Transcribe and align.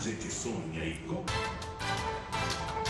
gente 0.00 0.32
sonha 0.32 0.82
e. 0.82 0.98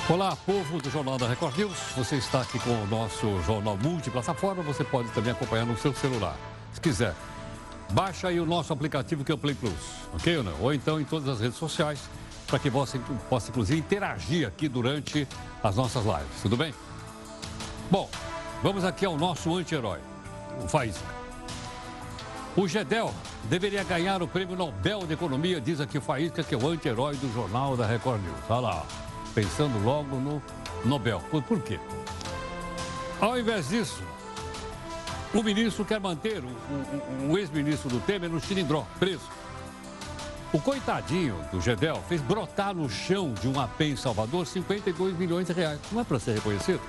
Olá, 0.09 0.37
povo 0.37 0.81
do 0.81 0.89
Jornal 0.91 1.19
da 1.19 1.27
Record 1.27 1.57
News. 1.59 1.77
Você 1.97 2.17
está 2.17 2.41
aqui 2.41 2.59
com 2.61 2.71
o 2.71 2.87
nosso 2.87 3.43
jornal 3.43 3.77
multiplataforma. 3.77 4.63
Você 4.63 4.85
pode 4.85 5.09
também 5.11 5.33
acompanhar 5.33 5.67
no 5.67 5.77
seu 5.77 5.93
celular. 5.93 6.37
Se 6.73 6.81
quiser, 6.81 7.15
baixa 7.91 8.29
aí 8.29 8.39
o 8.39 8.47
nosso 8.47 8.73
aplicativo 8.73 9.25
que 9.25 9.33
é 9.33 9.35
o 9.35 9.39
Play 9.39 9.57
Plus, 9.57 9.73
ok 10.15 10.39
ou 10.39 10.45
não? 10.45 10.61
Ou 10.61 10.73
então 10.73 11.01
em 11.01 11.05
todas 11.05 11.29
as 11.29 11.41
redes 11.41 11.59
sociais, 11.59 12.01
para 12.47 12.61
que 12.61 12.71
você 12.71 13.01
possa, 13.29 13.51
inclusive, 13.51 13.79
interagir 13.79 14.47
aqui 14.47 14.69
durante 14.69 15.27
as 15.63 15.77
nossas 15.77 16.05
lives. 16.05 16.43
Tudo 16.43 16.57
bem? 16.57 16.73
Bom, 17.91 18.09
vamos 18.63 18.85
aqui 18.85 19.05
ao 19.05 19.17
nosso 19.17 19.55
anti-herói, 19.57 19.99
o 20.63 20.69
Faísca. 20.69 21.20
O 22.57 22.67
Gedel 22.67 23.15
deveria 23.45 23.85
ganhar 23.85 24.23
o 24.23 24.29
prêmio 24.29 24.57
Nobel 24.57 25.07
de 25.07 25.15
Economia, 25.15 25.61
diz 25.61 25.81
aqui 25.81 26.01
Faísca, 26.01 26.43
que 26.43 26.55
é 26.55 26.59
o 26.59 26.69
anti-herói 26.69 27.17
do 27.17 27.33
jornal 27.33 27.77
da 27.77 27.87
Record 27.87 28.21
News. 28.23 28.41
Olha 28.49 28.61
lá 28.61 28.87
pensando 29.35 29.83
logo 29.85 30.17
no 30.17 30.43
Nobel. 30.85 31.23
Por, 31.31 31.61
quê? 31.63 31.79
Ao 33.21 33.39
invés 33.39 33.69
disso, 33.69 34.03
o 35.33 35.43
ministro 35.43 35.85
quer 35.85 36.01
manter 36.01 36.43
o, 36.43 36.49
o, 36.49 37.33
o 37.33 37.39
ex-ministro 37.39 37.89
do 37.89 38.01
Temer 38.01 38.29
no 38.29 38.41
Chilindró, 38.41 38.85
preso. 38.99 39.29
O 40.53 40.61
coitadinho 40.61 41.37
do 41.53 41.61
Gedel 41.61 42.03
fez 42.09 42.21
brotar 42.21 42.75
no 42.75 42.91
chão 42.91 43.33
de 43.35 43.47
um 43.47 43.61
AP 43.61 43.83
em 43.83 43.97
Salvador 43.97 44.45
52 44.45 45.17
milhões 45.17 45.47
de 45.47 45.53
reais. 45.53 45.79
Não 45.93 46.01
é 46.01 46.05
para 46.05 46.19
ser 46.19 46.35
reconhecido? 46.35 46.81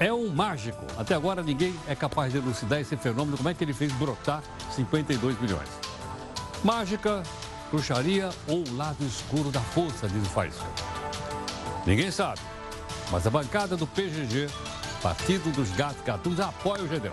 É 0.00 0.12
um 0.12 0.28
mágico. 0.28 0.84
Até 0.96 1.14
agora 1.14 1.42
ninguém 1.42 1.74
é 1.88 1.94
capaz 1.94 2.32
de 2.32 2.38
elucidar 2.38 2.80
esse 2.80 2.96
fenômeno. 2.96 3.36
Como 3.36 3.48
é 3.48 3.54
que 3.54 3.64
ele 3.64 3.72
fez 3.72 3.92
brotar 3.92 4.42
52 4.70 5.40
milhões? 5.40 5.68
Mágica, 6.62 7.22
bruxaria 7.70 8.30
ou 8.46 8.64
lado 8.76 9.04
escuro 9.04 9.50
da 9.50 9.60
força, 9.60 10.08
diz 10.08 10.22
o 10.22 10.30
Faísca. 10.30 10.66
Ninguém 11.84 12.10
sabe. 12.10 12.40
Mas 13.10 13.26
a 13.26 13.30
bancada 13.30 13.76
do 13.76 13.86
PGG, 13.86 14.48
Partido 15.02 15.50
dos 15.52 15.70
Gatos 15.72 16.02
Gatunos, 16.04 16.38
apoia 16.38 16.82
o 16.82 16.88
Gedel. 16.88 17.12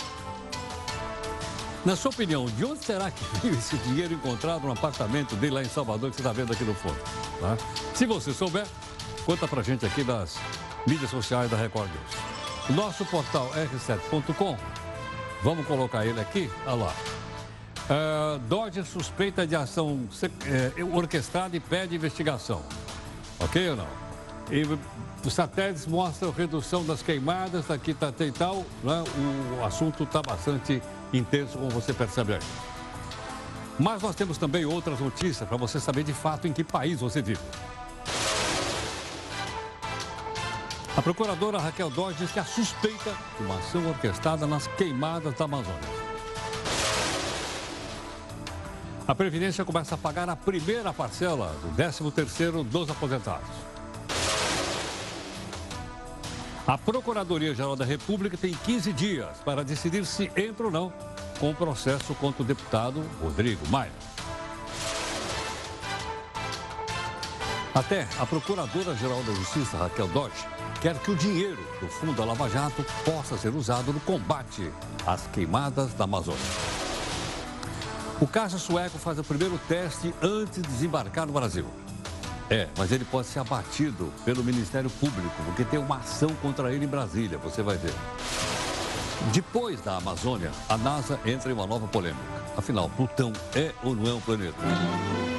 Na 1.84 1.96
sua 1.96 2.10
opinião, 2.10 2.46
de 2.46 2.66
onde 2.66 2.84
será 2.84 3.10
que 3.10 3.24
veio 3.40 3.54
esse 3.58 3.78
dinheiro 3.78 4.14
encontrado 4.14 4.64
no 4.64 4.74
apartamento 4.74 5.36
dele 5.36 5.56
lá 5.56 5.62
em 5.62 5.70
Salvador, 5.70 6.10
que 6.10 6.18
você 6.18 6.22
está 6.22 6.34
vendo 6.34 6.52
aqui 6.52 6.64
no 6.64 6.76
fundo? 6.76 6.98
Tá? 7.40 7.58
Se 7.94 8.06
você 8.06 8.34
souber, 8.34 8.66
conta 9.26 9.48
pra 9.48 9.64
gente 9.64 9.86
aqui 9.86 10.04
das 10.04 10.38
mídias 10.86 11.10
sociais 11.10 11.50
da 11.50 11.58
Record 11.58 11.90
News. 11.90 12.35
Nosso 12.70 13.06
portal 13.06 13.52
r7.com, 13.52 14.58
vamos 15.44 15.68
colocar 15.68 16.04
ele 16.04 16.20
aqui, 16.20 16.50
olha 16.66 16.86
lá. 16.86 16.96
Uh, 17.88 18.40
Dodge 18.48 18.84
suspeita 18.84 19.46
de 19.46 19.56
ação 19.56 20.00
uh, 20.00 20.98
orquestrada 20.98 21.56
e 21.56 21.60
pede 21.60 21.96
investigação. 21.96 22.64
Ok 23.40 23.70
ou 23.70 23.76
não? 23.76 23.88
E 24.50 24.64
os 25.24 25.34
satélites 25.34 25.86
mostram 25.86 26.32
redução 26.32 26.84
das 26.84 27.04
queimadas, 27.04 27.70
aqui 27.70 27.92
está 27.92 28.12
e 28.20 28.32
tal, 28.32 28.66
né? 28.84 29.04
o 29.60 29.64
assunto 29.64 30.04
está 30.04 30.24
bastante 30.24 30.82
intenso, 31.14 31.60
como 31.60 31.70
você 31.70 31.94
percebe 31.94 32.34
aí. 32.34 32.40
Mas 33.78 34.02
nós 34.02 34.16
temos 34.16 34.40
também 34.40 34.66
outras 34.66 35.00
notícias 35.00 35.48
para 35.48 35.58
você 35.58 35.80
saber 35.80 36.04
de 36.04 36.14
fato 36.14 36.48
em 36.48 36.54
que 36.54 36.64
país 36.64 37.00
você 37.00 37.22
vive. 37.22 37.42
Procuradora 41.06 41.60
Raquel 41.60 41.92
Dodge 41.92 42.18
diz 42.18 42.32
que 42.32 42.40
a 42.40 42.44
suspeita 42.44 43.16
de 43.38 43.46
uma 43.46 43.60
ação 43.60 43.88
orquestrada 43.88 44.48
nas 44.48 44.66
queimadas 44.66 45.36
da 45.36 45.46
Amazônia. 45.46 45.80
A 49.08 49.14
Previdência 49.14 49.64
começa 49.64 49.94
a 49.94 49.98
pagar 50.00 50.28
a 50.30 50.36
primeira 50.36 50.92
parcela 50.92 51.56
do 51.62 51.70
13º 51.80 52.64
dos 52.64 52.90
aposentados. 52.90 53.48
A 56.66 56.76
Procuradoria-Geral 56.76 57.76
da 57.76 57.86
República 57.86 58.36
tem 58.36 58.56
15 58.56 58.92
dias 58.92 59.38
para 59.46 59.64
decidir 59.64 60.08
se 60.08 60.32
entra 60.36 60.66
ou 60.66 60.72
não 60.72 60.92
com 61.40 61.52
o 61.52 61.56
processo 61.56 62.16
contra 62.16 62.42
o 62.42 62.46
deputado 62.46 63.06
Rodrigo 63.22 63.68
Maia. 63.68 64.15
Até 67.76 68.08
a 68.18 68.26
Procuradora-Geral 68.26 69.22
da 69.24 69.34
Justiça, 69.34 69.76
Raquel 69.76 70.08
Dodge, 70.08 70.48
quer 70.80 70.98
que 70.98 71.12
o 71.12 71.16
dinheiro 71.16 71.62
do 71.82 71.90
Fundo 71.90 72.14
da 72.14 72.24
Lava 72.24 72.50
Jato 72.50 72.86
possa 73.04 73.38
ser 73.38 73.54
usado 73.54 73.92
no 73.92 74.00
combate 74.00 74.72
às 75.06 75.28
queimadas 75.28 75.94
da 75.94 76.06
Amazônia. 76.06 76.40
O 78.22 78.26
caça 78.26 78.58
sueco 78.58 78.98
faz 78.98 79.20
o 79.20 79.26
primeiro 79.26 79.60
teste 79.68 80.16
antes 80.22 80.62
de 80.62 80.70
desembarcar 80.70 81.28
no 81.28 81.34
Brasil. 81.34 81.66
É, 82.50 82.70
mas 82.78 82.94
ele 82.94 83.04
pode 83.04 83.28
ser 83.28 83.40
abatido 83.40 84.10
pelo 84.24 84.42
Ministério 84.42 84.90
Público, 84.90 85.36
porque 85.44 85.66
tem 85.66 85.78
uma 85.78 85.98
ação 85.98 86.30
contra 86.42 86.74
ele 86.74 86.86
em 86.86 86.88
Brasília, 86.88 87.38
você 87.38 87.62
vai 87.62 87.76
ver. 87.76 87.94
Depois 89.34 89.82
da 89.82 89.98
Amazônia, 89.98 90.52
a 90.70 90.78
NASA 90.78 91.20
entra 91.26 91.52
em 91.52 91.54
uma 91.54 91.68
nova 91.68 91.88
polêmica. 91.88 92.24
Afinal, 92.56 92.90
Plutão 92.96 93.34
é 93.54 93.74
ou 93.84 93.94
não 93.94 94.10
é 94.10 94.14
um 94.14 94.22
planeta? 94.22 95.35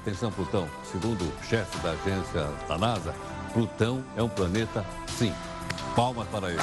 Atenção, 0.00 0.30
Plutão. 0.30 0.68
Segundo 0.90 1.22
o 1.22 1.44
chefe 1.44 1.76
da 1.78 1.90
agência 1.90 2.44
da 2.68 2.78
NASA, 2.78 3.14
Plutão 3.52 4.04
é 4.16 4.22
um 4.22 4.28
planeta, 4.28 4.84
sim. 5.18 5.34
Palmas 5.96 6.28
para 6.28 6.50
ele. 6.50 6.62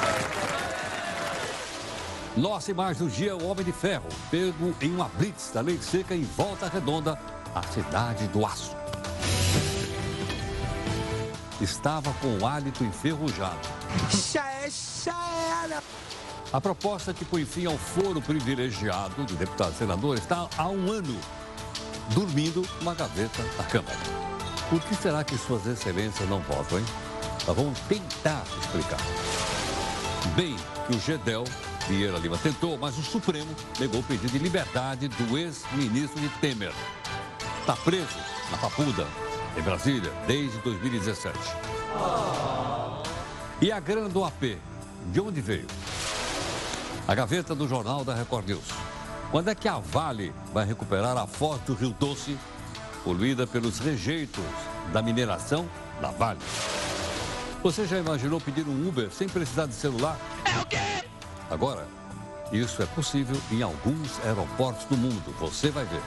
Nossa 2.36 2.70
imagem 2.70 3.06
do 3.06 3.10
dia, 3.10 3.36
o 3.36 3.46
Homem 3.46 3.64
de 3.64 3.72
Ferro, 3.72 4.08
pego 4.30 4.74
em 4.80 4.94
uma 4.94 5.08
blitz 5.08 5.50
da 5.52 5.60
lei 5.60 5.78
seca 5.78 6.14
em 6.14 6.22
Volta 6.22 6.68
Redonda, 6.68 7.18
a 7.54 7.62
cidade 7.62 8.26
do 8.28 8.44
aço. 8.44 8.74
Estava 11.60 12.12
com 12.14 12.38
o 12.38 12.46
hálito 12.46 12.84
enferrujado. 12.84 13.68
A 16.52 16.60
proposta 16.60 17.12
que 17.12 17.24
põe 17.24 17.44
fim 17.44 17.66
ao 17.66 17.76
foro 17.76 18.20
privilegiado 18.22 19.24
de 19.24 19.34
deputado 19.34 19.72
e 19.72 19.76
senador 19.76 20.16
está 20.16 20.48
há 20.56 20.68
um 20.68 20.90
ano 20.90 21.18
dormindo 22.08 22.66
numa 22.80 22.94
gaveta 22.94 23.42
da 23.56 23.64
Câmara. 23.64 23.98
Por 24.68 24.80
que 24.80 24.94
será 24.94 25.22
que 25.22 25.36
suas 25.38 25.66
excelências 25.66 26.28
não 26.28 26.40
votam, 26.40 26.78
hein? 26.78 26.84
Nós 27.46 27.56
vamos 27.56 27.78
tentar 27.80 28.44
explicar. 28.60 29.00
Bem 30.34 30.56
que 30.86 30.96
o 30.96 31.00
GEDEL 31.00 31.44
Vieira 31.88 32.18
Lima 32.18 32.36
tentou, 32.36 32.76
mas 32.76 32.98
o 32.98 33.02
Supremo 33.02 33.54
negou 33.78 34.00
o 34.00 34.02
pedido 34.02 34.32
de 34.32 34.38
liberdade 34.38 35.06
do 35.06 35.38
ex-ministro 35.38 36.20
de 36.20 36.28
Temer. 36.40 36.72
Está 37.60 37.76
preso 37.76 38.18
na 38.50 38.58
Papuda, 38.58 39.06
em 39.56 39.62
Brasília, 39.62 40.12
desde 40.26 40.58
2017. 40.58 41.38
E 43.60 43.70
a 43.70 43.78
grana 43.78 44.08
do 44.08 44.24
AP, 44.24 44.58
de 45.12 45.20
onde 45.20 45.40
veio? 45.40 45.66
A 47.06 47.14
gaveta 47.14 47.54
do 47.54 47.68
jornal 47.68 48.04
da 48.04 48.14
Record 48.14 48.48
News. 48.48 48.95
Quando 49.30 49.48
é 49.48 49.54
que 49.54 49.68
a 49.68 49.78
Vale 49.78 50.32
vai 50.52 50.64
recuperar 50.64 51.16
a 51.16 51.26
foto 51.26 51.72
do 51.72 51.74
Rio 51.74 51.94
Doce, 51.98 52.38
poluída 53.02 53.46
pelos 53.46 53.78
rejeitos 53.78 54.44
da 54.92 55.02
mineração 55.02 55.68
da 56.00 56.10
Vale? 56.10 56.38
Você 57.62 57.86
já 57.86 57.98
imaginou 57.98 58.40
pedir 58.40 58.66
um 58.68 58.88
Uber 58.88 59.10
sem 59.10 59.28
precisar 59.28 59.66
de 59.66 59.74
celular? 59.74 60.16
É 60.44 60.60
o 60.60 60.66
quê? 60.66 60.78
Agora, 61.50 61.86
isso 62.52 62.80
é 62.80 62.86
possível 62.86 63.36
em 63.50 63.62
alguns 63.62 64.20
aeroportos 64.24 64.84
do 64.84 64.96
mundo, 64.96 65.34
você 65.40 65.70
vai 65.70 65.84
ver. 65.84 66.02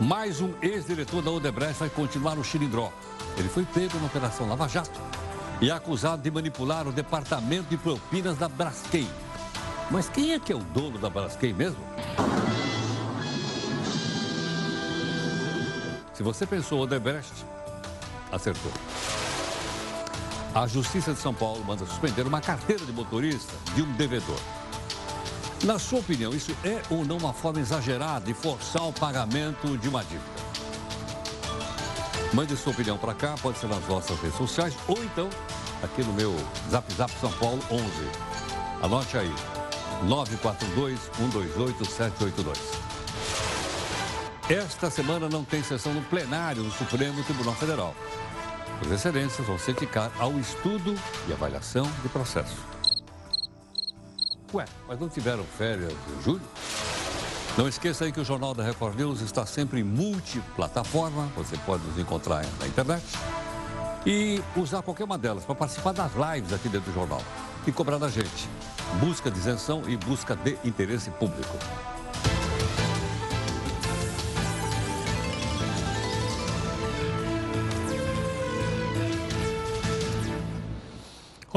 Mais 0.00 0.40
um 0.40 0.52
ex-diretor 0.60 1.22
da 1.22 1.30
Odebrecht 1.30 1.80
vai 1.80 1.88
continuar 1.88 2.36
no 2.36 2.44
Chilindró. 2.44 2.92
Ele 3.36 3.48
foi 3.48 3.64
pego 3.64 3.98
na 3.98 4.06
Operação 4.06 4.46
Lava 4.46 4.68
Jato 4.68 5.00
e 5.60 5.70
é 5.70 5.72
acusado 5.72 6.22
de 6.22 6.30
manipular 6.30 6.86
o 6.86 6.92
departamento 6.92 7.68
de 7.70 7.76
propinas 7.76 8.36
da 8.36 8.48
Braskem. 8.48 9.08
Mas 9.90 10.08
quem 10.08 10.32
é 10.32 10.38
que 10.38 10.52
é 10.52 10.56
o 10.56 10.58
dono 10.58 10.98
da 10.98 11.08
Braskem 11.08 11.54
mesmo? 11.54 11.82
Se 16.12 16.22
você 16.22 16.44
pensou 16.44 16.80
Odebrecht, 16.80 17.32
acertou. 18.30 18.72
A 20.54 20.66
Justiça 20.66 21.14
de 21.14 21.20
São 21.20 21.32
Paulo 21.32 21.64
manda 21.64 21.86
suspender 21.86 22.26
uma 22.26 22.40
carteira 22.40 22.84
de 22.84 22.92
motorista 22.92 23.52
de 23.74 23.82
um 23.82 23.92
devedor. 23.92 24.40
Na 25.64 25.78
sua 25.78 26.00
opinião, 26.00 26.32
isso 26.34 26.54
é 26.64 26.82
ou 26.90 27.04
não 27.04 27.16
uma 27.16 27.32
forma 27.32 27.60
exagerada 27.60 28.26
de 28.26 28.34
forçar 28.34 28.86
o 28.86 28.92
pagamento 28.92 29.78
de 29.78 29.88
uma 29.88 30.02
dívida? 30.04 30.38
Mande 32.32 32.56
sua 32.56 32.72
opinião 32.72 32.98
para 32.98 33.14
cá, 33.14 33.34
pode 33.40 33.58
ser 33.58 33.68
nas 33.68 33.86
nossas 33.88 34.18
redes 34.20 34.36
sociais 34.36 34.74
ou 34.86 35.02
então 35.02 35.30
aqui 35.82 36.02
no 36.02 36.12
meu 36.12 36.34
Zap 36.70 36.92
Zap 36.92 37.10
São 37.20 37.32
Paulo 37.32 37.60
11. 37.70 37.84
Anote 38.82 39.16
aí, 39.16 39.32
942-128-782. 40.06 42.58
Esta 44.48 44.88
semana 44.88 45.28
não 45.28 45.44
tem 45.44 45.62
sessão 45.62 45.92
no 45.92 46.00
plenário 46.02 46.62
do 46.62 46.70
Supremo 46.70 47.22
Tribunal 47.24 47.54
Federal. 47.54 47.94
As 48.80 48.90
excelências 48.90 49.46
vão 49.46 49.58
se 49.58 49.72
dedicar 49.72 50.10
ao 50.18 50.38
estudo 50.38 50.94
e 51.28 51.32
avaliação 51.32 51.84
de 52.02 52.08
processo. 52.08 52.56
Ué, 54.54 54.64
mas 54.88 54.98
não 54.98 55.08
tiveram 55.08 55.44
férias 55.44 55.92
em 55.92 56.22
julho? 56.22 56.40
Não 57.58 57.68
esqueça 57.68 58.04
aí 58.04 58.12
que 58.12 58.20
o 58.20 58.24
Jornal 58.24 58.54
da 58.54 58.62
Record 58.62 58.96
News 58.96 59.20
está 59.20 59.44
sempre 59.44 59.80
em 59.80 59.82
multiplataforma. 59.82 61.28
Você 61.36 61.56
pode 61.66 61.84
nos 61.84 61.98
encontrar 61.98 62.46
na 62.60 62.66
internet 62.66 63.04
e 64.06 64.40
usar 64.56 64.80
qualquer 64.80 65.04
uma 65.04 65.18
delas 65.18 65.44
para 65.44 65.56
participar 65.56 65.92
das 65.92 66.12
lives 66.14 66.52
aqui 66.52 66.68
dentro 66.68 66.90
do 66.90 66.94
jornal 66.94 67.20
e 67.66 67.72
cobrar 67.72 67.98
da 67.98 68.08
gente. 68.08 68.48
Busca 69.00 69.30
de 69.30 69.38
isenção 69.38 69.82
e 69.88 69.96
busca 69.96 70.34
de 70.34 70.58
interesse 70.64 71.10
público. 71.12 71.56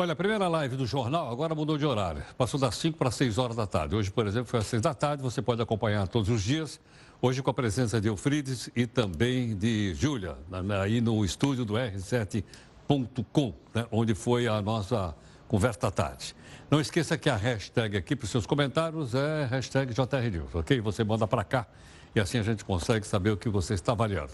Olha, 0.01 0.13
a 0.13 0.15
primeira 0.15 0.47
live 0.47 0.75
do 0.75 0.85
jornal 0.87 1.31
agora 1.31 1.53
mudou 1.53 1.77
de 1.77 1.85
horário. 1.85 2.23
Passou 2.37 2.59
das 2.59 2.75
5 2.75 2.97
para 2.97 3.11
6 3.11 3.37
horas 3.37 3.55
da 3.55 3.67
tarde. 3.67 3.95
Hoje, 3.95 4.09
por 4.09 4.25
exemplo, 4.25 4.47
foi 4.47 4.59
às 4.59 4.65
6 4.65 4.81
da 4.81 4.93
tarde. 4.93 5.21
Você 5.21 5.41
pode 5.41 5.61
acompanhar 5.61 6.07
todos 6.07 6.29
os 6.29 6.41
dias. 6.41 6.79
Hoje 7.21 7.43
com 7.43 7.51
a 7.51 7.53
presença 7.53 8.01
de 8.01 8.07
Eufrides 8.07 8.67
e 8.75 8.87
também 8.87 9.55
de 9.55 9.93
Júlia, 9.93 10.35
aí 10.81 10.99
no 10.99 11.23
estúdio 11.23 11.63
do 11.63 11.75
R7.com, 11.75 13.53
né, 13.75 13.85
onde 13.91 14.15
foi 14.15 14.47
a 14.47 14.59
nossa 14.59 15.15
conversa 15.47 15.81
da 15.81 15.91
tarde. 15.91 16.35
Não 16.71 16.79
esqueça 16.79 17.17
que 17.17 17.29
a 17.29 17.35
hashtag 17.35 17.97
aqui 17.97 18.15
para 18.15 18.23
os 18.23 18.31
seus 18.31 18.45
comentários 18.45 19.13
é 19.13 19.43
hashtag 19.43 19.93
JRNews, 19.93 20.55
ok? 20.55 20.79
Você 20.79 21.03
manda 21.03 21.27
para 21.27 21.43
cá 21.43 21.67
e 22.15 22.19
assim 22.21 22.37
a 22.37 22.43
gente 22.43 22.63
consegue 22.63 23.05
saber 23.05 23.31
o 23.31 23.35
que 23.35 23.49
você 23.49 23.73
está 23.73 23.91
avaliando. 23.91 24.31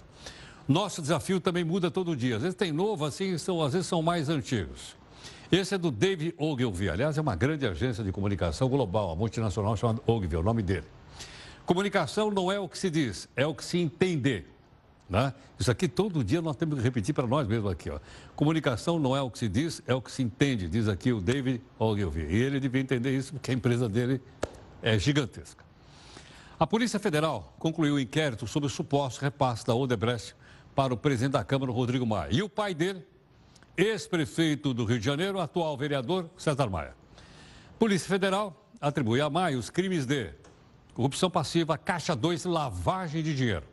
Nosso 0.68 1.02
desafio 1.02 1.40
também 1.40 1.64
muda 1.64 1.90
todo 1.90 2.16
dia. 2.16 2.36
Às 2.36 2.44
vezes 2.44 2.56
tem 2.56 2.72
novo, 2.72 3.06
assim, 3.06 3.40
são, 3.40 3.60
às 3.64 3.74
vezes 3.74 3.88
são 3.88 4.04
mais 4.04 4.30
antigos. 4.30 4.96
Esse 5.52 5.74
é 5.74 5.80
do 5.80 5.90
Dave 5.90 6.36
Ogilvy. 6.38 6.92
Aliás, 6.92 7.18
é 7.18 7.22
uma 7.22 7.36
grande 7.36 7.66
agência 7.66 8.04
de 8.04 8.12
comunicação 8.12 8.70
global, 8.70 9.10
a 9.10 9.16
multinacional 9.16 9.76
chamada 9.76 10.00
Ogilvy, 10.06 10.36
é 10.36 10.40
o 10.40 10.44
nome 10.44 10.62
dele. 10.62 10.86
Comunicação 11.66 12.30
não 12.30 12.52
é 12.52 12.60
o 12.60 12.70
que 12.70 12.78
se 12.78 12.92
diz, 12.92 13.28
é 13.36 13.48
o 13.48 13.56
que 13.56 13.66
se 13.66 13.80
entender. 13.80 14.48
Né? 15.10 15.34
Isso 15.58 15.72
aqui 15.72 15.88
todo 15.88 16.24
dia 16.24 16.42
nós 16.42 16.56
temos 16.56 16.78
que 16.78 16.84
repetir 16.84 17.16
para 17.16 17.26
nós 17.26 17.48
mesmos 17.48 17.72
aqui. 17.72 17.90
Ó. 17.90 18.00
Comunicação 18.36 19.00
não 19.00 19.16
é 19.16 19.22
o 19.22 19.32
que 19.32 19.40
se 19.40 19.48
diz, 19.48 19.82
é 19.88 19.94
o 19.94 20.02
que 20.02 20.12
se 20.12 20.22
entende, 20.22 20.68
diz 20.68 20.88
aqui 20.88 21.14
o 21.14 21.22
David 21.22 21.62
Ogilvy. 21.80 22.24
E 22.24 22.36
ele 22.36 22.60
devia 22.60 22.82
entender 22.82 23.16
isso 23.16 23.34
porque 23.34 23.52
a 23.52 23.54
empresa 23.54 23.88
dele 23.88 24.22
é 24.82 25.00
gigantesca. 25.00 25.64
A 26.60 26.68
Polícia 26.68 27.00
Federal 27.00 27.56
concluiu 27.58 27.96
o 27.96 28.00
inquérito 28.00 28.48
sobre 28.48 28.68
o 28.68 28.70
suposto 28.70 29.22
repasse 29.22 29.66
da 29.66 29.74
Odebrecht 29.74 30.36
para 30.76 30.94
o 30.94 30.98
presidente 30.98 31.34
da 31.34 31.44
Câmara, 31.44 31.72
Rodrigo 31.72 32.06
Maia. 32.06 32.30
E 32.32 32.42
o 32.42 32.50
pai 32.50 32.74
dele, 32.74 33.06
ex-prefeito 33.78 34.74
do 34.74 34.84
Rio 34.84 35.00
de 35.00 35.06
Janeiro, 35.06 35.40
atual 35.40 35.78
vereador 35.78 36.30
César 36.38 36.70
Maia. 36.70 36.94
Polícia 37.80 38.10
Federal 38.10 38.68
atribui 38.82 39.22
a 39.22 39.30
Maia 39.30 39.58
os 39.58 39.70
crimes 39.70 40.06
de 40.06 40.32
corrupção 40.94 41.30
passiva, 41.30 41.78
caixa 41.78 42.16
2 42.16 42.46
lavagem 42.46 43.24
de 43.24 43.36
dinheiro. 43.36 43.64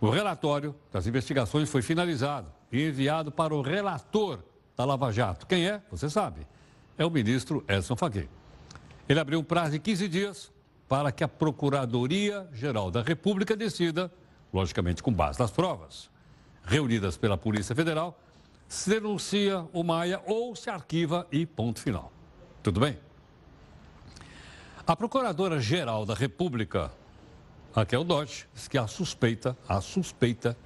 O 0.00 0.10
relatório 0.10 0.74
das 0.92 1.06
investigações 1.06 1.70
foi 1.70 1.82
finalizado 1.82 2.52
e 2.70 2.86
enviado 2.86 3.30
para 3.32 3.54
o 3.54 3.62
relator 3.62 4.40
da 4.76 4.84
Lava 4.84 5.10
Jato. 5.10 5.46
Quem 5.46 5.66
é? 5.66 5.80
Você 5.90 6.10
sabe. 6.10 6.46
É 6.98 7.04
o 7.04 7.10
ministro 7.10 7.64
Edson 7.66 7.96
Fachin. 7.96 8.28
Ele 9.08 9.20
abriu 9.20 9.38
um 9.38 9.44
prazo 9.44 9.72
de 9.72 9.78
15 9.78 10.08
dias 10.08 10.52
para 10.88 11.10
que 11.10 11.24
a 11.24 11.28
Procuradoria-Geral 11.28 12.90
da 12.90 13.02
República 13.02 13.56
decida, 13.56 14.12
logicamente 14.52 15.02
com 15.02 15.12
base 15.12 15.38
nas 15.38 15.50
provas 15.50 16.10
reunidas 16.64 17.16
pela 17.16 17.38
Polícia 17.38 17.74
Federal, 17.74 18.18
se 18.68 18.90
denuncia 18.90 19.64
o 19.72 19.82
Maia 19.84 20.20
ou 20.26 20.54
se 20.56 20.68
arquiva 20.68 21.26
e 21.30 21.46
ponto 21.46 21.80
final. 21.80 22.12
Tudo 22.62 22.80
bem? 22.80 22.98
A 24.86 24.94
Procuradora-Geral 24.94 26.04
da 26.04 26.14
República, 26.14 26.92
Raquel 27.76 28.04
Dodge, 28.04 28.46
diz 28.54 28.68
que 28.68 28.78
há 28.78 28.86
suspeita, 28.86 29.54
há 29.68 29.82
suspeita 29.82 30.56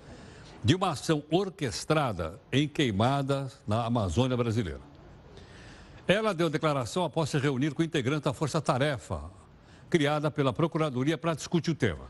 de 0.62 0.76
uma 0.76 0.90
ação 0.90 1.24
orquestrada 1.28 2.40
em 2.52 2.68
queimadas 2.68 3.60
na 3.66 3.84
Amazônia 3.84 4.36
brasileira. 4.36 4.80
Ela 6.06 6.32
deu 6.32 6.48
declaração 6.48 7.04
após 7.04 7.30
se 7.30 7.36
reunir 7.36 7.74
com 7.74 7.82
integrantes 7.82 8.22
da 8.22 8.32
Força 8.32 8.60
Tarefa, 8.60 9.22
criada 9.88 10.30
pela 10.30 10.52
Procuradoria 10.52 11.18
para 11.18 11.34
discutir 11.34 11.72
o 11.72 11.74
tema. 11.74 12.04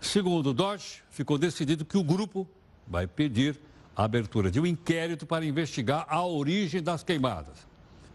Segundo 0.00 0.52
Dodge, 0.52 1.04
ficou 1.10 1.38
decidido 1.38 1.84
que 1.84 1.96
o 1.96 2.02
grupo 2.02 2.48
vai 2.88 3.06
pedir 3.06 3.60
a 3.94 4.02
abertura 4.02 4.50
de 4.50 4.58
um 4.58 4.66
inquérito 4.66 5.26
para 5.26 5.44
investigar 5.44 6.06
a 6.08 6.26
origem 6.26 6.82
das 6.82 7.04
queimadas. 7.04 7.68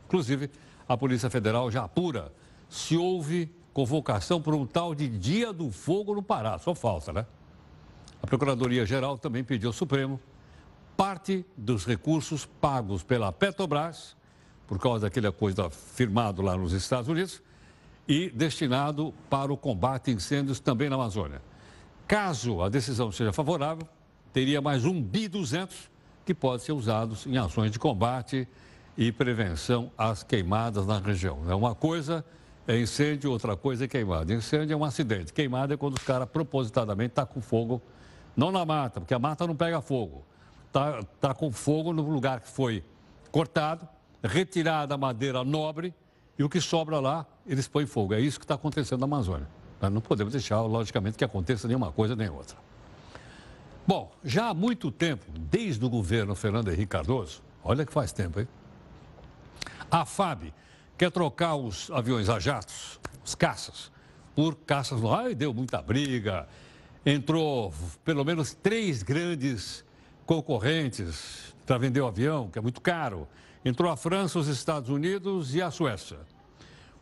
Inclusive, 0.06 0.52
a 0.86 0.98
Polícia 0.98 1.30
Federal 1.30 1.72
já 1.72 1.86
apura 1.86 2.34
se 2.70 2.98
houve 2.98 3.50
convocação 3.80 4.42
por 4.42 4.54
um 4.54 4.66
tal 4.66 4.94
de 4.94 5.08
Dia 5.08 5.54
do 5.54 5.72
Fogo 5.72 6.14
no 6.14 6.22
Pará. 6.22 6.60
Só 6.60 6.76
falsa, 6.76 7.14
né? 7.14 7.26
A 8.22 8.28
Procuradoria-Geral 8.28 9.18
também 9.18 9.42
pediu 9.42 9.70
ao 9.70 9.74
Supremo 9.74 10.20
parte 10.98 11.46
dos 11.56 11.86
recursos 11.86 12.46
pagos 12.46 13.04
pela 13.04 13.32
Petrobras, 13.32 14.18
por 14.68 14.78
causa 14.80 15.06
daquela 15.06 15.32
coisa 15.32 15.70
firmado 15.70 16.42
lá 16.42 16.58
nos 16.58 16.74
Estados 16.74 17.08
Unidos, 17.08 17.42
e 18.06 18.30
destinado 18.32 19.14
para 19.30 19.54
o 19.54 19.56
combate 19.56 20.12
a 20.12 20.14
incêndios 20.14 20.60
também 20.60 20.90
na 20.90 20.96
Amazônia. 20.96 21.42
Caso 22.06 22.62
a 22.62 22.68
decisão 22.68 23.14
seja 23.14 23.32
favorável, 23.32 23.88
teria 24.34 24.60
mais 24.60 24.84
um 24.84 25.02
bi 25.02 25.30
200 25.30 25.90
que 26.26 26.34
pode 26.34 26.64
ser 26.64 26.74
usados 26.74 27.26
em 27.26 27.38
ações 27.38 27.72
de 27.72 27.80
combate 27.80 28.46
e 28.98 29.10
prevenção 29.10 29.90
às 29.98 30.22
queimadas 30.22 30.86
na 30.86 31.00
região. 31.00 31.50
É 31.50 31.56
uma 31.56 31.74
coisa 31.74 32.26
incêndio, 32.78 33.32
outra 33.32 33.56
coisa 33.56 33.86
é 33.86 33.88
queimada. 33.88 34.34
Incêndio 34.34 34.74
é 34.74 34.78
um 34.78 34.84
acidente. 34.84 35.34
Queimada 35.34 35.74
é 35.74 35.78
quando 35.78 35.98
os 35.98 36.04
caras 36.04 36.28
propositadamente 36.30 37.14
tá 37.14 37.26
com 37.26 37.42
fogo, 37.42 37.82
não 38.36 38.52
na 38.52 38.66
mata, 38.66 39.00
porque 39.00 39.14
a 39.14 39.20
mata 39.20 39.48
não 39.48 39.56
pega 39.56 39.82
fogo. 39.82 40.24
Está 40.68 41.04
tá 41.20 41.34
com 41.34 41.52
fogo 41.52 41.92
no 41.94 42.08
lugar 42.08 42.42
que 42.42 42.50
foi 42.50 42.84
cortado, 43.32 43.88
retirada 44.24 44.94
a 44.94 44.98
madeira 44.98 45.44
nobre 45.44 45.94
e 46.38 46.44
o 46.44 46.50
que 46.50 46.62
sobra 46.62 47.00
lá, 47.00 47.26
eles 47.46 47.68
põem 47.68 47.86
fogo. 47.86 48.14
É 48.14 48.20
isso 48.20 48.40
que 48.40 48.46
está 48.46 48.56
acontecendo 48.56 49.00
na 49.00 49.06
Amazônia. 49.06 49.48
Nós 49.82 49.92
não 49.92 50.02
podemos 50.02 50.34
deixar, 50.34 50.62
logicamente, 50.62 51.18
que 51.18 51.24
aconteça 51.24 51.68
nenhuma 51.68 51.92
coisa 51.92 52.16
nem 52.16 52.30
outra. 52.30 52.58
Bom, 53.88 54.12
já 54.24 54.50
há 54.50 54.54
muito 54.54 54.92
tempo, 54.92 55.26
desde 55.32 55.84
o 55.84 55.90
governo 55.90 56.36
Fernando 56.36 56.68
Henrique 56.68 56.88
Cardoso, 56.88 57.42
olha 57.64 57.86
que 57.86 57.92
faz 57.92 58.12
tempo, 58.12 58.40
hein? 58.40 58.48
A 59.90 60.06
FAB 60.06 60.54
quer 61.00 61.10
trocar 61.10 61.56
os 61.56 61.90
aviões 61.92 62.28
a 62.28 62.42
jatos, 62.42 63.00
os 63.24 63.34
caças, 63.34 63.90
por 64.36 64.54
caças 64.54 65.00
no 65.00 65.14
ar 65.14 65.32
e 65.32 65.34
deu 65.34 65.54
muita 65.54 65.82
briga. 65.82 66.46
Entrou 67.06 67.74
pelo 68.04 68.26
menos 68.26 68.54
três 68.54 69.02
grandes 69.02 69.86
concorrentes 70.26 71.56
para 71.66 71.78
vender 71.78 72.02
o 72.02 72.08
avião, 72.08 72.50
que 72.50 72.60
é 72.60 72.62
muito 72.62 72.82
caro. 72.82 73.30
Entrou 73.64 73.90
a 73.90 73.96
França, 73.96 74.38
os 74.40 74.50
Estados 74.50 74.90
Unidos 74.90 75.56
e 75.56 75.62
a 75.62 75.72
Suécia. 75.72 76.20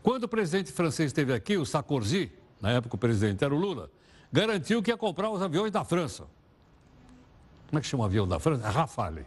Quando 0.03 0.25
o 0.25 0.27
presidente 0.27 0.71
francês 0.71 1.07
esteve 1.07 1.33
aqui, 1.33 1.57
o 1.57 1.65
Sarkozy, 1.65 2.31
na 2.61 2.69
época 2.69 2.95
o 2.95 2.99
presidente 2.99 3.43
era 3.43 3.53
o 3.53 3.57
Lula, 3.57 3.89
garantiu 4.31 4.83
que 4.83 4.91
ia 4.91 4.97
comprar 4.97 5.31
os 5.31 5.41
aviões 5.41 5.71
da 5.71 5.83
França. 5.83 6.27
Como 7.67 7.79
é 7.79 7.81
que 7.81 7.87
chama 7.87 8.03
o 8.03 8.05
avião 8.05 8.27
da 8.27 8.39
França? 8.39 8.69
Rafale. 8.69 9.25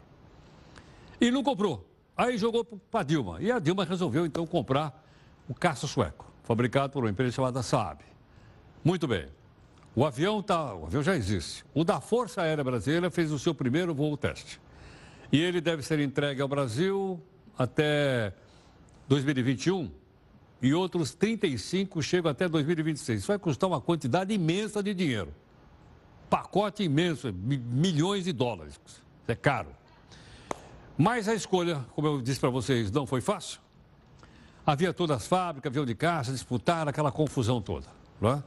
E 1.21 1.29
não 1.33 1.43
comprou. 1.43 1.90
Aí 2.21 2.37
jogou 2.37 2.65
para 2.65 3.01
a 3.01 3.03
Dilma. 3.03 3.39
E 3.41 3.51
a 3.51 3.59
Dilma 3.59 3.85
resolveu 3.85 4.27
então 4.27 4.47
comprar 4.47 5.03
o 5.49 5.55
caça 5.55 5.87
sueco, 5.87 6.31
fabricado 6.43 6.93
por 6.93 7.03
uma 7.03 7.11
empresa 7.11 7.33
chamada 7.33 7.63
Saab. 7.63 8.05
Muito 8.85 9.09
bem. 9.09 9.27
O 9.97 10.05
avião, 10.05 10.43
tá, 10.43 10.75
o 10.75 10.85
avião 10.85 11.03
já 11.03 11.17
existe. 11.17 11.65
O 11.73 11.83
da 11.83 11.99
Força 11.99 12.43
Aérea 12.43 12.63
Brasileira 12.63 13.11
fez 13.11 13.33
o 13.33 13.39
seu 13.39 13.55
primeiro 13.55 13.95
voo 13.95 14.17
teste. 14.19 14.61
E 15.33 15.41
ele 15.41 15.63
deve 15.63 15.83
ser 15.83 15.99
entregue 15.99 16.43
ao 16.43 16.49
Brasil 16.49 17.19
até 17.59 18.35
2021 19.09 19.91
e 20.61 20.75
outros 20.75 21.15
35 21.15 22.03
chegam 22.03 22.31
até 22.31 22.47
2026. 22.49 23.21
Isso 23.21 23.29
vai 23.29 23.39
custar 23.39 23.71
uma 23.71 23.81
quantidade 23.81 24.35
imensa 24.35 24.83
de 24.83 24.93
dinheiro 24.93 25.33
pacote 26.31 26.85
imenso, 26.85 27.33
milhões 27.33 28.25
de 28.25 28.33
dólares. 28.33 28.81
Isso 28.87 29.03
é 29.27 29.35
caro. 29.35 29.80
Mas 31.01 31.29
a 31.29 31.35
escolha, 31.35 31.83
como 31.95 32.07
eu 32.07 32.21
disse 32.21 32.39
para 32.39 32.51
vocês, 32.51 32.91
não 32.91 33.07
foi 33.07 33.23
fácil. 33.23 33.59
Havia 34.67 34.93
todas 34.93 35.17
as 35.17 35.27
fábricas, 35.27 35.71
avião 35.71 35.87
de 35.87 35.95
caça, 35.95 36.31
disputaram 36.31 36.91
aquela 36.91 37.11
confusão 37.11 37.63
toda. 37.63 37.87
É? 38.23 38.43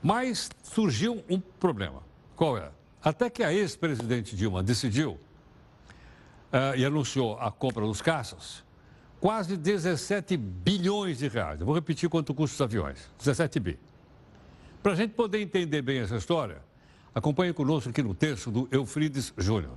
Mas 0.00 0.48
surgiu 0.62 1.24
um 1.28 1.40
problema. 1.40 2.00
Qual 2.36 2.56
é? 2.56 2.70
Até 3.02 3.28
que 3.28 3.42
a 3.42 3.52
ex-presidente 3.52 4.36
Dilma 4.36 4.62
decidiu 4.62 5.14
uh, 6.52 6.76
e 6.76 6.84
anunciou 6.84 7.36
a 7.40 7.50
compra 7.50 7.84
dos 7.84 8.00
caças, 8.00 8.62
quase 9.20 9.56
17 9.56 10.36
bilhões 10.36 11.18
de 11.18 11.26
reais. 11.26 11.58
Eu 11.58 11.66
vou 11.66 11.74
repetir 11.74 12.08
quanto 12.08 12.32
custa 12.32 12.54
os 12.54 12.60
aviões: 12.60 13.10
17 13.18 13.58
bi. 13.58 13.80
Para 14.80 14.92
a 14.92 14.94
gente 14.94 15.14
poder 15.14 15.40
entender 15.40 15.82
bem 15.82 15.98
essa 15.98 16.14
história, 16.14 16.62
Acompanhe 17.14 17.52
conosco 17.52 17.90
aqui 17.90 18.02
no 18.02 18.12
texto 18.12 18.50
do 18.50 18.68
Eufrides 18.72 19.32
Júnior. 19.38 19.74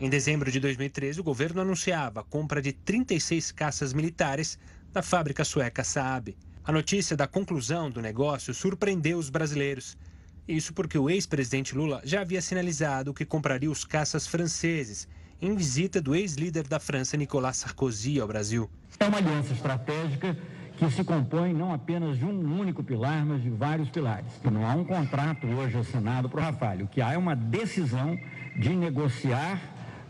Em 0.00 0.08
dezembro 0.08 0.50
de 0.50 0.58
2013, 0.58 1.20
o 1.20 1.22
governo 1.22 1.60
anunciava 1.60 2.20
a 2.20 2.24
compra 2.24 2.62
de 2.62 2.72
36 2.72 3.52
caças 3.52 3.92
militares 3.92 4.58
da 4.90 5.02
fábrica 5.02 5.44
sueca 5.44 5.84
Saab. 5.84 6.34
A 6.64 6.72
notícia 6.72 7.14
da 7.14 7.26
conclusão 7.26 7.90
do 7.90 8.00
negócio 8.00 8.54
surpreendeu 8.54 9.18
os 9.18 9.28
brasileiros. 9.28 9.98
Isso 10.48 10.72
porque 10.72 10.96
o 10.96 11.10
ex-presidente 11.10 11.76
Lula 11.76 12.00
já 12.02 12.22
havia 12.22 12.40
sinalizado 12.40 13.12
que 13.12 13.26
compraria 13.26 13.70
os 13.70 13.84
caças 13.84 14.26
franceses 14.26 15.06
em 15.38 15.54
visita 15.54 16.00
do 16.00 16.14
ex-líder 16.14 16.66
da 16.66 16.80
França, 16.80 17.18
Nicolas 17.18 17.58
Sarkozy, 17.58 18.18
ao 18.18 18.26
Brasil. 18.26 18.70
É 18.98 19.04
uma 19.04 19.18
aliança 19.18 19.52
estratégica 19.52 20.34
que 20.78 20.90
se 20.90 21.04
compõe 21.04 21.52
não 21.52 21.74
apenas 21.74 22.16
de 22.16 22.24
um 22.24 22.58
único 22.58 22.82
pilar, 22.82 23.26
mas 23.26 23.42
de 23.42 23.50
vários 23.50 23.90
pilares. 23.90 24.32
Não 24.50 24.66
há 24.66 24.72
um 24.72 24.84
contrato 24.84 25.46
hoje 25.46 25.76
assinado 25.76 26.26
para 26.26 26.40
o 26.40 26.42
Rafale. 26.42 26.84
O 26.84 26.88
que 26.88 27.02
há 27.02 27.12
é 27.12 27.18
uma 27.18 27.36
decisão 27.36 28.18
de 28.56 28.70
negociar 28.70 29.60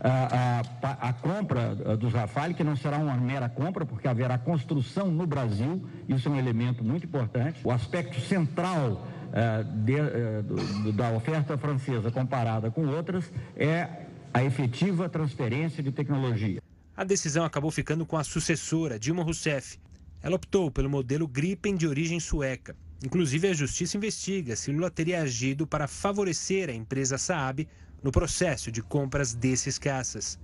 a, 0.03 0.61
a, 0.81 1.09
a, 1.09 1.13
compra 1.13 1.75
dos 1.95 2.11
Rafale, 2.13 2.53
que 2.53 2.63
não 2.63 2.75
será 2.75 2.97
uma 2.97 3.15
mera 3.15 3.47
compra, 3.47 3.85
porque 3.85 4.07
haverá 4.07 4.37
construção 4.37 5.11
no 5.11 5.27
Brasil, 5.27 5.87
isso 6.09 6.27
é 6.27 6.31
um 6.31 6.37
elemento 6.37 6.83
muito 6.83 7.05
importante. 7.05 7.59
O 7.63 7.71
aspecto 7.71 8.19
central 8.19 9.07
uh, 9.31 9.63
de, 9.83 9.95
uh, 9.95 10.43
do, 10.43 10.91
da 10.93 11.11
oferta 11.11 11.57
francesa 11.57 12.11
comparada 12.11 12.71
com 12.71 12.87
outras 12.87 13.31
é 13.55 14.05
a 14.33 14.43
efetiva 14.43 15.07
transferência 15.07 15.83
de 15.83 15.91
tecnologia. 15.91 16.61
A 16.97 17.03
decisão 17.03 17.45
acabou 17.45 17.69
ficando 17.69 18.05
com 18.05 18.17
a 18.17 18.23
sucessora, 18.23 18.97
Dilma 18.97 19.23
Rousseff. 19.23 19.79
Ela 20.23 20.35
optou 20.35 20.71
pelo 20.71 20.89
modelo 20.89 21.27
Gripen 21.27 21.75
de 21.75 21.87
origem 21.87 22.19
sueca. 22.19 22.75
Inclusive, 23.03 23.47
a 23.47 23.53
justiça 23.53 23.97
investiga 23.97 24.55
se 24.55 24.71
Lula 24.71 24.91
teria 24.91 25.21
agido 25.21 25.65
para 25.65 25.87
favorecer 25.87 26.69
a 26.69 26.73
empresa 26.73 27.17
Saab 27.17 27.67
no 28.03 28.11
processo 28.11 28.71
de 28.71 28.81
compras 28.81 29.33
desses 29.33 29.77
caças. 29.77 30.39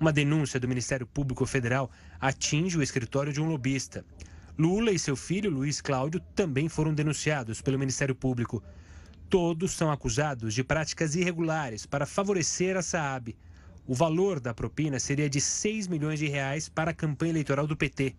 Uma 0.00 0.12
denúncia 0.12 0.58
do 0.58 0.68
Ministério 0.68 1.06
Público 1.06 1.46
Federal 1.46 1.90
atinge 2.20 2.76
o 2.76 2.82
escritório 2.82 3.32
de 3.32 3.40
um 3.40 3.48
lobista. 3.48 4.04
Lula 4.58 4.90
e 4.90 4.98
seu 4.98 5.16
filho, 5.16 5.50
Luiz 5.50 5.80
Cláudio, 5.80 6.20
também 6.34 6.68
foram 6.68 6.94
denunciados 6.94 7.60
pelo 7.60 7.78
Ministério 7.78 8.14
Público. 8.14 8.62
Todos 9.28 9.72
são 9.72 9.90
acusados 9.90 10.54
de 10.54 10.62
práticas 10.62 11.14
irregulares 11.14 11.86
para 11.86 12.06
favorecer 12.06 12.76
a 12.76 12.82
Saab. 12.82 13.36
O 13.86 13.94
valor 13.94 14.40
da 14.40 14.54
propina 14.54 14.98
seria 14.98 15.28
de 15.28 15.40
6 15.40 15.88
milhões 15.88 16.18
de 16.18 16.26
reais 16.28 16.68
para 16.68 16.90
a 16.90 16.94
campanha 16.94 17.32
eleitoral 17.32 17.66
do 17.66 17.76
PT. 17.76 18.14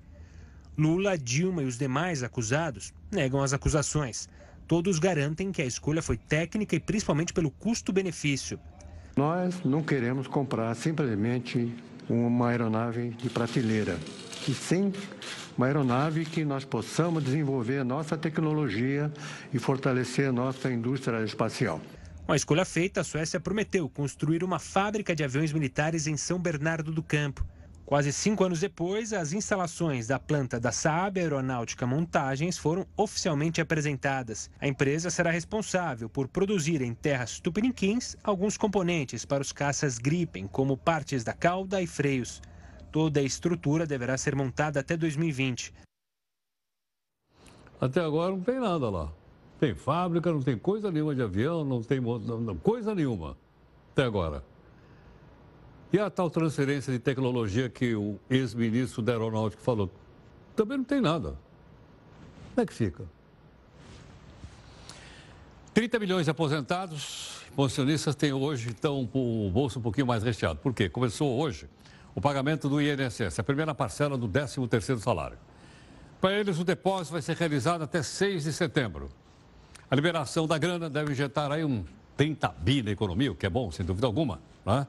Lula, 0.78 1.18
Dilma 1.18 1.64
e 1.64 1.66
os 1.66 1.78
demais 1.78 2.22
acusados 2.22 2.94
negam 3.12 3.42
as 3.42 3.54
acusações. 3.54 4.28
Todos 4.68 4.98
garantem 4.98 5.52
que 5.52 5.62
a 5.62 5.66
escolha 5.66 6.02
foi 6.02 6.18
técnica 6.18 6.76
e 6.76 6.80
principalmente 6.80 7.34
pelo 7.34 7.52
custo-benefício. 7.52 8.60
Nós 9.16 9.64
não 9.64 9.84
queremos 9.84 10.28
comprar 10.28 10.74
simplesmente 10.76 11.74
uma 12.10 12.50
aeronave 12.50 13.10
de 13.12 13.30
prateleira, 13.30 13.98
e 14.48 14.54
sim 14.54 14.92
uma 15.58 15.68
aeronave 15.68 16.26
que 16.26 16.44
nós 16.44 16.66
possamos 16.66 17.24
desenvolver 17.24 17.84
nossa 17.84 18.18
tecnologia 18.18 19.12
e 19.54 19.60
fortalecer 19.60 20.32
nossa 20.34 20.72
indústria 20.72 21.24
espacial. 21.24 21.80
Com 22.26 22.32
a 22.32 22.36
escolha 22.36 22.66
feita, 22.66 23.02
a 23.02 23.04
Suécia 23.04 23.40
prometeu 23.40 23.88
construir 23.88 24.44
uma 24.44 24.60
fábrica 24.60 25.16
de 25.16 25.24
aviões 25.24 25.54
militares 25.54 26.08
em 26.08 26.18
São 26.18 26.40
Bernardo 26.40 26.92
do 26.92 27.04
Campo. 27.04 27.46
Quase 27.86 28.12
cinco 28.12 28.44
anos 28.44 28.60
depois, 28.60 29.14
as 29.14 29.32
instalações 29.32 30.08
da 30.08 30.18
planta 30.18 30.60
da 30.60 30.72
Saab 30.72 31.20
Aeronáutica 31.20 31.86
Montagens 31.86 32.58
foram 32.58 32.88
oficialmente 32.98 33.62
apresentadas. 33.62 34.50
A 34.60 34.68
empresa 34.68 35.12
será 35.12 35.30
responsável 35.30 36.10
por 36.10 36.28
produzir 36.28 36.82
em 36.82 36.96
terras 36.96 37.40
tupiniquins 37.40 38.18
alguns 38.24 38.58
componentes 38.58 39.24
para 39.24 39.44
os 39.44 39.52
caças 39.52 40.00
Gripen, 40.00 40.48
como 40.48 40.76
partes 40.76 41.24
da 41.24 41.32
cauda 41.32 41.80
e 41.80 41.86
freios. 41.86 42.42
Toda 42.92 43.20
a 43.20 43.24
estrutura 43.24 43.86
deverá 43.86 44.18
ser 44.18 44.36
montada 44.36 44.80
até 44.80 44.98
2020. 44.98 45.72
Até 47.80 48.02
agora 48.02 48.32
não 48.32 48.42
tem 48.42 48.60
nada 48.60 48.90
lá. 48.90 49.12
Tem 49.60 49.76
fábrica, 49.76 50.32
não 50.32 50.42
tem 50.42 50.58
coisa 50.58 50.92
nenhuma 50.92 51.14
de 51.14 51.22
avião, 51.22 51.64
não 51.64 51.84
tem 51.84 52.02
coisa 52.64 52.96
nenhuma. 52.96 53.38
Até 53.92 54.06
agora. 54.06 54.44
E 55.94 56.00
a 56.00 56.10
tal 56.10 56.30
transferência 56.30 56.92
de 56.92 57.00
tecnologia 57.00 57.70
que 57.70 57.96
o 57.96 58.20
ex-ministro 58.30 59.02
da 59.02 59.14
Aeronáutica 59.14 59.62
falou? 59.62 59.90
Também 60.56 60.78
não 60.78 60.86
tem 60.86 61.00
nada. 61.00 61.36
Como 62.54 62.64
é 62.64 62.66
que 62.66 62.74
fica? 62.74 63.04
30 65.74 66.00
milhões 66.00 66.26
de 66.26 66.32
aposentados, 66.32 67.42
pensionistas 67.56 68.16
têm 68.16 68.32
hoje, 68.32 68.70
então, 68.70 69.10
o 69.14 69.50
bolso 69.52 69.80
um 69.80 69.82
pouquinho 69.82 70.08
mais 70.08 70.24
recheado. 70.24 70.60
Por 70.60 70.74
quê? 70.74 70.88
Começou 70.88 71.38
hoje 71.38 71.68
o 72.16 72.22
pagamento 72.22 72.70
do 72.70 72.82
INSS, 72.82 73.40
a 73.40 73.44
primeira 73.44 73.76
parcela 73.76 74.18
do 74.18 74.28
13º 74.28 75.00
salário. 75.00 75.38
Para 76.22 76.32
eles, 76.32 76.58
o 76.58 76.64
depósito 76.64 77.12
vai 77.12 77.22
ser 77.22 77.36
realizado 77.36 77.84
até 77.84 78.02
6 78.02 78.46
de 78.46 78.54
setembro. 78.54 79.10
A 79.92 79.96
liberação 79.96 80.48
da 80.48 80.58
grana 80.58 80.90
deve 80.90 81.12
injetar 81.12 81.52
aí 81.52 81.66
um 81.66 81.84
30 82.16 82.48
bi 82.58 82.82
na 82.82 82.92
economia, 82.92 83.32
o 83.32 83.36
que 83.36 83.46
é 83.46 83.50
bom, 83.50 83.70
sem 83.70 83.86
dúvida 83.86 84.08
alguma. 84.08 84.40
Né? 84.66 84.88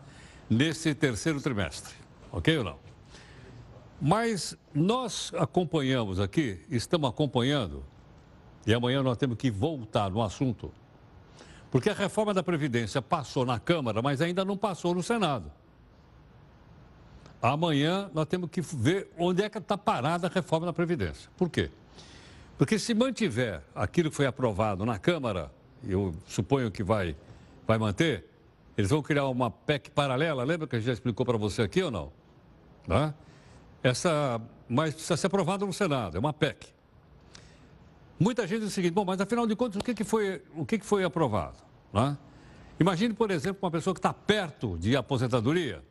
Nesse 0.49 0.95
terceiro 0.95 1.41
trimestre. 1.41 1.95
Ok 2.33 2.59
ou 2.59 2.65
não? 2.65 2.79
Mas 4.01 4.57
nós 4.75 5.33
acompanhamos 5.37 6.21
aqui, 6.21 6.61
estamos 6.71 7.09
acompanhando, 7.09 7.83
e 8.67 8.75
amanhã 8.75 9.03
nós 9.03 9.17
temos 9.17 9.39
que 9.39 9.51
voltar 9.51 10.11
no 10.11 10.23
assunto, 10.23 10.73
porque 11.71 11.89
a 11.89 11.95
reforma 11.95 12.35
da 12.35 12.43
Previdência 12.43 13.01
passou 13.01 13.47
na 13.47 13.59
Câmara, 13.59 14.03
mas 14.03 14.21
ainda 14.21 14.45
não 14.45 14.57
passou 14.57 14.95
no 14.95 15.03
Senado. 15.03 15.51
Amanhã 17.41 18.11
nós 18.13 18.27
temos 18.27 18.51
que 18.51 18.61
ver 18.61 19.11
onde 19.17 19.43
é 19.43 19.49
que 19.49 19.59
está 19.59 19.79
parada 19.79 20.27
a 20.27 20.31
reforma 20.31 20.67
da 20.67 20.73
Previdência. 20.73 21.31
Por 21.37 21.49
quê? 21.49 21.71
Porque 22.59 22.79
se 22.79 22.95
mantiver 22.95 23.63
aquilo 23.75 24.11
que 24.11 24.17
foi 24.17 24.27
aprovado 24.27 24.85
na 24.85 24.99
Câmara, 24.99 25.51
eu 25.85 26.15
suponho 26.27 26.71
que 26.71 26.83
vai, 26.83 27.17
vai 27.67 27.79
manter, 27.79 28.25
eles 28.77 28.91
vão 28.91 29.03
criar 29.03 29.27
uma 29.27 29.51
PEC 29.51 29.91
paralela, 29.91 30.45
lembra 30.45 30.67
que 30.67 30.77
a 30.77 30.79
gente 30.79 30.87
já 30.87 30.93
explicou 30.93 31.25
para 31.25 31.39
você 31.39 31.63
aqui 31.63 31.83
ou 31.83 31.91
não? 31.91 32.13
Tá? 32.87 33.15
Essa, 33.83 34.41
mas 34.69 34.95
precisa 34.95 35.17
ser 35.17 35.27
aprovada 35.29 35.65
no 35.65 35.73
Senado, 35.73 36.17
é 36.17 36.21
uma 36.21 36.33
PEC. 36.33 36.69
Muita 38.19 38.47
gente 38.47 38.61
diz 38.61 38.69
o 38.69 38.73
seguinte, 38.73 38.93
bom, 38.93 39.05
mas 39.05 39.21
afinal 39.21 39.47
de 39.47 39.55
contas, 39.55 39.81
o 39.81 39.85
que, 39.85 39.95
que, 39.95 40.05
foi, 40.05 40.43
o 40.55 40.65
que, 40.65 40.79
que 40.79 40.87
foi 40.87 41.05
aprovado? 41.05 41.57
Tá? 41.93 42.17
Imagine, 42.79 43.15
por 43.15 43.31
exemplo, 43.31 43.59
uma 43.63 43.71
pessoa 43.71 43.95
que 43.95 43.99
está 43.99 44.13
perto 44.13 44.77
de 44.79 44.97
aposentadoria 44.97 45.83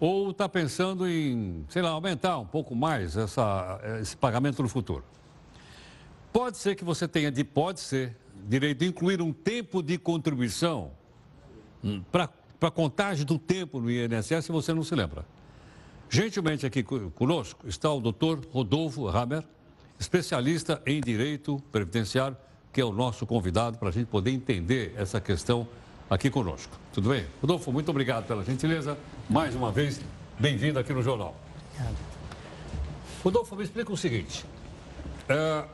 ou 0.00 0.30
está 0.30 0.48
pensando 0.48 1.08
em, 1.08 1.64
sei 1.68 1.82
lá, 1.82 1.90
aumentar 1.90 2.38
um 2.38 2.46
pouco 2.46 2.74
mais 2.74 3.16
essa, 3.16 3.80
esse 4.00 4.16
pagamento 4.16 4.62
no 4.62 4.68
futuro. 4.68 5.04
Pode 6.32 6.56
ser 6.56 6.74
que 6.74 6.84
você 6.84 7.06
tenha, 7.06 7.30
de, 7.30 7.44
pode 7.44 7.78
ser, 7.80 8.16
direito 8.48 8.80
de 8.80 8.86
incluir 8.86 9.22
um 9.22 9.32
tempo 9.32 9.82
de 9.82 9.96
contribuição 9.96 10.90
para 12.10 12.28
a 12.60 12.70
contagem 12.70 13.24
do 13.24 13.38
tempo 13.38 13.80
no 13.80 13.90
INSS, 13.90 14.48
você 14.48 14.72
não 14.72 14.82
se 14.82 14.94
lembra. 14.94 15.24
Gentilmente 16.08 16.64
aqui 16.64 16.82
conosco 16.82 17.66
está 17.66 17.92
o 17.92 18.00
doutor 18.00 18.40
Rodolfo 18.50 19.08
Hammer, 19.08 19.44
especialista 19.98 20.80
em 20.86 21.00
direito 21.00 21.62
previdenciário, 21.72 22.36
que 22.72 22.80
é 22.80 22.84
o 22.84 22.92
nosso 22.92 23.26
convidado 23.26 23.78
para 23.78 23.88
a 23.88 23.92
gente 23.92 24.06
poder 24.06 24.30
entender 24.30 24.94
essa 24.96 25.20
questão 25.20 25.66
aqui 26.08 26.30
conosco. 26.30 26.76
Tudo 26.92 27.10
bem? 27.10 27.26
Rodolfo, 27.40 27.72
muito 27.72 27.90
obrigado 27.90 28.26
pela 28.26 28.44
gentileza. 28.44 28.98
Mais 29.28 29.54
uma 29.54 29.72
vez, 29.72 30.00
bem-vindo 30.38 30.78
aqui 30.78 30.92
no 30.92 31.02
Jornal. 31.02 31.36
Obrigado. 31.70 31.96
Rodolfo, 33.22 33.56
me 33.56 33.64
explica 33.64 33.92
o 33.92 33.96
seguinte. 33.96 34.44
É, 35.28 35.64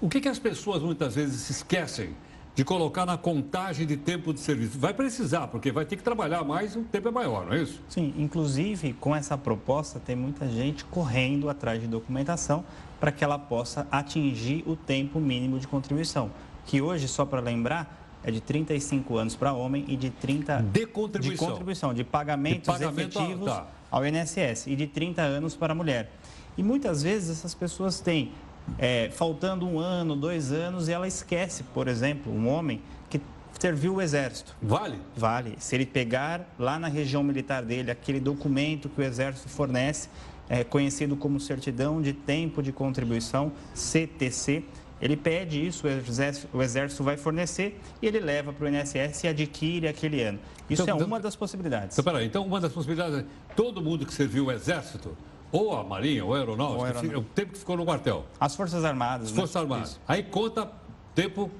o 0.00 0.08
que, 0.08 0.20
que 0.20 0.28
as 0.28 0.38
pessoas 0.38 0.82
muitas 0.82 1.14
vezes 1.14 1.42
se 1.42 1.52
esquecem 1.52 2.14
de 2.54 2.64
colocar 2.64 3.06
na 3.06 3.16
contagem 3.16 3.86
de 3.86 3.96
tempo 3.96 4.32
de 4.32 4.40
serviço. 4.40 4.78
Vai 4.78 4.92
precisar, 4.92 5.48
porque 5.48 5.72
vai 5.72 5.84
ter 5.84 5.96
que 5.96 6.02
trabalhar 6.02 6.44
mais 6.44 6.74
e 6.74 6.78
o 6.78 6.84
tempo 6.84 7.08
é 7.08 7.10
maior, 7.10 7.46
não 7.46 7.54
é 7.54 7.62
isso? 7.62 7.80
Sim, 7.88 8.12
inclusive 8.18 8.92
com 8.94 9.16
essa 9.16 9.38
proposta 9.38 9.98
tem 9.98 10.14
muita 10.14 10.46
gente 10.48 10.84
correndo 10.84 11.48
atrás 11.48 11.80
de 11.80 11.86
documentação 11.86 12.64
para 13.00 13.10
que 13.10 13.24
ela 13.24 13.38
possa 13.38 13.86
atingir 13.90 14.62
o 14.66 14.76
tempo 14.76 15.18
mínimo 15.18 15.58
de 15.58 15.66
contribuição, 15.66 16.30
que 16.66 16.80
hoje, 16.80 17.08
só 17.08 17.24
para 17.24 17.40
lembrar, 17.40 18.00
é 18.22 18.30
de 18.30 18.40
35 18.40 19.16
anos 19.16 19.34
para 19.34 19.52
homem 19.52 19.84
e 19.88 19.96
de 19.96 20.10
30 20.10 20.62
de 20.72 20.86
contribuição, 20.86 21.46
de, 21.46 21.52
contribuição, 21.52 21.94
de 21.94 22.04
pagamentos 22.04 22.60
de 22.60 22.80
pagamento, 22.80 23.18
efetivos 23.18 23.46
tá. 23.46 23.66
ao 23.90 24.06
INSS 24.06 24.68
e 24.68 24.76
de 24.76 24.86
30 24.86 25.22
anos 25.22 25.56
para 25.56 25.74
mulher. 25.74 26.12
E 26.56 26.62
muitas 26.62 27.02
vezes 27.02 27.30
essas 27.30 27.54
pessoas 27.54 27.98
têm 27.98 28.30
é, 28.78 29.10
faltando 29.12 29.66
um 29.66 29.78
ano, 29.78 30.16
dois 30.16 30.52
anos, 30.52 30.88
e 30.88 30.92
ela 30.92 31.06
esquece, 31.06 31.62
por 31.74 31.88
exemplo, 31.88 32.32
um 32.32 32.48
homem 32.48 32.80
que 33.10 33.20
serviu 33.58 33.96
o 33.96 34.02
exército. 34.02 34.54
Vale? 34.60 34.98
Vale. 35.16 35.56
Se 35.58 35.74
ele 35.74 35.86
pegar 35.86 36.46
lá 36.58 36.78
na 36.78 36.88
região 36.88 37.22
militar 37.22 37.62
dele 37.62 37.90
aquele 37.90 38.20
documento 38.20 38.88
que 38.88 39.00
o 39.00 39.04
exército 39.04 39.48
fornece, 39.48 40.08
é, 40.48 40.64
conhecido 40.64 41.16
como 41.16 41.40
certidão 41.40 42.02
de 42.02 42.12
tempo 42.12 42.62
de 42.62 42.72
contribuição, 42.72 43.52
CTC, 43.74 44.64
ele 45.00 45.16
pede 45.16 45.66
isso, 45.66 45.86
o 45.86 45.90
exército, 45.90 46.56
o 46.56 46.62
exército 46.62 47.02
vai 47.02 47.16
fornecer 47.16 47.80
e 48.00 48.06
ele 48.06 48.20
leva 48.20 48.52
para 48.52 48.64
o 48.64 48.68
INSS 48.68 49.24
e 49.24 49.28
adquire 49.28 49.88
aquele 49.88 50.22
ano. 50.22 50.38
Isso 50.70 50.82
então, 50.82 50.94
é 50.94 50.98
uma 50.98 51.06
então, 51.06 51.20
das 51.20 51.34
possibilidades. 51.34 51.98
Então, 51.98 52.04
peraí, 52.04 52.26
então 52.26 52.46
uma 52.46 52.60
das 52.60 52.72
possibilidades 52.72 53.18
é 53.18 53.24
todo 53.56 53.82
mundo 53.82 54.06
que 54.06 54.14
serviu 54.14 54.46
o 54.46 54.52
exército 54.52 55.16
ou 55.52 55.76
a 55.76 55.84
Marinha, 55.84 56.24
ou 56.24 56.34
a 56.34 56.38
Aeronáutica, 56.38 56.78
Ou 56.78 56.84
Aeronáutica. 56.86 57.18
o 57.18 57.22
tempo 57.22 57.52
que 57.52 57.58
ficou 57.58 57.76
no 57.76 57.84
quartel. 57.84 58.24
As 58.40 58.56
Forças 58.56 58.84
Armadas. 58.84 59.26
As 59.26 59.32
né? 59.32 59.36
Forças 59.36 59.56
Armadas. 59.56 59.90
Isso. 59.90 60.00
Aí 60.08 60.22
conta 60.22 60.68
tempo 61.14 61.46
da 61.46 61.50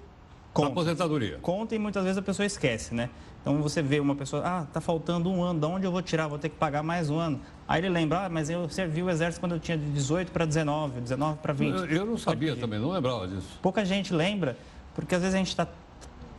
Conta. 0.52 0.68
aposentadoria. 0.68 1.38
Conta 1.42 1.74
e 1.74 1.78
muitas 1.78 2.02
vezes 2.02 2.18
a 2.18 2.22
pessoa 2.22 2.46
esquece, 2.46 2.94
né? 2.94 3.10
Então 3.42 3.60
você 3.60 3.82
vê 3.82 3.98
uma 3.98 4.14
pessoa, 4.14 4.42
ah, 4.44 4.66
tá 4.72 4.80
faltando 4.80 5.28
um 5.28 5.42
ano, 5.42 5.58
de 5.58 5.66
onde 5.66 5.84
eu 5.84 5.90
vou 5.90 6.00
tirar? 6.00 6.28
Vou 6.28 6.38
ter 6.38 6.48
que 6.48 6.56
pagar 6.56 6.82
mais 6.82 7.10
um 7.10 7.18
ano. 7.18 7.40
Aí 7.66 7.80
ele 7.80 7.88
lembra, 7.88 8.26
ah, 8.26 8.28
mas 8.28 8.48
eu 8.48 8.68
servi 8.68 9.02
o 9.02 9.10
exército 9.10 9.40
quando 9.40 9.52
eu 9.52 9.60
tinha 9.60 9.76
de 9.76 9.84
18 9.86 10.30
para 10.30 10.44
19, 10.44 11.00
19 11.00 11.38
para 11.38 11.52
20. 11.52 11.76
Eu, 11.76 11.86
eu 11.86 12.06
não 12.06 12.16
sabia 12.16 12.54
também, 12.54 12.78
não 12.78 12.90
lembrava 12.90 13.26
disso. 13.26 13.58
Pouca 13.60 13.84
gente 13.84 14.14
lembra, 14.14 14.56
porque 14.94 15.14
às 15.14 15.20
vezes 15.22 15.34
a 15.34 15.38
gente 15.38 15.48
está 15.48 15.66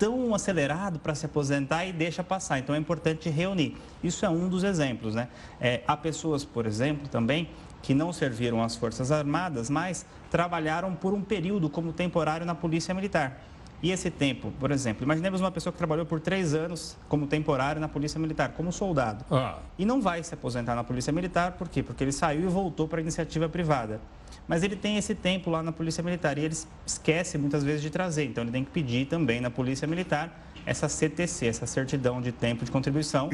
tão 0.04 0.36
acelerado 0.36 1.00
para 1.00 1.16
se 1.16 1.26
aposentar 1.26 1.86
e 1.86 1.94
deixa 1.94 2.22
passar. 2.22 2.60
Então 2.60 2.76
é 2.76 2.78
importante 2.78 3.30
reunir. 3.30 3.78
Isso 4.04 4.26
é 4.26 4.30
um 4.30 4.50
dos 4.50 4.66
exemplos, 4.66 5.16
né? 5.16 5.30
É, 5.62 5.80
há 5.88 5.96
pessoas, 5.96 6.44
por 6.44 6.66
exemplo, 6.66 7.08
também 7.08 7.48
que 7.82 7.94
não 7.94 8.12
serviram 8.12 8.62
às 8.62 8.76
Forças 8.76 9.14
Armadas, 9.14 9.70
mas 9.70 10.06
trabalharam 10.30 10.94
por 10.94 11.14
um 11.14 11.22
período 11.22 11.70
como 11.70 11.94
temporário 11.94 12.46
na 12.46 12.54
Polícia 12.54 12.94
Militar. 12.94 13.40
E 13.82 13.92
esse 13.92 14.12
tempo, 14.12 14.52
por 14.60 14.72
exemplo, 14.72 15.06
imaginemos 15.06 15.40
uma 15.40 15.52
pessoa 15.52 15.72
que 15.72 15.78
trabalhou 15.78 16.06
por 16.06 16.20
três 16.20 16.54
anos 16.54 16.98
como 17.08 17.26
temporário 17.26 17.80
na 17.80 17.88
Polícia 17.88 18.20
Militar, 18.20 18.52
como 18.58 18.74
soldado. 18.74 19.24
Ah, 19.32 19.60
E 19.80 19.86
não 19.86 20.02
vai 20.02 20.22
se 20.22 20.34
aposentar 20.34 20.76
na 20.76 20.84
Polícia 20.84 21.14
Militar, 21.14 21.54
por 21.54 21.70
quê? 21.70 21.82
Porque 21.82 22.04
ele 22.04 22.12
saiu 22.12 22.42
e 22.44 22.48
voltou 22.48 22.90
para 22.90 23.00
a 23.00 23.02
iniciativa 23.02 23.48
privada. 23.48 24.02
Mas 24.48 24.64
ele 24.64 24.76
tem 24.76 24.98
esse 24.98 25.16
tempo 25.16 25.50
lá 25.50 25.64
na 25.64 25.72
Polícia 25.72 26.04
Militar 26.04 26.38
e 26.38 26.42
ele 26.46 26.56
esquece 26.86 27.38
muitas 27.38 27.64
vezes 27.64 27.82
de 27.82 27.90
trazer. 27.90 28.26
Então 28.26 28.44
ele 28.44 28.52
tem 28.52 28.64
que 28.64 28.72
pedir 28.72 29.06
também 29.08 29.40
na 29.40 29.50
Polícia 29.50 29.88
Militar 29.88 30.42
essa 30.66 30.88
CTC, 30.88 31.48
essa 31.48 31.66
certidão 31.66 32.22
de 32.22 32.32
tempo 32.32 32.64
de 32.64 32.72
contribuição. 32.72 33.30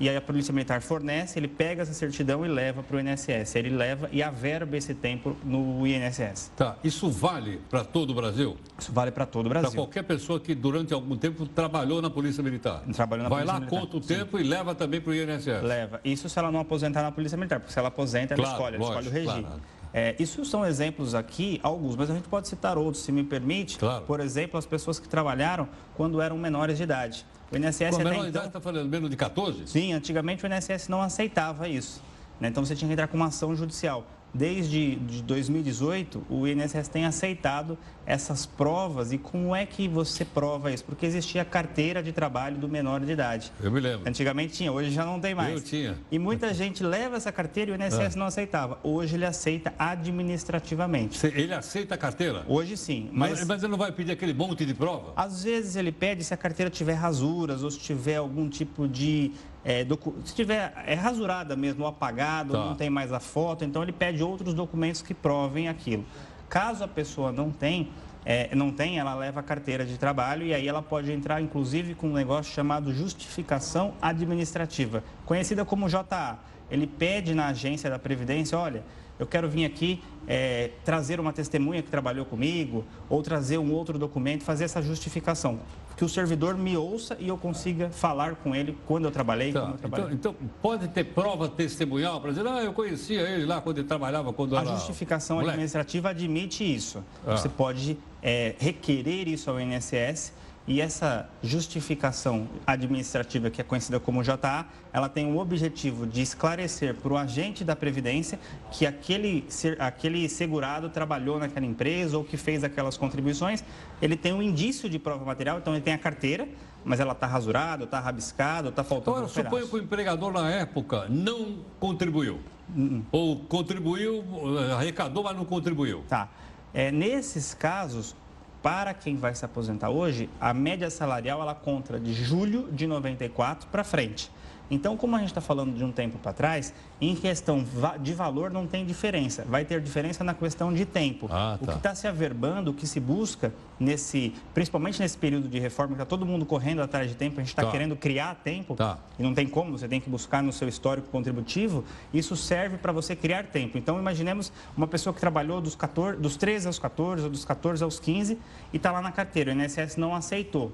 E 0.00 0.08
aí 0.08 0.16
a 0.16 0.20
Polícia 0.22 0.52
Militar 0.54 0.80
fornece, 0.80 1.38
ele 1.38 1.48
pega 1.48 1.82
essa 1.82 1.92
certidão 1.92 2.46
e 2.46 2.48
leva 2.48 2.82
para 2.82 2.96
o 2.96 3.00
INSS. 3.00 3.54
Ele 3.56 3.68
leva 3.70 4.08
e 4.10 4.22
averba 4.22 4.74
esse 4.76 4.94
tempo 4.94 5.36
no 5.44 5.86
INSS. 5.86 6.50
tá. 6.56 6.76
Isso 6.82 7.10
vale 7.10 7.60
para 7.68 7.84
todo 7.84 8.10
o 8.10 8.14
Brasil? 8.14 8.56
Isso 8.78 8.90
vale 8.92 9.10
para 9.10 9.26
todo 9.26 9.46
o 9.46 9.48
Para 9.50 9.60
Brasil. 9.60 9.76
qualquer 9.78 10.02
pessoa 10.02 10.40
que 10.40 10.54
durante 10.54 10.94
algum 10.94 11.16
tempo 11.16 11.46
trabalhou 11.46 12.00
na 12.00 12.08
Polícia 12.08 12.42
Militar. 12.42 12.82
Trabalhou 12.94 13.24
na 13.24 13.28
Vai 13.28 13.40
Polícia 13.40 13.52
lá, 13.54 13.60
Militar, 13.60 13.80
conta 13.80 13.96
o 13.98 14.02
sim. 14.02 14.14
tempo 14.14 14.38
e 14.38 14.42
leva 14.42 14.74
também 14.74 15.00
para 15.00 15.10
o 15.10 15.14
INSS. 15.14 15.62
Leva. 15.62 16.00
Isso 16.02 16.26
se 16.28 16.38
ela 16.38 16.50
não 16.50 16.60
aposentar 16.60 17.02
na 17.02 17.12
Polícia 17.12 17.36
Militar, 17.36 17.60
porque 17.60 17.72
se 17.72 17.78
ela 17.78 17.88
aposenta, 17.88 18.32
ela 18.32 18.42
Claro, 18.42 18.54
escolhe, 18.56 18.76
ela 18.76 18.84
lógico, 18.86 19.00
escolhe 19.08 19.24
o 19.24 19.26
regime. 19.26 19.46
claro. 19.46 19.62
É, 19.94 20.16
isso 20.18 20.44
são 20.44 20.64
exemplos 20.64 21.14
aqui, 21.14 21.60
alguns, 21.62 21.96
mas 21.96 22.10
a 22.10 22.14
gente 22.14 22.28
pode 22.28 22.48
citar 22.48 22.78
outros, 22.78 23.02
se 23.04 23.12
me 23.12 23.22
permite. 23.22 23.78
Claro. 23.78 24.04
Por 24.04 24.20
exemplo, 24.20 24.58
as 24.58 24.64
pessoas 24.64 24.98
que 24.98 25.08
trabalharam 25.08 25.68
quando 25.94 26.20
eram 26.20 26.38
menores 26.38 26.78
de 26.78 26.84
idade. 26.84 27.26
O 27.50 27.56
INSS 27.56 27.78
Com 27.78 27.84
a 27.84 27.88
até 27.88 27.98
menor 28.04 28.14
então... 28.14 28.26
idade 28.28 28.46
está 28.46 28.60
falando 28.60 28.88
menos 28.88 29.10
de 29.10 29.16
14? 29.16 29.66
Sim, 29.66 29.92
antigamente 29.92 30.44
o 30.44 30.48
INSS 30.48 30.88
não 30.88 31.02
aceitava 31.02 31.68
isso. 31.68 32.02
né? 32.40 32.48
Então 32.48 32.64
você 32.64 32.74
tinha 32.74 32.88
que 32.88 32.94
entrar 32.94 33.06
com 33.08 33.16
uma 33.16 33.26
ação 33.26 33.54
judicial. 33.54 34.06
Desde 34.32 34.96
de 34.96 35.22
2018, 35.22 36.22
o 36.30 36.48
INSS 36.48 36.88
tem 36.88 37.04
aceitado 37.04 37.76
essas 38.06 38.44
provas. 38.46 39.12
E 39.12 39.18
como 39.18 39.54
é 39.54 39.64
que 39.66 39.86
você 39.88 40.24
prova 40.24 40.70
isso? 40.72 40.84
Porque 40.84 41.06
existia 41.06 41.42
a 41.42 41.44
carteira 41.44 42.02
de 42.02 42.12
trabalho 42.12 42.56
do 42.56 42.68
menor 42.68 43.00
de 43.00 43.12
idade. 43.12 43.52
Eu 43.62 43.70
me 43.70 43.80
lembro. 43.80 44.08
Antigamente 44.08 44.54
tinha, 44.54 44.72
hoje 44.72 44.90
já 44.90 45.04
não 45.04 45.20
tem 45.20 45.34
mais. 45.34 45.54
Eu 45.54 45.60
tinha. 45.60 45.98
E 46.10 46.18
muita 46.18 46.52
gente 46.54 46.82
leva 46.82 47.16
essa 47.16 47.30
carteira 47.30 47.70
e 47.70 47.74
o 47.74 47.76
INSS 47.82 48.14
não 48.16 48.26
aceitava. 48.26 48.78
Hoje 48.82 49.14
ele 49.16 49.24
aceita 49.26 49.72
administrativamente. 49.78 51.26
Ele 51.26 51.52
aceita 51.54 51.94
a 51.94 51.98
carteira? 51.98 52.44
Hoje 52.48 52.76
sim, 52.76 53.08
Mas, 53.12 53.38
mas 53.40 53.46
mas 53.48 53.62
ele 53.62 53.70
não 53.72 53.78
vai 53.78 53.92
pedir 53.92 54.12
aquele 54.12 54.32
monte 54.34 54.64
de 54.64 54.74
prova? 54.74 55.12
às 55.16 55.44
vezes 55.44 55.76
ele 55.76 55.92
pede 55.92 56.24
se 56.24 56.32
a 56.32 56.36
carteira 56.36 56.70
tiver 56.70 56.94
rasuras 56.94 57.62
ou 57.62 57.70
se 57.70 57.78
tiver 57.78 58.16
algum 58.16 58.48
tipo 58.48 58.88
de. 58.88 59.32
é, 59.64 59.84
docu- 59.84 60.14
se 60.24 60.34
tiver 60.34 60.72
é 60.86 60.94
rasurada 60.94 61.54
mesmo, 61.54 61.82
ou 61.84 61.88
apagado, 61.88 62.52
Tá. 62.52 62.58
não 62.66 62.74
tem 62.74 62.90
mais 62.90 63.12
a 63.12 63.20
foto, 63.20 63.64
então 63.64 63.82
ele 63.82 63.92
pede 63.92 64.22
outros 64.22 64.54
documentos 64.54 65.02
que 65.02 65.14
provem 65.14 65.68
aquilo. 65.68 66.04
Caso 66.52 66.84
a 66.84 66.88
pessoa 66.88 67.32
não 67.32 67.50
tem, 67.50 67.88
é, 68.26 68.54
não 68.54 68.70
tem, 68.70 68.98
ela 68.98 69.14
leva 69.14 69.40
a 69.40 69.42
carteira 69.42 69.86
de 69.86 69.96
trabalho 69.96 70.44
e 70.44 70.52
aí 70.52 70.68
ela 70.68 70.82
pode 70.82 71.10
entrar, 71.10 71.40
inclusive, 71.40 71.94
com 71.94 72.08
um 72.08 72.12
negócio 72.12 72.52
chamado 72.52 72.92
justificação 72.92 73.94
administrativa, 74.02 75.02
conhecida 75.24 75.64
como 75.64 75.88
JA. 75.88 76.36
Ele 76.70 76.86
pede 76.86 77.34
na 77.34 77.46
agência 77.46 77.88
da 77.88 77.98
Previdência, 77.98 78.58
olha, 78.58 78.84
eu 79.18 79.26
quero 79.26 79.48
vir 79.48 79.64
aqui 79.64 80.02
é, 80.26 80.70
trazer 80.84 81.18
uma 81.20 81.32
testemunha 81.32 81.82
que 81.82 81.90
trabalhou 81.90 82.24
comigo, 82.24 82.84
ou 83.08 83.22
trazer 83.22 83.58
um 83.58 83.72
outro 83.72 83.98
documento, 83.98 84.44
fazer 84.44 84.64
essa 84.64 84.80
justificação. 84.82 85.58
Que 85.96 86.04
o 86.04 86.08
servidor 86.08 86.56
me 86.56 86.76
ouça 86.76 87.16
e 87.20 87.28
eu 87.28 87.36
consiga 87.36 87.90
falar 87.90 88.34
com 88.36 88.54
ele 88.54 88.76
quando 88.86 89.04
eu 89.04 89.10
trabalhei, 89.10 89.52
Tá, 89.52 89.60
como 89.60 89.74
eu 89.74 89.78
trabalhei. 89.78 90.14
Então, 90.14 90.34
então, 90.38 90.48
pode 90.62 90.88
ter 90.88 91.04
prova 91.04 91.48
testemunhal 91.48 92.20
para 92.20 92.30
dizer, 92.30 92.46
ah, 92.46 92.62
eu 92.62 92.72
conhecia 92.72 93.20
ele 93.22 93.44
lá 93.44 93.60
quando 93.60 93.78
ele 93.78 93.86
trabalhava, 93.88 94.32
quando 94.32 94.56
A 94.56 94.64
justificação 94.64 95.36
moleque." 95.36 95.50
administrativa 95.50 96.08
admite 96.10 96.64
isso. 96.64 97.04
Ah. 97.26 97.36
Você 97.36 97.48
pode 97.48 97.98
é, 98.22 98.54
requerer 98.58 99.28
isso 99.28 99.50
ao 99.50 99.60
INSS 99.60 100.32
e 100.66 100.80
essa 100.80 101.28
justificação 101.42 102.48
administrativa, 102.66 103.50
que 103.50 103.60
é 103.60 103.64
conhecida 103.64 103.98
como 103.98 104.22
JA, 104.22 104.64
ela 104.92 105.08
tem 105.08 105.32
o 105.32 105.38
objetivo 105.38 106.06
de 106.06 106.22
esclarecer 106.22 106.94
para 106.94 107.12
o 107.12 107.16
agente 107.16 107.64
da 107.64 107.74
Previdência 107.74 108.38
que 108.70 108.86
aquele, 108.86 109.44
aquele 109.78 110.28
segurado 110.28 110.88
trabalhou 110.88 111.38
naquela 111.38 111.66
empresa 111.66 112.16
ou 112.16 112.22
que 112.22 112.36
fez 112.36 112.62
aquelas 112.62 112.96
contribuições. 112.96 113.64
Ele 114.00 114.16
tem 114.16 114.32
um 114.32 114.42
indício 114.42 114.88
de 114.88 114.98
prova 114.98 115.24
material, 115.24 115.58
então 115.58 115.74
ele 115.74 115.82
tem 115.82 115.94
a 115.94 115.98
carteira, 115.98 116.48
mas 116.84 117.00
ela 117.00 117.12
está 117.12 117.26
rasurada, 117.26 117.84
está 117.84 117.98
rabiscada, 117.98 118.68
está 118.68 118.84
faltando 118.84 119.16
Agora, 119.18 119.26
um 119.26 119.34
suponho 119.34 119.68
que 119.68 119.74
o 119.74 119.78
empregador 119.78 120.32
na 120.32 120.48
época 120.48 121.06
não 121.08 121.58
contribuiu. 121.80 122.40
Hum, 122.74 123.02
Ou 123.10 123.40
contribuiu, 123.40 124.24
eh, 124.58 124.72
arrecadou, 124.72 125.24
mas 125.24 125.36
não 125.36 125.44
contribuiu. 125.44 126.04
Tá. 126.08 126.28
É, 126.72 126.90
nesses 126.90 127.52
casos, 127.52 128.16
para 128.62 128.94
quem 128.94 129.16
vai 129.16 129.34
se 129.34 129.44
aposentar 129.44 129.90
hoje, 129.90 130.30
a 130.40 130.54
média 130.54 130.88
salarial 130.88 131.42
ela 131.42 131.54
conta 131.54 131.98
de 131.98 132.14
julho 132.14 132.68
de 132.70 132.86
94 132.86 133.68
para 133.68 133.82
frente. 133.82 134.30
Então, 134.72 134.96
como 134.96 135.14
a 135.14 135.18
gente 135.18 135.28
está 135.28 135.42
falando 135.42 135.76
de 135.76 135.84
um 135.84 135.92
tempo 135.92 136.16
para 136.18 136.32
trás, 136.32 136.72
em 136.98 137.14
questão 137.14 137.62
de 138.00 138.14
valor 138.14 138.50
não 138.50 138.66
tem 138.66 138.86
diferença. 138.86 139.44
Vai 139.46 139.66
ter 139.66 139.78
diferença 139.82 140.24
na 140.24 140.32
questão 140.32 140.72
de 140.72 140.86
tempo. 140.86 141.28
Ah, 141.30 141.58
O 141.60 141.66
tá. 141.66 141.72
que 141.72 141.78
está 141.78 141.94
se 141.94 142.08
averbando, 142.08 142.70
o 142.70 142.74
que 142.74 142.86
se 142.86 142.98
busca, 142.98 143.52
nesse, 143.78 144.32
principalmente 144.54 144.98
nesse 144.98 145.18
período 145.18 145.46
de 145.46 145.58
reforma, 145.58 145.88
que 145.94 145.96
está 146.02 146.06
todo 146.06 146.24
mundo 146.24 146.46
correndo 146.46 146.80
atrás 146.80 147.06
de 147.06 147.14
tempo, 147.14 147.38
a 147.38 147.42
gente 147.42 147.50
está 147.50 147.64
Tá. 147.66 147.70
querendo 147.70 147.94
criar 147.94 148.34
tempo, 148.36 148.74
Tá. 148.74 148.96
e 149.18 149.22
não 149.22 149.34
tem 149.34 149.46
como, 149.46 149.72
você 149.76 149.86
tem 149.86 150.00
que 150.00 150.08
buscar 150.08 150.42
no 150.42 150.50
seu 150.54 150.66
histórico 150.66 151.06
contributivo, 151.08 151.84
isso 152.14 152.34
serve 152.34 152.78
para 152.78 152.92
você 152.92 153.14
criar 153.14 153.44
tempo. 153.48 153.76
Então, 153.76 153.98
imaginemos 153.98 154.50
uma 154.74 154.86
pessoa 154.86 155.12
que 155.12 155.20
trabalhou 155.20 155.60
dos, 155.60 155.74
14, 155.74 156.18
dos 156.18 156.34
13 156.38 156.66
aos 156.66 156.78
14, 156.78 157.24
ou 157.24 157.30
dos 157.30 157.44
14 157.44 157.84
aos 157.84 158.00
15, 158.00 158.38
e 158.72 158.78
está 158.78 158.90
lá 158.90 159.02
na 159.02 159.12
carteira, 159.12 159.52
o 159.52 159.54
INSS 159.54 159.98
não 159.98 160.14
aceitou. 160.14 160.72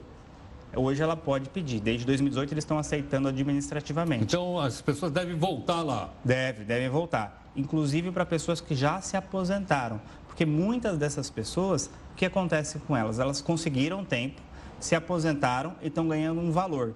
Hoje 0.74 1.02
ela 1.02 1.16
pode 1.16 1.48
pedir. 1.48 1.81
Desde 1.81 2.04
2018 2.07 2.52
eles 2.52 2.62
estão 2.62 2.78
aceitando 2.78 3.28
administrativamente. 3.28 4.24
Então, 4.24 4.59
as 4.59 4.81
pessoas 4.81 5.11
devem 5.11 5.37
voltar 5.37 5.83
lá. 5.83 6.11
Deve, 6.24 6.64
devem 6.64 6.88
voltar. 6.88 7.50
Inclusive 7.57 8.11
para 8.11 8.26
pessoas 8.26 8.61
que 8.61 8.74
já 8.74 9.00
se 9.00 9.16
aposentaram. 9.16 10.00
Porque 10.26 10.44
muitas 10.46 10.98
dessas 10.98 11.31
pessoas, 11.31 11.90
o 12.12 12.14
que 12.14 12.24
acontece 12.24 12.78
com 12.81 12.96
elas? 12.96 13.18
Elas 13.18 13.40
conseguiram 13.40 14.04
tempo, 14.04 14.40
se 14.78 14.94
aposentaram 14.94 15.74
e 15.83 15.88
estão 15.88 16.07
ganhando 16.07 16.40
um 16.40 16.52
valor. 16.52 16.94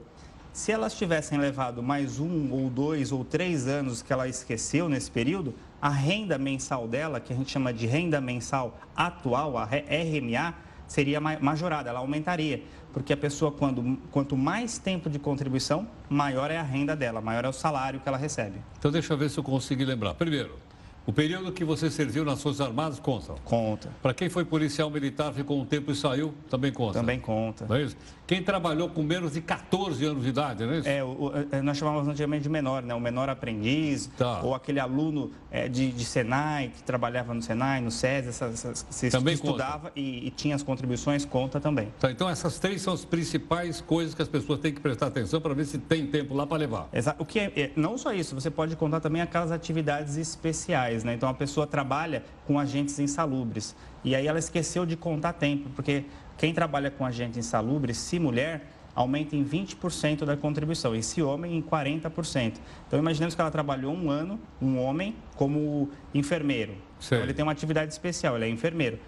Se 0.52 0.70
elas 0.70 0.94
tivessem 0.94 1.38
levado 1.38 1.82
mais 1.82 2.20
um 2.20 2.52
ou 2.52 2.68
dois 2.68 3.10
ou 3.10 3.24
três 3.24 3.66
anos 3.66 4.02
que 4.02 4.12
ela 4.12 4.28
esqueceu 4.28 4.86
nesse 4.86 5.10
período, 5.10 5.54
a 5.80 5.88
renda 5.88 6.36
mensal 6.36 6.86
dela, 6.86 7.18
que 7.18 7.32
a 7.32 7.36
gente 7.36 7.50
chama 7.50 7.72
de 7.72 7.86
renda 7.86 8.20
mensal 8.20 8.78
atual, 8.94 9.56
a 9.56 9.64
RMA, 9.64 10.54
seria 10.92 11.20
ma- 11.20 11.38
majorada, 11.40 11.88
ela 11.88 12.00
aumentaria. 12.00 12.62
Porque 12.92 13.10
a 13.14 13.16
pessoa, 13.16 13.50
quando, 13.50 13.96
quanto 14.10 14.36
mais 14.36 14.76
tempo 14.76 15.08
de 15.08 15.18
contribuição, 15.18 15.88
maior 16.10 16.50
é 16.50 16.58
a 16.58 16.62
renda 16.62 16.94
dela, 16.94 17.22
maior 17.22 17.42
é 17.46 17.48
o 17.48 17.52
salário 17.52 17.98
que 18.00 18.06
ela 18.06 18.18
recebe. 18.18 18.58
Então, 18.78 18.90
deixa 18.90 19.14
eu 19.14 19.16
ver 19.16 19.30
se 19.30 19.38
eu 19.38 19.42
consegui 19.42 19.82
lembrar. 19.86 20.12
Primeiro, 20.12 20.58
o 21.06 21.12
período 21.12 21.50
que 21.52 21.64
você 21.64 21.90
serviu 21.90 22.24
nas 22.24 22.40
Forças 22.42 22.60
Armadas 22.60 22.98
consta. 22.98 23.34
Conta. 23.44 23.90
Para 24.02 24.14
quem 24.14 24.28
foi 24.28 24.44
policial 24.44 24.88
militar, 24.90 25.32
ficou 25.32 25.60
um 25.60 25.64
tempo 25.64 25.90
e 25.90 25.94
saiu, 25.96 26.32
também 26.48 26.72
consta. 26.72 27.00
Também 27.00 27.18
conta. 27.18 27.66
Não 27.68 27.76
é 27.76 27.82
isso? 27.82 27.96
Quem 28.26 28.42
trabalhou 28.42 28.88
com 28.88 29.02
menos 29.02 29.32
de 29.32 29.40
14 29.42 30.04
anos 30.06 30.22
de 30.22 30.30
idade, 30.30 30.64
não 30.64 30.72
é 30.72 30.78
isso? 30.78 30.88
É, 30.88 31.04
o- 31.04 31.08
o- 31.26 31.62
nós 31.62 31.76
chamávamos 31.76 32.08
antigamente 32.08 32.44
de 32.44 32.48
menor, 32.48 32.82
né? 32.82 32.94
O 32.94 33.00
menor 33.00 33.28
aprendiz, 33.28 34.08
Tá. 34.16 34.40
ou 34.42 34.54
aquele 34.54 34.80
aluno 34.80 35.30
é, 35.50 35.68
de, 35.68 35.92
de 35.92 36.04
Senai, 36.04 36.68
que 36.74 36.82
trabalhava 36.82 37.34
no 37.34 37.42
Senai, 37.42 37.80
no 37.80 37.90
SES, 37.90 38.26
essas, 38.28 38.64
essas, 38.64 38.82
que 39.00 39.10
Também 39.10 39.34
estudava 39.34 39.92
e, 39.94 40.26
e 40.28 40.30
tinha 40.30 40.54
as 40.54 40.62
contribuições, 40.62 41.24
conta 41.26 41.60
também. 41.60 41.88
Tá, 42.00 42.10
então, 42.10 42.26
essas 42.28 42.58
três 42.58 42.80
são 42.80 42.94
as 42.94 43.04
principais 43.04 43.80
coisas 43.82 44.14
que 44.14 44.22
as 44.22 44.28
pessoas 44.28 44.60
têm 44.60 44.72
que 44.72 44.80
prestar 44.80 45.08
atenção 45.08 45.40
para 45.40 45.52
ver 45.52 45.66
se 45.66 45.76
tem 45.76 46.06
tempo 46.06 46.32
lá 46.34 46.46
para 46.46 46.56
levar. 46.58 46.88
Exa- 46.92 47.16
O 47.18 47.26
que 47.26 47.38
é, 47.38 47.52
é, 47.56 47.70
não 47.76 47.98
só 47.98 48.12
isso, 48.14 48.34
você 48.34 48.50
pode 48.50 48.76
contar 48.76 49.00
também 49.00 49.20
aquelas 49.20 49.50
atividades 49.52 50.16
especiais, 50.16 50.91
né? 51.04 51.14
Então 51.14 51.28
a 51.28 51.34
pessoa 51.34 51.66
trabalha 51.66 52.22
com 52.46 52.58
agentes 52.58 52.98
insalubres 52.98 53.74
e 54.04 54.14
aí 54.14 54.26
ela 54.26 54.38
esqueceu 54.38 54.84
de 54.84 54.96
contar 54.96 55.32
tempo, 55.34 55.70
porque 55.74 56.04
quem 56.36 56.52
trabalha 56.52 56.90
com 56.90 57.04
agente 57.06 57.38
insalubre, 57.38 57.94
se 57.94 58.18
mulher, 58.18 58.66
aumenta 58.94 59.34
em 59.36 59.44
20% 59.44 60.24
da 60.24 60.36
contribuição, 60.36 60.94
esse 60.94 61.22
homem 61.22 61.56
em 61.56 61.62
40%. 61.62 62.54
Então, 62.86 62.98
imaginemos 62.98 63.34
que 63.34 63.40
ela 63.40 63.50
trabalhou 63.50 63.94
um 63.94 64.10
ano, 64.10 64.38
um 64.60 64.78
homem, 64.78 65.16
como 65.34 65.88
enfermeiro. 66.14 66.74
Então, 67.16 67.24
ele 67.26 67.34
tem 67.34 67.42
uma 67.42 67.52
atividade 67.52 67.92
especial, 67.92 68.36
ele 68.36 68.46
é 68.46 68.48
enfermeiro. 68.48 68.98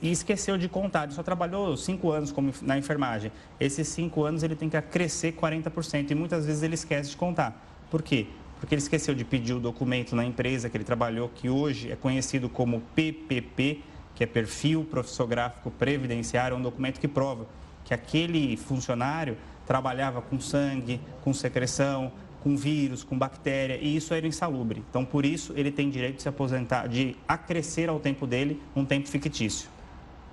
E 0.00 0.10
esqueceu 0.12 0.56
de 0.56 0.68
contar, 0.68 1.04
ele 1.04 1.14
só 1.14 1.22
trabalhou 1.22 1.76
cinco 1.76 2.12
anos 2.12 2.30
como 2.30 2.52
na 2.62 2.78
enfermagem. 2.78 3.32
Esses 3.58 3.88
cinco 3.88 4.22
anos 4.24 4.44
ele 4.44 4.54
tem 4.54 4.68
que 4.68 4.80
crescer 4.82 5.32
40% 5.32 6.10
e 6.10 6.14
muitas 6.14 6.46
vezes 6.46 6.62
ele 6.62 6.74
esquece 6.74 7.10
de 7.10 7.16
contar. 7.16 7.60
Por 7.90 8.00
quê? 8.00 8.28
Porque 8.64 8.74
ele 8.74 8.80
esqueceu 8.80 9.14
de 9.14 9.26
pedir 9.26 9.52
o 9.52 9.60
documento 9.60 10.16
na 10.16 10.24
empresa 10.24 10.70
que 10.70 10.76
ele 10.78 10.84
trabalhou, 10.84 11.28
que 11.28 11.50
hoje 11.50 11.92
é 11.92 11.96
conhecido 11.96 12.48
como 12.48 12.80
PPP, 12.94 13.82
que 14.14 14.24
é 14.24 14.26
Perfil 14.26 14.86
Profissográfico 14.86 15.70
Previdenciário, 15.70 16.54
é 16.54 16.58
um 16.58 16.62
documento 16.62 16.98
que 16.98 17.06
prova 17.06 17.46
que 17.84 17.92
aquele 17.92 18.56
funcionário 18.56 19.36
trabalhava 19.66 20.22
com 20.22 20.40
sangue, 20.40 20.98
com 21.22 21.34
secreção, 21.34 22.10
com 22.42 22.56
vírus, 22.56 23.04
com 23.04 23.18
bactéria, 23.18 23.76
e 23.76 23.96
isso 23.96 24.14
era 24.14 24.26
insalubre. 24.26 24.82
Então, 24.88 25.04
por 25.04 25.26
isso, 25.26 25.52
ele 25.54 25.70
tem 25.70 25.90
direito 25.90 26.16
de 26.16 26.22
se 26.22 26.28
aposentar, 26.30 26.88
de 26.88 27.14
acrescer 27.28 27.90
ao 27.90 28.00
tempo 28.00 28.26
dele 28.26 28.62
um 28.74 28.82
tempo 28.82 29.06
fictício. 29.08 29.68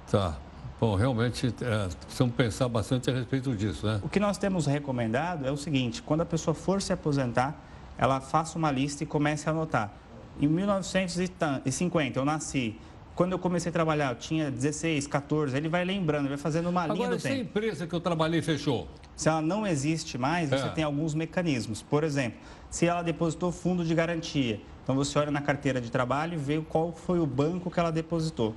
Tá. 0.09 0.37
Bom, 0.79 0.95
realmente, 0.95 1.47
é, 1.47 1.89
precisamos 2.05 2.33
pensar 2.33 2.69
bastante 2.69 3.09
a 3.09 3.13
respeito 3.13 3.53
disso, 3.53 3.85
né? 3.85 3.99
O 4.01 4.07
que 4.07 4.21
nós 4.21 4.37
temos 4.37 4.67
recomendado 4.67 5.45
é 5.45 5.51
o 5.51 5.57
seguinte, 5.57 6.01
quando 6.01 6.21
a 6.21 6.25
pessoa 6.25 6.55
for 6.55 6.81
se 6.81 6.93
aposentar, 6.93 7.67
ela 7.97 8.19
faça 8.19 8.57
uma 8.57 8.71
lista 8.71 9.03
e 9.03 9.05
comece 9.05 9.47
a 9.47 9.51
anotar. 9.51 9.93
Em 10.39 10.47
1950, 10.47 12.19
eu 12.19 12.25
nasci, 12.25 12.77
quando 13.15 13.33
eu 13.33 13.39
comecei 13.39 13.69
a 13.69 13.73
trabalhar, 13.73 14.11
eu 14.11 14.15
tinha 14.15 14.49
16, 14.49 15.05
14, 15.07 15.55
ele 15.55 15.69
vai 15.69 15.83
lembrando, 15.83 16.27
vai 16.27 16.37
fazendo 16.37 16.69
uma 16.69 16.83
Agora, 16.83 16.97
linha 16.97 17.09
do 17.09 17.17
tempo. 17.17 17.27
Agora, 17.27 17.41
empresa 17.41 17.85
que 17.85 17.93
eu 17.93 17.99
trabalhei 17.99 18.41
fechou? 18.41 18.87
Se 19.15 19.29
ela 19.29 19.41
não 19.41 19.67
existe 19.67 20.17
mais, 20.17 20.49
você 20.49 20.65
é. 20.65 20.69
tem 20.69 20.83
alguns 20.83 21.13
mecanismos. 21.13 21.81
Por 21.81 22.03
exemplo, 22.03 22.39
se 22.69 22.87
ela 22.87 23.01
depositou 23.01 23.51
fundo 23.51 23.85
de 23.85 23.93
garantia, 23.93 24.59
então 24.83 24.95
você 24.95 25.19
olha 25.19 25.29
na 25.29 25.41
carteira 25.41 25.79
de 25.79 25.91
trabalho 25.91 26.33
e 26.33 26.37
vê 26.37 26.59
qual 26.61 26.91
foi 26.93 27.19
o 27.19 27.25
banco 27.25 27.69
que 27.69 27.79
ela 27.79 27.91
depositou. 27.91 28.55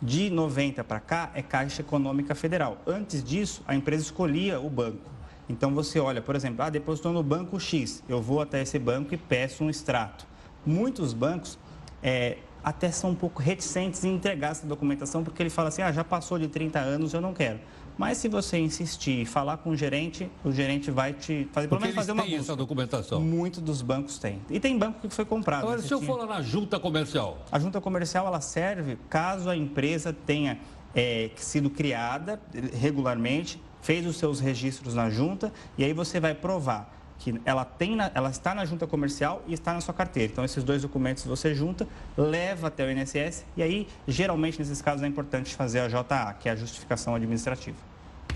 De 0.00 0.30
90 0.30 0.82
para 0.82 0.98
cá 0.98 1.30
é 1.34 1.42
Caixa 1.42 1.82
Econômica 1.82 2.34
Federal. 2.34 2.78
Antes 2.86 3.22
disso, 3.22 3.62
a 3.66 3.74
empresa 3.74 4.04
escolhia 4.04 4.58
o 4.58 4.70
banco. 4.70 5.10
Então 5.50 5.74
você 5.74 5.98
olha, 5.98 6.22
por 6.22 6.36
exemplo, 6.36 6.62
ah, 6.62 6.70
depositou 6.70 7.12
no 7.12 7.24
banco 7.24 7.58
X, 7.58 8.04
eu 8.08 8.22
vou 8.22 8.40
até 8.40 8.62
esse 8.62 8.78
banco 8.78 9.12
e 9.12 9.16
peço 9.16 9.64
um 9.64 9.68
extrato. 9.68 10.24
Muitos 10.64 11.12
bancos 11.12 11.58
é, 12.00 12.38
até 12.62 12.92
são 12.92 13.10
um 13.10 13.14
pouco 13.16 13.42
reticentes 13.42 14.04
em 14.04 14.14
entregar 14.14 14.52
essa 14.52 14.64
documentação, 14.64 15.24
porque 15.24 15.42
ele 15.42 15.50
fala 15.50 15.68
assim, 15.68 15.82
ah, 15.82 15.90
já 15.90 16.04
passou 16.04 16.38
de 16.38 16.46
30 16.46 16.78
anos, 16.78 17.12
eu 17.12 17.20
não 17.20 17.34
quero. 17.34 17.58
Mas 17.98 18.18
se 18.18 18.28
você 18.28 18.58
insistir 18.58 19.22
e 19.22 19.26
falar 19.26 19.56
com 19.56 19.70
o 19.70 19.76
gerente, 19.76 20.30
o 20.44 20.52
gerente 20.52 20.90
vai 20.90 21.12
te 21.12 21.48
fazer, 21.52 21.66
pelo 21.66 21.80
menos 21.80 21.96
fazer 21.96 22.12
uma 22.12 22.22
busca. 22.22 22.38
essa 22.38 22.56
documentação. 22.56 23.20
Muitos 23.20 23.60
dos 23.60 23.82
bancos 23.82 24.18
têm. 24.18 24.40
E 24.48 24.60
tem 24.60 24.78
banco 24.78 25.00
que 25.00 25.12
foi 25.12 25.24
comprado. 25.24 25.64
Agora, 25.64 25.82
se 25.82 25.92
eu 25.92 26.00
for 26.00 26.16
lá 26.16 26.26
na 26.26 26.40
junta 26.40 26.78
comercial? 26.78 27.38
A 27.50 27.58
junta 27.58 27.80
comercial, 27.80 28.26
ela 28.26 28.40
serve 28.40 28.96
caso 29.08 29.50
a 29.50 29.56
empresa 29.56 30.12
tenha 30.12 30.60
é, 30.94 31.30
sido 31.36 31.68
criada 31.68 32.40
regularmente, 32.72 33.60
fez 33.82 34.06
os 34.06 34.16
seus 34.16 34.40
registros 34.40 34.94
na 34.94 35.10
junta, 35.10 35.52
e 35.76 35.84
aí 35.84 35.92
você 35.92 36.20
vai 36.20 36.34
provar 36.34 37.00
que 37.20 37.38
ela, 37.44 37.64
tem 37.66 37.94
na, 37.94 38.10
ela 38.14 38.30
está 38.30 38.54
na 38.54 38.64
junta 38.64 38.86
comercial 38.86 39.42
e 39.46 39.52
está 39.52 39.74
na 39.74 39.80
sua 39.80 39.92
carteira. 39.92 40.32
Então, 40.32 40.44
esses 40.44 40.64
dois 40.64 40.82
documentos 40.82 41.24
você 41.24 41.54
junta, 41.54 41.86
leva 42.16 42.68
até 42.68 42.84
o 42.84 42.90
INSS 42.90 43.44
e 43.56 43.62
aí, 43.62 43.86
geralmente, 44.08 44.58
nesses 44.58 44.80
casos, 44.80 45.02
é 45.02 45.06
importante 45.06 45.54
fazer 45.54 45.80
a 45.80 45.88
JA, 45.88 46.34
que 46.40 46.48
é 46.48 46.52
a 46.52 46.56
justificação 46.56 47.14
administrativa. 47.14 47.76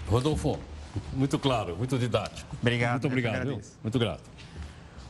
Rodolfo, 0.07 0.59
muito 1.15 1.39
claro, 1.39 1.75
muito 1.77 1.99
didático. 1.99 2.55
Obrigado. 2.61 2.93
Muito 2.93 3.07
obrigado. 3.07 3.61
Muito 3.83 3.99
grato. 3.99 4.23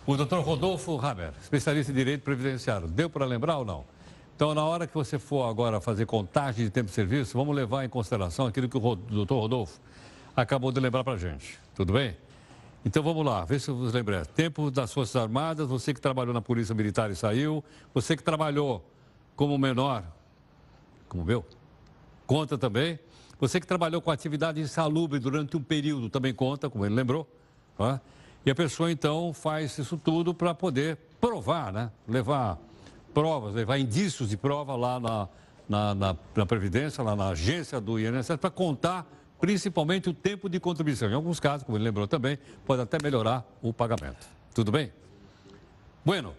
O 0.07 0.17
doutor 0.17 0.41
Rodolfo 0.43 0.99
Haber, 1.05 1.33
especialista 1.43 1.91
em 1.91 1.95
direito 1.95 2.23
previdenciário, 2.23 2.87
deu 2.87 3.11
para 3.11 3.25
lembrar 3.27 3.59
ou 3.59 3.65
não? 3.65 3.85
Então, 4.37 4.55
na 4.55 4.65
hora 4.65 4.87
que 4.87 4.95
você 4.95 5.19
for 5.19 5.49
agora 5.49 5.81
fazer 5.81 6.07
contagem 6.07 6.65
de 6.65 6.71
tempo 6.71 6.89
de 6.89 6.95
serviço, 6.95 7.37
vamos 7.37 7.55
levar 7.57 7.85
em 7.85 7.89
consideração 7.89 8.47
aquilo 8.47 8.69
que 8.69 8.77
o 8.77 8.97
doutor 8.97 9.41
Rodolfo 9.41 9.81
acabou 10.35 10.73
de 10.73 10.81
lembrar 10.81 11.05
para 11.05 11.15
a 11.15 11.19
gente. 11.19 11.59
Tudo 11.75 11.93
bem? 11.93 12.17
Então 12.85 13.03
vamos 13.03 13.25
lá, 13.25 13.45
vê 13.45 13.59
se 13.59 13.71
eu 13.71 13.77
vos 13.77 13.93
lembrei. 13.93 14.23
Tempo 14.35 14.71
das 14.71 14.93
Forças 14.93 15.17
Armadas, 15.17 15.67
você 15.67 15.95
que 15.95 16.01
trabalhou 16.01 16.35
na 16.35 16.43
Polícia 16.43 16.75
Militar 16.75 17.11
e 17.11 17.17
saiu, 17.17 17.65
você 17.95 18.17
que 18.17 18.23
trabalhou 18.23 18.85
como 19.35 19.57
menor, 19.57 20.05
como 21.09 21.25
meu, 21.25 21.45
conta 22.27 22.59
também. 22.59 22.99
Você 23.41 23.59
que 23.59 23.67
trabalhou 23.67 24.01
com 24.01 24.11
atividade 24.11 24.61
insalubre 24.61 25.19
durante 25.19 25.57
um 25.57 25.63
período 25.63 26.09
também 26.09 26.33
conta, 26.33 26.71
como 26.71 26.85
ele 26.87 26.95
lembrou. 26.95 27.29
Tá? 27.77 28.01
E 28.47 28.51
a 28.51 28.55
pessoa 28.55 28.93
então 28.93 29.33
faz 29.33 29.77
isso 29.79 29.97
tudo 29.97 30.33
para 30.33 30.55
poder 30.55 30.99
provar, 31.21 31.73
né? 31.73 31.91
levar 32.07 32.59
provas, 33.13 33.55
levar 33.55 33.79
indícios 33.79 34.29
de 34.29 34.37
prova 34.37 34.77
lá 34.77 35.01
na, 35.01 35.29
na, 35.69 35.95
na, 35.95 36.17
na 36.35 36.47
Previdência, 36.47 37.03
lá 37.03 37.17
na 37.17 37.29
agência 37.29 37.81
do 37.81 37.99
INSS, 37.99 38.37
para 38.37 38.51
contar 38.51 39.07
principalmente 39.45 40.09
o 40.09 40.15
tempo 40.15 40.49
de 40.49 40.59
contribuição. 40.59 41.11
Em 41.11 41.13
alguns 41.13 41.39
casos, 41.39 41.65
como 41.65 41.77
ele 41.77 41.85
lembrou 41.85 42.09
também, 42.09 42.39
pode 42.65 42.81
até 42.81 42.97
melhorar 43.03 43.47
o 43.61 43.75
pagamento. 43.75 44.27
Tudo 44.55 44.73
bem? 44.73 44.91
Bueno, 46.03 46.33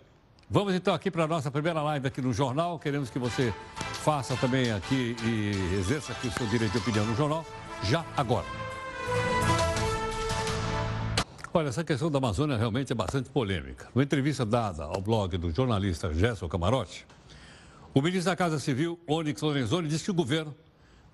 vamos 0.50 0.74
então 0.74 0.92
aqui 0.92 1.12
para 1.12 1.26
a 1.26 1.28
nossa 1.28 1.52
primeira 1.52 1.84
live 1.84 2.08
aqui 2.08 2.20
no 2.20 2.34
jornal. 2.34 2.80
Queremos 2.80 3.12
que 3.12 3.20
você 3.20 3.54
faça 4.02 4.36
também 4.38 4.72
aqui 4.72 5.16
e 5.24 5.76
exerça 5.76 6.14
aqui 6.14 6.30
o 6.30 6.32
seu 6.32 6.48
direito 6.48 6.72
de 6.72 6.80
opinião 6.80 7.06
no 7.06 7.16
jornal, 7.16 7.46
já 7.84 8.04
agora. 8.18 8.48
Olha, 11.54 11.68
essa 11.68 11.84
questão 11.84 12.10
da 12.10 12.18
Amazônia 12.18 12.58
realmente 12.58 12.92
é 12.92 12.96
bastante 12.96 13.30
polêmica. 13.30 13.88
Numa 13.94 14.04
entrevista 14.04 14.44
dada 14.44 14.84
ao 14.84 15.00
blog 15.00 15.38
do 15.38 15.52
jornalista 15.52 16.12
Gerson 16.12 16.50
Camarote, 16.50 17.06
o 17.94 18.02
ministro 18.02 18.32
da 18.32 18.36
Casa 18.36 18.58
Civil, 18.58 19.00
Onyx 19.08 19.44
Lorenzoni, 19.44 19.88
disse 19.88 20.06
que 20.06 20.12
o 20.12 20.16
governo 20.16 20.56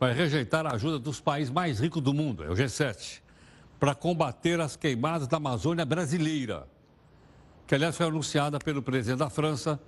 vai 0.02 0.14
rejeitar 0.14 0.66
a 0.66 0.74
ajuda 0.74 0.98
dos 0.98 1.22
países 1.22 1.54
mais 1.54 1.80
ricos 1.80 2.02
do 2.02 2.12
mundo, 2.12 2.44
é 2.44 2.50
o 2.50 2.56
G7, 2.56 3.22
para 3.80 3.94
combater 3.94 4.60
as 4.60 4.76
queimadas 4.76 5.28
da 5.28 5.38
Amazônia 5.38 5.86
brasileira, 5.86 6.68
que 7.68 7.76
aliás 7.76 7.96
foi 7.96 8.08
anunciada 8.08 8.58
pelo 8.58 8.82
presidente 8.82 9.20
da 9.20 9.30
França, 9.30 9.80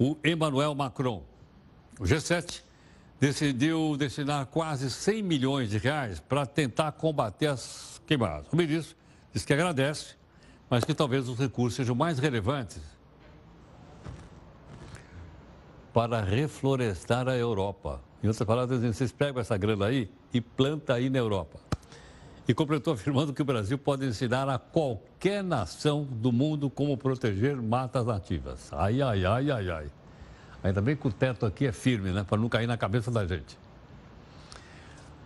o 0.00 0.16
Emmanuel 0.24 0.74
Macron. 0.74 1.22
O 2.00 2.02
G7 2.02 2.60
decidiu 3.20 3.96
destinar 3.96 4.46
quase 4.46 4.90
100 4.90 5.22
milhões 5.22 5.70
de 5.70 5.78
reais 5.78 6.18
para 6.18 6.44
tentar 6.44 6.90
combater 6.90 7.46
as 7.46 8.02
queimadas. 8.04 8.48
O 8.52 8.56
ministro 8.56 8.96
disse 9.32 9.46
que 9.46 9.52
agradece, 9.52 10.16
mas 10.68 10.82
que 10.82 10.92
talvez 10.92 11.28
os 11.28 11.38
recursos 11.38 11.76
sejam 11.76 11.94
mais 11.94 12.18
relevantes 12.18 12.82
para 15.92 16.20
reflorestar 16.20 17.28
a 17.28 17.36
Europa. 17.36 18.02
Em 18.26 18.28
outras 18.28 18.44
palavras, 18.44 18.80
vocês 18.80 19.12
pegam 19.12 19.40
essa 19.40 19.56
grana 19.56 19.86
aí 19.86 20.10
e 20.34 20.40
planta 20.40 20.94
aí 20.94 21.08
na 21.08 21.16
Europa. 21.16 21.60
E 22.48 22.52
completou 22.52 22.94
afirmando 22.94 23.32
que 23.32 23.40
o 23.40 23.44
Brasil 23.44 23.78
pode 23.78 24.04
ensinar 24.04 24.48
a 24.48 24.58
qualquer 24.58 25.44
nação 25.44 26.02
do 26.02 26.32
mundo 26.32 26.68
como 26.68 26.96
proteger 26.96 27.54
matas 27.62 28.04
nativas. 28.04 28.72
Ai, 28.72 29.00
ai, 29.00 29.24
ai, 29.24 29.48
ai, 29.52 29.70
ai. 29.70 29.86
Ainda 30.64 30.80
bem 30.80 30.96
que 30.96 31.06
o 31.06 31.12
teto 31.12 31.46
aqui 31.46 31.66
é 31.66 31.72
firme, 31.72 32.10
né? 32.10 32.24
Para 32.24 32.36
não 32.36 32.48
cair 32.48 32.66
na 32.66 32.76
cabeça 32.76 33.12
da 33.12 33.24
gente. 33.24 33.56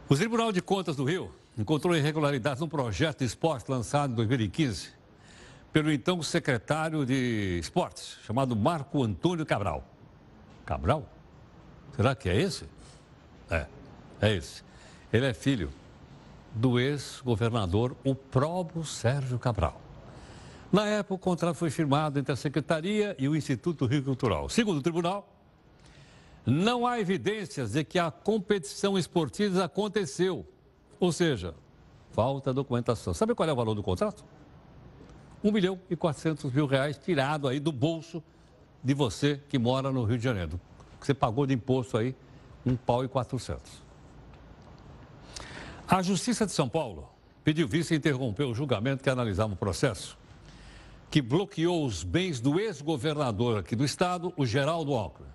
O 0.06 0.14
Tribunal 0.14 0.52
de 0.52 0.60
Contas 0.60 0.94
do 0.94 1.04
Rio 1.04 1.32
encontrou 1.56 1.96
irregularidades 1.96 2.60
no 2.60 2.68
projeto 2.68 3.20
de 3.20 3.24
esporte 3.24 3.70
lançado 3.70 4.12
em 4.12 4.16
2015 4.16 4.90
pelo 5.72 5.90
então 5.90 6.22
secretário 6.22 7.06
de 7.06 7.58
Esportes, 7.62 8.18
chamado 8.26 8.54
Marco 8.54 9.02
Antônio 9.02 9.46
Cabral. 9.46 9.88
Cabral? 10.66 11.08
Será 11.96 12.14
que 12.14 12.28
é 12.28 12.38
esse? 12.38 12.68
É, 13.50 13.66
é 14.20 14.34
esse. 14.34 14.62
Ele 15.12 15.26
é 15.26 15.34
filho 15.34 15.70
do 16.54 16.78
ex-governador, 16.78 17.96
o 18.04 18.14
próprio 18.14 18.84
Sérgio 18.84 19.38
Cabral. 19.38 19.80
Na 20.72 20.86
época, 20.86 21.14
o 21.14 21.18
contrato 21.18 21.56
foi 21.56 21.70
firmado 21.70 22.18
entre 22.18 22.32
a 22.32 22.36
Secretaria 22.36 23.16
e 23.18 23.28
o 23.28 23.34
Instituto 23.34 23.86
Rio 23.86 24.04
Cultural. 24.04 24.48
Segundo 24.48 24.78
o 24.78 24.82
tribunal, 24.82 25.28
não 26.46 26.86
há 26.86 27.00
evidências 27.00 27.72
de 27.72 27.82
que 27.82 27.98
a 27.98 28.10
competição 28.10 28.96
esportiva 28.96 29.64
aconteceu. 29.64 30.46
Ou 31.00 31.10
seja, 31.10 31.54
falta 32.12 32.52
documentação. 32.52 33.12
Sabe 33.12 33.34
qual 33.34 33.48
é 33.48 33.52
o 33.52 33.56
valor 33.56 33.74
do 33.74 33.82
contrato? 33.82 34.24
1 35.42 35.50
milhão 35.50 35.80
e 35.88 35.96
400 35.96 36.52
mil 36.52 36.66
reais 36.66 36.98
tirado 36.98 37.48
aí 37.48 37.58
do 37.58 37.72
bolso 37.72 38.22
de 38.82 38.94
você 38.94 39.40
que 39.48 39.58
mora 39.58 39.90
no 39.90 40.04
Rio 40.04 40.18
de 40.18 40.24
Janeiro. 40.24 40.60
Que 41.00 41.06
você 41.06 41.14
pagou 41.14 41.46
de 41.46 41.54
imposto 41.54 41.96
aí 41.96 42.14
um 42.64 42.76
pau 42.76 43.04
e 43.04 43.08
quatrocentos. 43.08 43.82
A 45.88 46.02
Justiça 46.02 46.46
de 46.46 46.52
São 46.52 46.68
Paulo 46.68 47.08
pediu 47.42 47.66
vista 47.66 47.94
e 47.94 47.96
interrompeu 47.96 48.50
o 48.50 48.54
julgamento 48.54 49.02
que 49.02 49.10
analisava 49.10 49.54
o 49.54 49.56
processo 49.56 50.18
que 51.10 51.20
bloqueou 51.20 51.84
os 51.84 52.04
bens 52.04 52.40
do 52.40 52.60
ex-governador 52.60 53.58
aqui 53.58 53.74
do 53.74 53.84
estado, 53.84 54.32
o 54.36 54.46
Geraldo 54.46 54.94
Alckmin. 54.94 55.26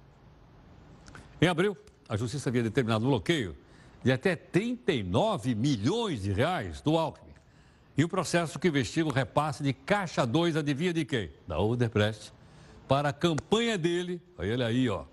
Em 1.41 1.47
abril, 1.47 1.75
a 2.07 2.15
Justiça 2.15 2.49
havia 2.49 2.63
determinado 2.63 3.05
o 3.05 3.09
bloqueio 3.09 3.57
de 4.01 4.11
até 4.11 4.35
39 4.35 5.53
milhões 5.53 6.21
de 6.21 6.31
reais 6.31 6.79
do 6.79 6.97
Alckmin 6.97 7.33
E 7.97 8.03
o 8.03 8.09
processo 8.09 8.57
que 8.57 8.69
investiga 8.69 9.09
o 9.09 9.11
repasse 9.11 9.61
de 9.63 9.73
Caixa 9.73 10.25
2, 10.25 10.55
adivinha 10.55 10.93
de 10.93 11.03
quem? 11.03 11.31
Da 11.45 11.59
Odebrecht, 11.59 12.31
para 12.87 13.09
a 13.09 13.13
campanha 13.13 13.77
dele, 13.77 14.21
olha 14.37 14.47
ele 14.47 14.63
aí, 14.63 14.89
ó, 14.89 15.03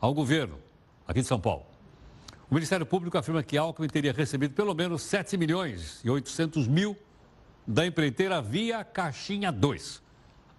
ao 0.00 0.12
governo, 0.12 0.58
aqui 1.06 1.20
de 1.20 1.26
São 1.26 1.40
Paulo. 1.40 1.64
O 2.50 2.54
Ministério 2.54 2.84
Público 2.84 3.16
afirma 3.16 3.42
que 3.42 3.56
Alckmin 3.56 3.88
teria 3.88 4.12
recebido 4.12 4.54
pelo 4.54 4.74
menos 4.74 5.02
7 5.02 5.36
milhões 5.36 6.00
e 6.04 6.10
800 6.10 6.68
mil 6.68 6.96
da 7.66 7.86
empreiteira 7.86 8.42
via 8.42 8.84
Caixinha 8.84 9.50
2. 9.50 10.02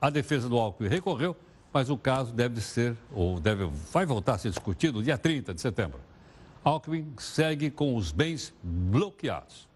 A 0.02 0.10
defesa 0.10 0.50
do 0.50 0.58
Alckmin 0.58 0.90
recorreu, 0.90 1.36
mas 1.72 1.90
o 1.90 1.98
caso 1.98 2.34
deve 2.34 2.62
ser, 2.62 2.98
ou 3.12 3.40
deve, 3.40 3.70
vai 3.92 4.06
voltar 4.06 4.34
a 4.34 4.38
ser 4.38 4.50
discutido 4.50 5.04
dia 5.04 5.18
30 5.18 5.54
de 5.54 5.62
setembro. 5.62 6.00
Alckmin 6.64 7.14
segue 7.20 7.70
com 7.70 7.96
os 7.96 8.12
bens 8.12 8.54
bloqueados. 8.64 9.68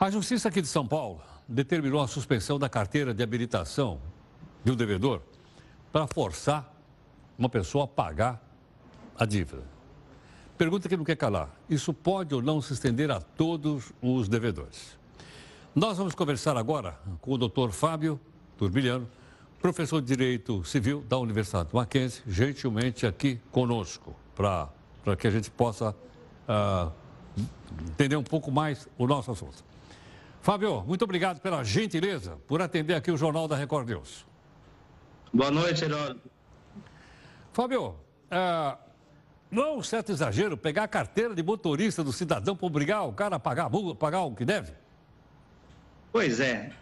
A 0.00 0.10
Justiça 0.10 0.48
aqui 0.48 0.60
de 0.60 0.66
São 0.66 0.86
Paulo 0.86 1.22
determinou 1.46 2.02
a 2.02 2.08
suspensão 2.08 2.58
da 2.58 2.68
carteira 2.68 3.14
de 3.14 3.22
habilitação 3.22 4.00
de 4.64 4.72
um 4.72 4.74
devedor 4.74 5.22
para 5.92 6.06
forçar 6.06 6.73
uma 7.38 7.48
pessoa 7.48 7.86
pagar 7.86 8.42
a 9.18 9.24
dívida. 9.24 9.62
Pergunta 10.56 10.88
que 10.88 10.96
não 10.96 11.04
quer 11.04 11.16
calar: 11.16 11.50
isso 11.68 11.92
pode 11.92 12.34
ou 12.34 12.42
não 12.42 12.60
se 12.60 12.72
estender 12.72 13.10
a 13.10 13.20
todos 13.20 13.92
os 14.00 14.28
devedores? 14.28 14.96
Nós 15.74 15.98
vamos 15.98 16.14
conversar 16.14 16.56
agora 16.56 16.98
com 17.20 17.32
o 17.32 17.38
doutor 17.38 17.72
Fábio 17.72 18.20
Turbilhano, 18.56 19.08
professor 19.60 20.00
de 20.00 20.06
Direito 20.06 20.62
Civil 20.64 21.02
da 21.08 21.18
Universidade 21.18 21.70
Mackenzie, 21.72 22.22
gentilmente 22.26 23.06
aqui 23.06 23.40
conosco, 23.50 24.14
para 24.36 24.68
que 25.18 25.26
a 25.26 25.30
gente 25.30 25.50
possa 25.50 25.90
uh, 25.90 26.92
entender 27.90 28.14
um 28.14 28.22
pouco 28.22 28.52
mais 28.52 28.88
o 28.96 29.06
nosso 29.06 29.32
assunto. 29.32 29.64
Fábio, 30.40 30.84
muito 30.86 31.02
obrigado 31.02 31.40
pela 31.40 31.64
gentileza 31.64 32.38
por 32.46 32.62
atender 32.62 32.94
aqui 32.94 33.10
o 33.10 33.16
Jornal 33.16 33.48
da 33.48 33.56
Record 33.56 33.88
News. 33.88 34.24
Boa 35.32 35.50
noite, 35.50 35.82
Heródoto. 35.82 36.33
Fábio, 37.54 37.94
é, 38.28 38.76
não 39.48 39.62
é 39.62 39.72
um 39.74 39.82
certo 39.82 40.10
exagero 40.10 40.56
pegar 40.56 40.82
a 40.82 40.88
carteira 40.88 41.36
de 41.36 41.42
motorista 41.42 42.02
do 42.02 42.12
cidadão 42.12 42.56
para 42.56 42.66
obrigar 42.66 43.06
o 43.06 43.12
cara 43.12 43.36
a 43.36 43.38
pagar, 43.38 43.66
a 43.66 43.94
pagar 43.94 44.22
o 44.22 44.34
que 44.34 44.44
deve? 44.44 44.72
Pois 46.10 46.40
é. 46.40 46.72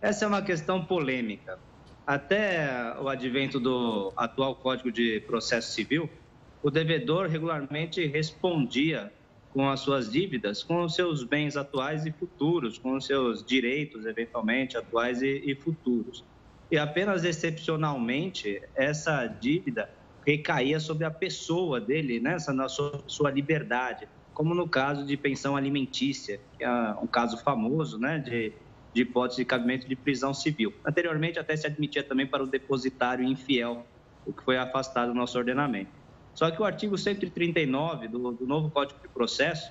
Essa 0.00 0.24
é 0.24 0.28
uma 0.28 0.40
questão 0.40 0.82
polêmica. 0.82 1.58
Até 2.06 2.94
o 2.98 3.08
advento 3.10 3.60
do 3.60 4.14
atual 4.16 4.54
Código 4.56 4.90
de 4.90 5.20
Processo 5.26 5.72
Civil, 5.72 6.08
o 6.62 6.70
devedor 6.70 7.28
regularmente 7.28 8.06
respondia 8.06 9.12
com 9.52 9.68
as 9.68 9.80
suas 9.80 10.10
dívidas, 10.10 10.62
com 10.62 10.84
os 10.84 10.94
seus 10.94 11.22
bens 11.22 11.54
atuais 11.54 12.06
e 12.06 12.12
futuros, 12.12 12.78
com 12.78 12.96
os 12.96 13.04
seus 13.04 13.44
direitos, 13.44 14.06
eventualmente, 14.06 14.74
atuais 14.78 15.20
e, 15.20 15.42
e 15.44 15.54
futuros. 15.54 16.24
E 16.70 16.78
apenas 16.78 17.24
excepcionalmente, 17.24 18.62
essa 18.74 19.26
dívida 19.26 19.90
recaía 20.26 20.80
sobre 20.80 21.04
a 21.04 21.10
pessoa 21.10 21.80
dele, 21.80 22.20
né? 22.20 22.36
na 22.54 22.68
sua, 22.68 23.02
sua 23.06 23.30
liberdade, 23.30 24.08
como 24.32 24.54
no 24.54 24.68
caso 24.68 25.04
de 25.04 25.16
pensão 25.16 25.56
alimentícia, 25.56 26.40
que 26.58 26.64
é 26.64 26.70
um 27.00 27.06
caso 27.06 27.38
famoso 27.38 27.98
né? 27.98 28.18
de, 28.18 28.52
de 28.92 29.02
hipótese 29.02 29.42
de 29.42 29.44
cabimento 29.44 29.88
de 29.88 29.94
prisão 29.94 30.32
civil. 30.32 30.72
Anteriormente, 30.84 31.38
até 31.38 31.56
se 31.56 31.66
admitia 31.66 32.02
também 32.02 32.26
para 32.26 32.42
o 32.42 32.46
depositário 32.46 33.24
infiel, 33.24 33.86
o 34.26 34.32
que 34.32 34.42
foi 34.42 34.56
afastado 34.56 35.08
do 35.08 35.14
nosso 35.14 35.36
ordenamento. 35.36 35.90
Só 36.34 36.50
que 36.50 36.60
o 36.60 36.64
artigo 36.64 36.98
139 36.98 38.08
do, 38.08 38.32
do 38.32 38.46
novo 38.46 38.70
Código 38.70 39.00
de 39.00 39.08
Processo, 39.08 39.70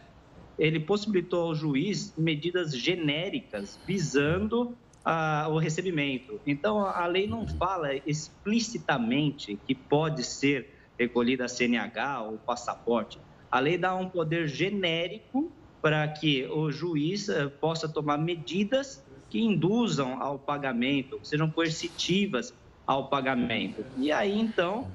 ele 0.57 0.79
possibilitou 0.79 1.47
ao 1.47 1.55
juiz 1.55 2.13
medidas 2.17 2.77
genéricas 2.77 3.79
visando 3.85 4.77
a, 5.03 5.47
o 5.49 5.57
recebimento. 5.57 6.39
Então, 6.45 6.79
a 6.79 7.05
lei 7.05 7.27
não 7.27 7.47
fala 7.47 7.95
explicitamente 8.05 9.59
que 9.65 9.75
pode 9.75 10.23
ser 10.23 10.73
recolhida 10.97 11.45
a 11.45 11.47
CNH 11.47 12.23
ou 12.23 12.37
passaporte. 12.37 13.19
A 13.51 13.59
lei 13.59 13.77
dá 13.77 13.95
um 13.95 14.09
poder 14.09 14.47
genérico 14.47 15.51
para 15.81 16.07
que 16.07 16.45
o 16.47 16.71
juiz 16.71 17.27
eh, 17.27 17.47
possa 17.47 17.89
tomar 17.89 18.17
medidas 18.17 19.03
que 19.29 19.39
induzam 19.39 20.21
ao 20.21 20.39
pagamento, 20.39 21.19
sejam 21.23 21.49
coercitivas 21.49 22.53
ao 22.85 23.09
pagamento. 23.09 23.83
E 23.97 24.11
aí, 24.11 24.39
então, 24.39 24.87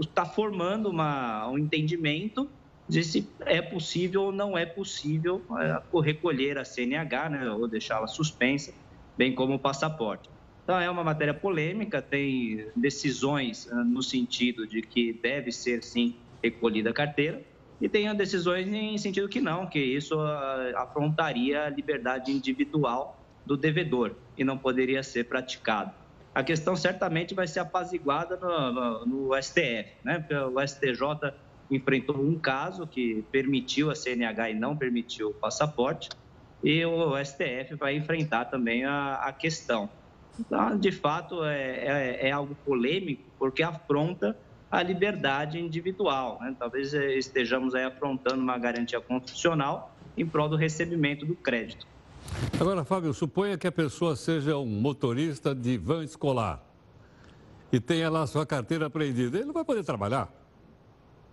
está 0.00 0.24
formando 0.24 0.88
uma, 0.88 1.48
um 1.48 1.58
entendimento 1.58 2.48
de 2.88 3.02
se 3.02 3.28
é 3.40 3.60
possível 3.60 4.24
ou 4.24 4.32
não 4.32 4.56
é 4.56 4.64
possível 4.64 5.42
é, 5.58 5.82
recolher 6.00 6.58
a 6.58 6.64
CNH, 6.64 7.28
né, 7.28 7.50
ou 7.50 7.68
deixá-la 7.68 8.06
suspensa, 8.06 8.72
bem 9.18 9.34
como 9.34 9.54
o 9.54 9.58
passaporte. 9.58 10.30
Então, 10.64 10.80
é 10.80 10.88
uma 10.90 11.04
matéria 11.04 11.34
polêmica, 11.34 12.00
tem 12.00 12.68
decisões 12.74 13.66
é, 13.70 13.74
no 13.74 14.02
sentido 14.02 14.66
de 14.66 14.80
que 14.80 15.12
deve 15.12 15.52
ser, 15.52 15.82
sim, 15.82 16.16
recolhida 16.42 16.90
a 16.90 16.92
carteira, 16.94 17.42
e 17.80 17.88
tem 17.88 18.14
decisões 18.14 18.66
em 18.66 18.96
sentido 18.96 19.28
que 19.28 19.40
não, 19.40 19.66
que 19.66 19.78
isso 19.78 20.14
é, 20.14 20.74
afrontaria 20.76 21.64
a 21.64 21.68
liberdade 21.68 22.32
individual 22.32 23.20
do 23.44 23.56
devedor 23.56 24.14
e 24.36 24.44
não 24.44 24.56
poderia 24.56 25.02
ser 25.02 25.24
praticado 25.24 25.92
a 26.38 26.44
questão 26.44 26.76
certamente 26.76 27.34
vai 27.34 27.48
ser 27.48 27.58
apaziguada 27.58 28.36
no, 28.36 28.72
no, 28.72 29.06
no 29.06 29.42
STF, 29.42 29.90
né? 30.04 30.24
O 30.54 30.64
STJ 30.64 31.34
enfrentou 31.68 32.16
um 32.16 32.38
caso 32.38 32.86
que 32.86 33.24
permitiu 33.32 33.90
a 33.90 33.94
CNH 33.96 34.50
e 34.50 34.54
não 34.54 34.76
permitiu 34.76 35.30
o 35.30 35.34
passaporte, 35.34 36.08
e 36.62 36.84
o 36.84 37.16
STF 37.24 37.74
vai 37.78 37.96
enfrentar 37.96 38.46
também 38.46 38.84
a, 38.84 39.14
a 39.14 39.32
questão. 39.32 39.88
Então, 40.38 40.78
de 40.78 40.92
fato, 40.92 41.44
é, 41.44 41.56
é, 41.58 42.28
é, 42.28 42.30
algo 42.30 42.54
polêmico, 42.64 43.22
porque 43.38 43.62
afronta 43.62 44.36
a 44.70 44.82
liberdade 44.82 45.58
individual. 45.58 46.38
Né? 46.40 46.54
Talvez 46.58 46.92
estejamos 46.92 47.74
aí 47.74 47.84
afrontando 47.84 48.40
uma 48.40 48.58
garantia 48.58 49.00
constitucional 49.00 49.94
em 50.16 50.26
prol 50.26 50.48
do 50.48 50.56
recebimento 50.56 51.24
do 51.26 51.34
crédito. 51.34 51.86
Agora, 52.60 52.84
Fábio, 52.84 53.12
suponha 53.14 53.56
que 53.56 53.66
a 53.66 53.72
pessoa 53.72 54.14
seja 54.14 54.56
um 54.56 54.66
motorista 54.66 55.54
de 55.54 55.78
van 55.78 56.04
escolar 56.04 56.62
e 57.72 57.80
tenha 57.80 58.10
lá 58.10 58.26
sua 58.26 58.44
carteira 58.44 58.86
apreendida. 58.86 59.38
Ele 59.38 59.46
não 59.46 59.54
vai 59.54 59.64
poder 59.64 59.84
trabalhar. 59.84 60.28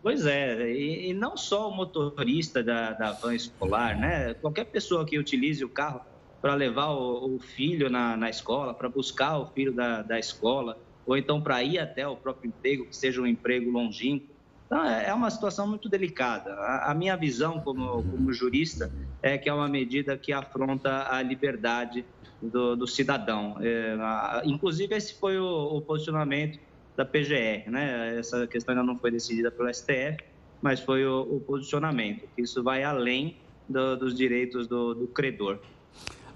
Pois 0.06 0.24
é, 0.28 0.72
e, 0.72 1.16
não 1.16 1.36
só 1.36 1.68
o 1.68 1.76
motorista 1.76 2.62
da, 2.62 2.92
da 2.92 3.12
van 3.14 3.34
escolar, 3.34 3.98
né? 4.00 4.36
Qualquer 4.36 4.66
pessoa 4.66 5.04
que 5.04 5.18
utilize 5.18 5.66
o 5.66 5.68
carro 5.68 6.00
para 6.40 6.54
levar 6.54 6.92
o, 6.92 7.38
o, 7.38 7.40
filho 7.40 7.90
na, 7.90 8.16
na 8.16 8.30
escola, 8.30 8.72
para 8.72 8.88
buscar 8.88 9.40
o 9.40 9.48
filho 9.48 9.74
da, 9.74 10.04
da 10.04 10.20
escola, 10.20 10.78
ou 11.08 11.18
então 11.18 11.42
para 11.42 11.64
ir 11.64 11.80
até 11.80 12.08
o 12.08 12.16
próprio 12.16 12.50
emprego, 12.50 12.86
que 12.86 12.96
seja 12.96 13.20
um 13.20 13.26
emprego 13.26 13.72
longínquo, 13.72 14.28
então, 14.68 14.86
é, 14.86 15.10
é 15.10 15.14
uma 15.14 15.32
situação 15.32 15.68
muito 15.68 15.90
delicada. 15.90 16.54
A, 16.54 16.94
minha 16.94 17.16
visão 17.16 17.60
como, 17.62 18.04
como 18.04 18.32
jurista 18.32 18.92
é 19.24 19.40
que 19.40 19.50
é 19.50 19.54
uma 19.54 19.68
medida 19.68 20.16
que 20.16 20.32
afronta 20.32 21.08
a 21.10 21.20
liberdade 21.24 22.06
do, 22.40 22.76
do 22.76 22.86
cidadão. 22.86 23.58
É, 23.60 23.98
inclusive, 24.46 24.94
esse 24.94 25.20
foi 25.20 25.40
o, 25.40 25.78
o, 25.78 25.82
posicionamento 25.82 26.60
da 26.96 27.06
PGR. 27.06 27.70
Né? 27.70 28.18
Essa 28.18 28.48
questão 28.48 28.74
ainda 28.74 28.86
não 28.86 28.98
foi 28.98 29.12
decidida 29.12 29.52
pelo 29.52 29.74
STF, 29.74 30.18
mas 30.62 30.80
foi 30.80 31.06
o, 31.06 31.22
o 31.22 31.40
posicionamento. 31.40 32.28
Isso 32.38 32.64
vai 32.64 32.84
além 32.84 33.38
do, 33.68 33.96
dos 33.98 34.16
direitos 34.16 34.68
do, 34.68 34.94
do 34.94 35.08
credor. 35.08 35.60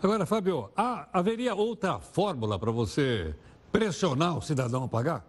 Agora, 0.01 0.25
Fábio, 0.25 0.69
há, 0.75 1.07
haveria 1.11 1.53
outra 1.53 1.99
fórmula 1.99 2.57
para 2.57 2.71
você 2.71 3.35
pressionar 3.71 4.37
o 4.37 4.41
cidadão 4.41 4.83
a 4.83 4.87
pagar? 4.87 5.25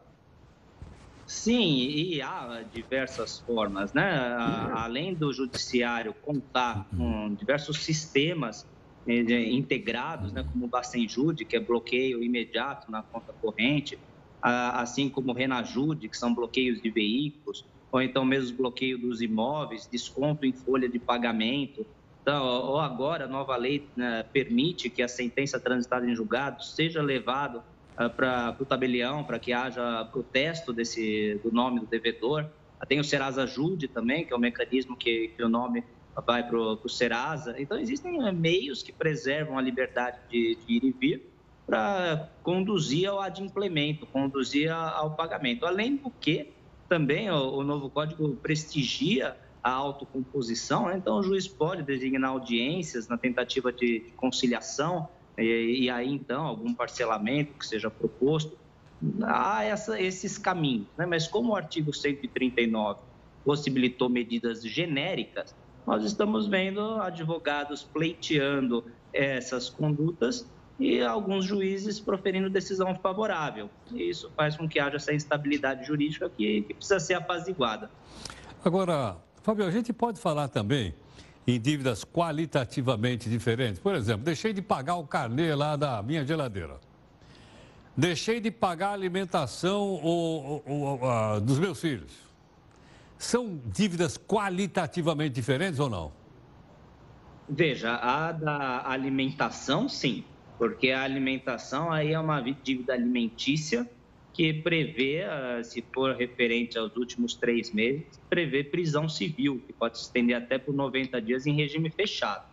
Sim, 1.27 1.77
e 1.77 2.21
há 2.21 2.64
diversas 2.73 3.38
formas, 3.40 3.93
né? 3.93 4.37
Além 4.73 5.14
do 5.14 5.33
judiciário 5.33 6.12
contar 6.12 6.87
com 6.97 7.33
diversos 7.35 7.85
sistemas 7.85 8.66
eh, 9.07 9.53
integrados, 9.53 10.33
né, 10.33 10.45
como 10.53 10.64
o 10.64 10.69
Bacenjude, 10.69 11.45
que 11.45 11.57
é 11.57 11.61
bloqueio 11.61 12.23
imediato 12.23 12.90
na 12.90 13.03
conta 13.03 13.33
corrente, 13.40 13.97
assim 14.42 15.09
como 15.09 15.33
Renajude, 15.33 16.09
que 16.09 16.16
são 16.16 16.35
bloqueios 16.35 16.81
de 16.81 16.90
veículos, 16.90 17.64
ou 17.92 18.00
então 18.00 18.24
mesmo 18.24 18.57
bloqueio 18.57 18.98
dos 18.98 19.20
imóveis, 19.20 19.88
desconto 19.90 20.46
em 20.46 20.53
folha 20.53 20.88
de 20.88 20.98
pagamento. 20.98 21.87
Então, 22.22 22.44
ou 22.44 22.79
agora 22.79 23.24
a 23.24 23.29
nova 23.29 23.57
lei 23.57 23.88
né, 23.96 24.22
permite 24.22 24.88
que 24.88 25.03
a 25.03 25.09
sentença 25.09 25.59
transitada 25.59 26.07
em 26.07 26.14
julgado 26.14 26.62
seja 26.62 27.03
levada 27.03 27.64
ah, 27.96 28.09
para 28.09 28.57
o 28.61 28.64
tabelião, 28.64 29.24
para 29.24 29.38
que 29.38 29.53
haja 29.53 30.05
protesto 30.07 30.72
desse, 30.72 31.40
do 31.42 31.50
nome 31.50 31.81
do 31.81 31.87
devedor. 31.87 32.46
Tem 32.88 32.98
o 32.98 33.05
Serasa 33.05 33.46
Jude 33.46 33.88
também, 33.88 34.24
que 34.24 34.33
é 34.33 34.37
o 34.37 34.38
um 34.38 34.40
mecanismo 34.40 34.96
que, 34.96 35.29
que, 35.37 35.42
o 35.42 35.48
nome 35.48 35.85
vai 36.26 36.46
para 36.46 36.59
o 36.59 36.88
Serasa. 36.88 37.61
Então, 37.61 37.79
existem 37.79 38.18
né, 38.18 38.33
meios 38.33 38.83
que 38.83 38.92
preservam 38.92 39.59
a 39.59 39.62
liberdade 39.62 40.18
de, 40.31 40.57
de 40.66 40.72
ir 40.74 40.85
e 40.85 40.92
vir 40.92 41.30
para 41.70 42.28
conduzir 42.42 43.09
ao 43.09 43.20
adimplemento, 43.20 44.04
conduzir 44.04 44.72
ao 44.72 45.12
pagamento. 45.12 45.64
Além 45.64 45.94
do 45.94 46.11
que, 46.11 46.48
também 46.88 47.30
o, 47.30 47.62
novo 47.62 47.88
código 47.88 48.35
prestigia 48.42 49.37
a 49.62 49.70
autocomposição, 49.70 50.88
né? 50.88 50.96
então 50.96 51.18
o 51.18 51.22
juiz 51.22 51.46
pode 51.46 51.85
designar 51.85 52.30
audiências 52.30 53.06
na 53.06 53.16
tentativa 53.16 53.72
de 53.72 54.00
conciliação 54.16 55.09
e, 55.38 55.85
e 55.85 55.90
aí 55.90 56.12
então 56.12 56.44
algum 56.44 56.74
parcelamento 56.74 57.52
que 57.54 57.64
seja 57.64 57.88
proposto. 57.88 58.59
Há 59.22 59.62
essa, 59.62 60.00
esses 60.00 60.37
caminhos, 60.37 60.88
né? 60.98 61.06
mas 61.06 61.28
como 61.28 61.52
o 61.52 61.56
artigo 61.56 61.94
139 61.94 62.98
possibilitou 63.44 64.09
medidas 64.09 64.61
genéricas, 64.64 65.54
nós 65.87 66.04
estamos 66.04 66.48
vendo 66.48 66.80
advogados 67.00 67.85
pleiteando 67.85 68.85
essas 69.12 69.70
condutas 69.70 70.44
e 70.81 71.03
alguns 71.03 71.45
juízes 71.45 72.01
proferindo 72.01 72.49
decisão 72.49 72.95
favorável. 72.95 73.69
E 73.93 74.09
isso 74.09 74.33
faz 74.35 74.57
com 74.57 74.66
que 74.66 74.81
haja 74.81 74.97
essa 74.97 75.12
instabilidade 75.12 75.87
jurídica 75.87 76.31
que, 76.31 76.62
que 76.62 76.73
precisa 76.73 76.99
ser 76.99 77.14
apaziguada. 77.14 77.90
Agora, 78.64 79.19
Fábio, 79.43 79.66
a 79.66 79.71
gente 79.71 79.93
pode 79.93 80.19
falar 80.19 80.49
também 80.49 80.95
em 81.47 81.61
dívidas 81.61 82.03
qualitativamente 82.03 83.29
diferentes. 83.29 83.79
Por 83.79 83.95
exemplo, 83.95 84.25
deixei 84.25 84.55
de 84.55 84.62
pagar 84.62 84.97
o 84.97 85.07
carnê 85.07 85.55
lá 85.55 85.77
da 85.77 86.03
minha 86.03 86.25
geladeira. 86.25 86.81
Deixei 87.95 88.40
de 88.40 88.51
pagar 88.51 88.88
a 88.88 88.93
alimentação 88.93 89.81
ou, 89.81 90.62
ou, 90.66 90.99
ou, 91.01 91.11
a, 91.11 91.38
dos 91.40 91.59
meus 91.59 91.79
filhos. 91.79 92.12
São 93.19 93.61
dívidas 93.66 94.16
qualitativamente 94.16 95.35
diferentes 95.35 95.79
ou 95.79 95.90
não? 95.90 96.11
Veja, 97.47 97.97
a 97.97 98.33
da 98.33 98.88
alimentação, 98.88 99.87
sim 99.87 100.25
porque 100.61 100.90
a 100.90 101.03
alimentação 101.03 101.90
aí 101.90 102.12
é 102.12 102.20
uma 102.20 102.38
dívida 102.38 102.92
alimentícia 102.92 103.88
que 104.31 104.53
prevê, 104.53 105.23
ah, 105.23 105.64
se 105.64 105.83
for 105.90 106.14
referente 106.14 106.77
aos 106.77 106.94
últimos 106.96 107.35
três 107.35 107.73
meses, 107.73 108.20
prevê 108.29 108.62
prisão 108.62 109.09
civil, 109.09 109.62
que 109.66 109.73
pode 109.73 109.96
se 109.96 110.05
estender 110.05 110.37
até 110.37 110.59
por 110.59 110.75
90 110.75 111.18
dias 111.23 111.46
em 111.46 111.55
regime 111.55 111.88
fechado. 111.88 112.44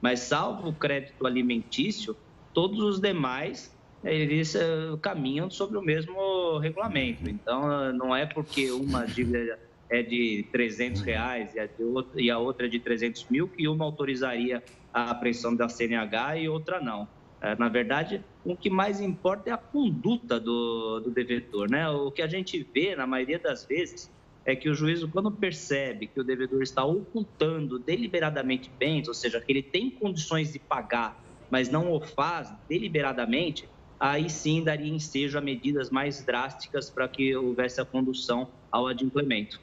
Mas, 0.00 0.20
salvo 0.20 0.70
o 0.70 0.72
crédito 0.72 1.26
alimentício, 1.26 2.16
todos 2.54 2.80
os 2.80 2.98
demais 2.98 3.76
eles 4.02 4.56
ah, 4.56 4.96
caminham 5.02 5.50
sobre 5.50 5.76
o 5.76 5.82
mesmo 5.82 6.56
regulamento. 6.56 7.28
Então, 7.28 7.70
ah, 7.70 7.92
não 7.92 8.16
é 8.16 8.24
porque 8.24 8.70
uma 8.70 9.04
dívida 9.04 9.58
é 9.90 10.02
de 10.02 10.46
300 10.50 11.02
reais 11.02 11.54
e 11.54 11.60
a, 11.60 11.68
outra, 11.80 12.22
e 12.22 12.30
a 12.30 12.38
outra 12.38 12.64
é 12.64 12.70
de 12.70 12.80
300 12.80 13.26
mil 13.28 13.48
que 13.48 13.68
uma 13.68 13.84
autorizaria 13.84 14.64
a 14.94 15.10
apreensão 15.10 15.54
da 15.54 15.68
CNH 15.68 16.38
e 16.38 16.48
outra 16.48 16.80
não. 16.80 17.06
É, 17.40 17.56
na 17.56 17.68
verdade, 17.68 18.22
o 18.44 18.54
que 18.54 18.68
mais 18.68 19.00
importa 19.00 19.48
é 19.48 19.52
a 19.52 19.56
conduta 19.56 20.38
do, 20.38 21.00
do 21.00 21.10
devedor. 21.10 21.70
Né? 21.70 21.88
O 21.88 22.10
que 22.10 22.20
a 22.20 22.26
gente 22.26 22.66
vê, 22.74 22.94
na 22.94 23.06
maioria 23.06 23.38
das 23.38 23.64
vezes, 23.64 24.10
é 24.44 24.54
que 24.54 24.68
o 24.68 24.74
juízo, 24.74 25.08
quando 25.08 25.30
percebe 25.30 26.06
que 26.06 26.20
o 26.20 26.24
devedor 26.24 26.62
está 26.62 26.84
ocultando 26.84 27.78
deliberadamente 27.78 28.70
bens, 28.78 29.08
ou 29.08 29.14
seja, 29.14 29.40
que 29.40 29.50
ele 29.50 29.62
tem 29.62 29.90
condições 29.90 30.52
de 30.52 30.58
pagar, 30.58 31.18
mas 31.50 31.70
não 31.70 31.92
o 31.92 32.00
faz 32.00 32.52
deliberadamente, 32.68 33.68
aí 33.98 34.28
sim 34.28 34.62
daria 34.62 34.92
ensejo 34.92 35.36
a 35.38 35.40
medidas 35.40 35.90
mais 35.90 36.22
drásticas 36.24 36.90
para 36.90 37.08
que 37.08 37.34
houvesse 37.34 37.80
a 37.80 37.84
condução 37.84 38.48
ao 38.70 38.86
adimplemento. 38.86 39.60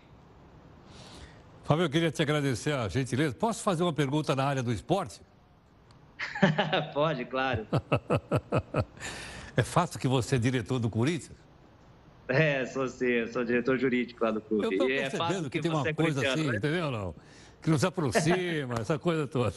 Fábio, 1.63 1.85
eu 1.85 1.89
queria 1.89 2.11
te 2.11 2.21
agradecer 2.21 2.71
a 2.71 2.87
gentileza. 2.87 3.35
Posso 3.35 3.61
fazer 3.61 3.83
uma 3.83 3.93
pergunta 3.93 4.35
na 4.35 4.45
área 4.45 4.63
do 4.63 4.71
esporte? 4.71 5.21
Pode, 6.93 7.25
claro. 7.25 7.67
é 9.55 9.63
fácil 9.63 9.99
que 9.99 10.07
você 10.07 10.35
é 10.35 10.39
diretor 10.39 10.79
do 10.79 10.89
Corinthians? 10.89 11.37
É, 12.27 12.65
sou 12.65 12.87
sim, 12.87 13.25
sou 13.31 13.43
diretor 13.43 13.77
jurídico 13.77 14.23
lá 14.23 14.31
do 14.31 14.41
clube. 14.41 14.65
Eu 14.65 14.71
estou 14.71 14.89
é 14.89 15.09
percebendo 15.09 15.47
é 15.47 15.49
que, 15.49 15.59
tem 15.61 15.71
uma 15.71 15.93
coisa 15.93 16.27
assim, 16.27 16.47
né? 16.47 16.57
entendeu 16.57 16.91
não? 16.91 17.15
Que 17.61 17.69
nos 17.69 17.83
aproxima, 17.83 18.75
essa 18.81 18.99
coisa 18.99 19.25
toda. 19.27 19.53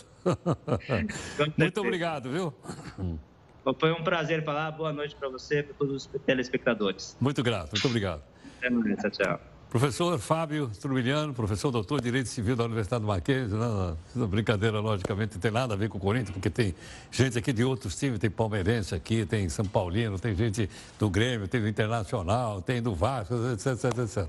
Muito 1.57 1.81
obrigado, 1.81 2.31
viu? 2.31 2.55
Foi 3.79 3.93
um 3.93 4.03
prazer 4.03 4.45
falar. 4.45 4.71
Boa 4.71 4.93
noite 4.93 5.17
para 5.17 5.29
você 5.29 5.61
e 5.61 5.63
para 5.65 5.75
todos 5.75 6.07
os 6.07 6.21
telespectadores. 6.25 7.17
Muito 7.21 7.43
grato, 7.43 7.73
muito 7.73 7.87
obrigado. 7.87 8.23
Até 8.59 8.71
mais, 8.71 8.99
tchau, 9.01 9.11
tchau. 9.11 9.41
Professor 9.71 10.19
Fábio 10.19 10.69
Trumiliano, 10.81 11.33
professor 11.33 11.71
doutor 11.71 12.01
de 12.01 12.07
Direito 12.07 12.29
Civil 12.29 12.57
da 12.57 12.65
Universidade 12.65 13.03
do 13.03 13.07
Mackenzie, 13.07 13.57
não, 13.57 13.97
não, 14.17 14.27
brincadeira, 14.27 14.81
logicamente, 14.81 15.35
não 15.35 15.41
tem 15.41 15.53
nada 15.53 15.75
a 15.75 15.77
ver 15.77 15.89
com 15.89 15.97
o 15.97 16.01
Corinthians, 16.01 16.33
porque 16.33 16.51
tem 16.51 16.75
gente 17.09 17.39
aqui 17.39 17.53
de 17.53 17.63
outros 17.63 17.97
times, 17.97 18.19
tem 18.19 18.29
palmeirense 18.29 18.97
aqui, 18.97 19.25
tem 19.25 19.49
São 19.49 19.65
Paulino, 19.65 20.19
tem 20.19 20.35
gente 20.35 20.69
do 20.99 21.09
Grêmio, 21.09 21.47
tem 21.47 21.61
do 21.61 21.69
Internacional, 21.69 22.61
tem 22.61 22.83
do 22.83 22.97
Vasco, 22.97 23.33
etc, 23.53 23.67
etc, 23.75 23.99
etc. 23.99 24.29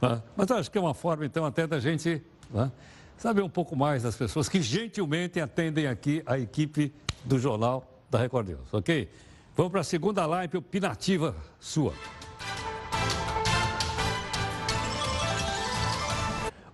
Né? 0.00 0.22
Mas 0.34 0.50
acho 0.50 0.70
que 0.70 0.78
é 0.78 0.80
uma 0.80 0.94
forma, 0.94 1.26
então, 1.26 1.44
até 1.44 1.66
da 1.66 1.78
gente 1.78 2.22
né, 2.50 2.72
saber 3.18 3.42
um 3.42 3.50
pouco 3.50 3.76
mais 3.76 4.04
das 4.04 4.16
pessoas 4.16 4.48
que 4.48 4.62
gentilmente 4.62 5.38
atendem 5.38 5.86
aqui 5.86 6.22
a 6.24 6.38
equipe 6.38 6.94
do 7.26 7.38
Jornal 7.38 7.86
da 8.10 8.18
Record 8.18 8.48
News, 8.48 8.72
ok? 8.72 9.06
Vamos 9.54 9.70
para 9.70 9.82
a 9.82 9.84
segunda 9.84 10.24
live 10.24 10.56
opinativa 10.56 11.36
sua. 11.60 11.92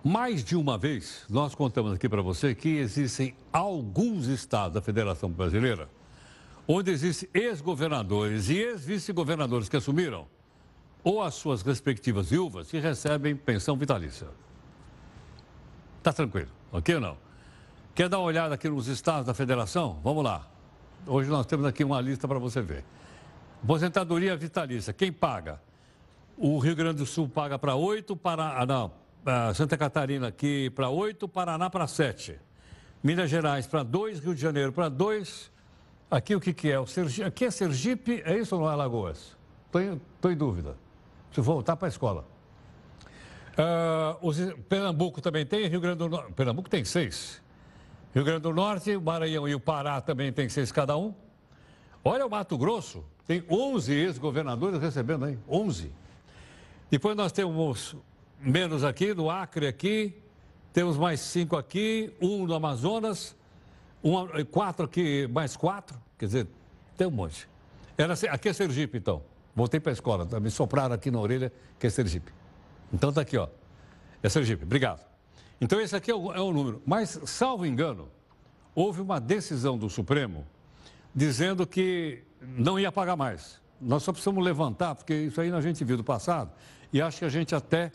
Mais 0.07 0.43
de 0.43 0.55
uma 0.55 0.77
vez, 0.77 1.25
nós 1.27 1.55
contamos 1.55 1.91
aqui 1.91 2.07
para 2.07 2.21
você 2.21 2.53
que 2.53 2.77
existem 2.77 3.35
alguns 3.51 4.27
estados 4.27 4.75
da 4.75 4.79
Federação 4.79 5.31
Brasileira 5.31 5.89
onde 6.67 6.91
existem 6.91 7.27
ex-governadores 7.33 8.47
e 8.49 8.55
ex-vice-governadores 8.55 9.67
que 9.67 9.75
assumiram 9.75 10.27
ou 11.03 11.23
as 11.23 11.33
suas 11.33 11.63
respectivas 11.63 12.29
viúvas 12.29 12.69
que 12.69 12.77
recebem 12.77 13.35
pensão 13.35 13.75
vitalícia. 13.75 14.27
Tá 16.03 16.13
tranquilo, 16.13 16.51
ok 16.71 16.93
ou 16.93 17.01
não? 17.01 17.17
Quer 17.95 18.07
dar 18.07 18.19
uma 18.19 18.27
olhada 18.27 18.53
aqui 18.53 18.69
nos 18.69 18.87
estados 18.87 19.25
da 19.25 19.33
federação? 19.33 19.99
Vamos 20.03 20.23
lá. 20.23 20.47
Hoje 21.07 21.31
nós 21.31 21.47
temos 21.47 21.65
aqui 21.65 21.83
uma 21.83 21.99
lista 21.99 22.27
para 22.27 22.37
você 22.37 22.61
ver. 22.61 22.85
Aposentadoria 23.63 24.37
vitalícia, 24.37 24.93
quem 24.93 25.11
paga? 25.11 25.59
O 26.37 26.59
Rio 26.59 26.75
Grande 26.75 26.99
do 26.99 27.07
Sul 27.07 27.27
paga 27.27 27.57
para 27.57 27.73
oito, 27.73 28.15
para. 28.15 28.61
Ah, 28.61 28.67
não, 28.67 28.91
Santa 29.55 29.77
Catarina 29.77 30.27
aqui 30.27 30.69
para 30.69 30.89
8, 30.89 31.27
Paraná 31.27 31.69
para 31.69 31.87
7. 31.87 32.39
Minas 33.03 33.29
Gerais 33.29 33.65
para 33.65 33.83
2, 33.83 34.19
Rio 34.19 34.35
de 34.35 34.41
Janeiro 34.41 34.71
para 34.71 34.89
2. 34.89 35.51
Aqui 36.09 36.35
o 36.35 36.39
que, 36.39 36.53
que 36.53 36.71
é? 36.71 36.79
O 36.79 36.85
Sergipe, 36.85 37.27
aqui 37.27 37.45
é 37.45 37.51
Sergipe, 37.51 38.21
é 38.25 38.37
isso 38.37 38.55
ou 38.55 38.61
não 38.61 38.69
é 38.69 38.73
Alagoas? 38.73 39.35
Estou 39.65 40.31
em 40.31 40.37
dúvida. 40.37 40.77
Se 41.31 41.41
voltar 41.41 41.75
para 41.75 41.87
a 41.87 41.89
escola. 41.89 42.25
Uh, 43.57 44.27
os, 44.27 44.37
Pernambuco 44.69 45.21
também 45.21 45.45
tem, 45.45 45.67
Rio 45.67 45.81
Grande 45.81 45.97
do 45.97 46.09
Norte. 46.09 46.33
Pernambuco 46.33 46.69
tem 46.69 46.85
seis. 46.85 47.41
Rio 48.13 48.23
Grande 48.23 48.41
do 48.41 48.53
Norte, 48.53 48.95
o 48.95 49.01
Maranhão 49.01 49.47
e 49.47 49.55
o 49.55 49.59
Pará 49.59 49.99
também 50.01 50.31
tem 50.31 50.47
seis 50.47 50.71
cada 50.71 50.95
um. 50.95 51.13
Olha 52.03 52.25
o 52.25 52.29
Mato 52.29 52.57
Grosso, 52.57 53.03
tem 53.25 53.43
11 53.49 53.91
ex-governadores 53.91 54.79
recebendo 54.79 55.25
aí, 55.25 55.39
11. 55.49 55.91
Depois 56.89 57.15
nós 57.15 57.31
temos 57.31 57.95
menos 58.39 58.83
aqui, 58.83 59.13
no 59.13 59.29
Acre 59.29 59.67
aqui, 59.67 60.15
temos 60.73 60.97
mais 60.97 61.19
cinco 61.19 61.55
aqui, 61.55 62.13
um 62.21 62.45
no 62.45 62.53
Amazonas, 62.53 63.35
um, 64.03 64.15
quatro 64.45 64.85
aqui, 64.85 65.27
mais 65.27 65.55
quatro, 65.55 65.97
quer 66.17 66.25
dizer, 66.25 66.47
tem 66.97 67.07
um 67.07 67.11
monte. 67.11 67.47
Era, 67.97 68.13
aqui 68.31 68.49
é 68.49 68.53
Sergipe, 68.53 68.97
então. 68.97 69.23
Voltei 69.55 69.79
para 69.79 69.91
a 69.91 69.93
escola, 69.93 70.27
me 70.39 70.51
sopraram 70.51 70.93
aqui 70.93 71.09
na 71.09 71.19
orelha 71.19 71.51
que 71.79 71.87
é 71.87 71.89
Sergipe. 71.89 72.31
Então 72.93 73.09
está 73.09 73.21
aqui, 73.21 73.37
ó. 73.37 73.47
É 74.21 74.27
Sergipe, 74.27 74.63
obrigado. 74.63 75.01
Então 75.61 75.79
esse 75.79 75.95
aqui 75.95 76.11
é 76.11 76.15
o, 76.15 76.33
é 76.33 76.41
o 76.41 76.51
número. 76.51 76.81
Mas, 76.85 77.19
salvo 77.25 77.65
engano, 77.65 78.09
houve 78.75 79.01
uma 79.01 79.19
decisão 79.19 79.77
do 79.77 79.89
Supremo 79.89 80.45
dizendo 81.15 81.65
que 81.65 82.21
não 82.41 82.77
ia 82.77 82.91
pagar 82.91 83.15
mais. 83.15 83.61
Nós 83.79 84.03
só 84.03 84.11
precisamos 84.11 84.43
levantar, 84.43 84.95
porque 84.95 85.13
isso 85.13 85.39
aí 85.39 85.51
a 85.51 85.61
gente 85.61 85.83
viu 85.85 85.95
do 85.95 86.03
passado, 86.03 86.51
e 86.91 87.01
acho 87.01 87.19
que 87.19 87.25
a 87.25 87.29
gente 87.29 87.55
até 87.55 87.91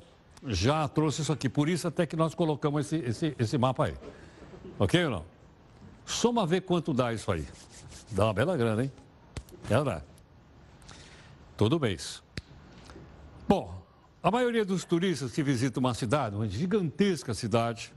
já 0.46 0.86
trouxe 0.88 1.22
isso 1.22 1.32
aqui. 1.32 1.48
Por 1.48 1.68
isso 1.68 1.86
até 1.88 2.06
que 2.06 2.16
nós 2.16 2.34
colocamos 2.34 2.86
esse, 2.86 2.96
esse, 3.06 3.36
esse 3.38 3.58
mapa 3.58 3.86
aí. 3.86 3.94
Ok 4.78 5.04
ou 5.04 5.10
não? 5.10 5.24
Soma 6.04 6.46
ver 6.46 6.62
quanto 6.62 6.92
dá 6.92 7.12
isso 7.12 7.30
aí. 7.30 7.46
Dá 8.10 8.26
uma 8.26 8.34
bela 8.34 8.56
grana, 8.56 8.84
hein? 8.84 8.92
É, 9.68 9.84
dá. 9.84 10.02
Todo 11.56 11.78
mês. 11.78 12.22
Bom, 13.46 13.80
a 14.22 14.30
maioria 14.30 14.64
dos 14.64 14.84
turistas 14.84 15.32
que 15.32 15.42
visitam 15.42 15.80
uma 15.80 15.94
cidade, 15.94 16.34
uma 16.34 16.48
gigantesca 16.48 17.34
cidade, 17.34 17.92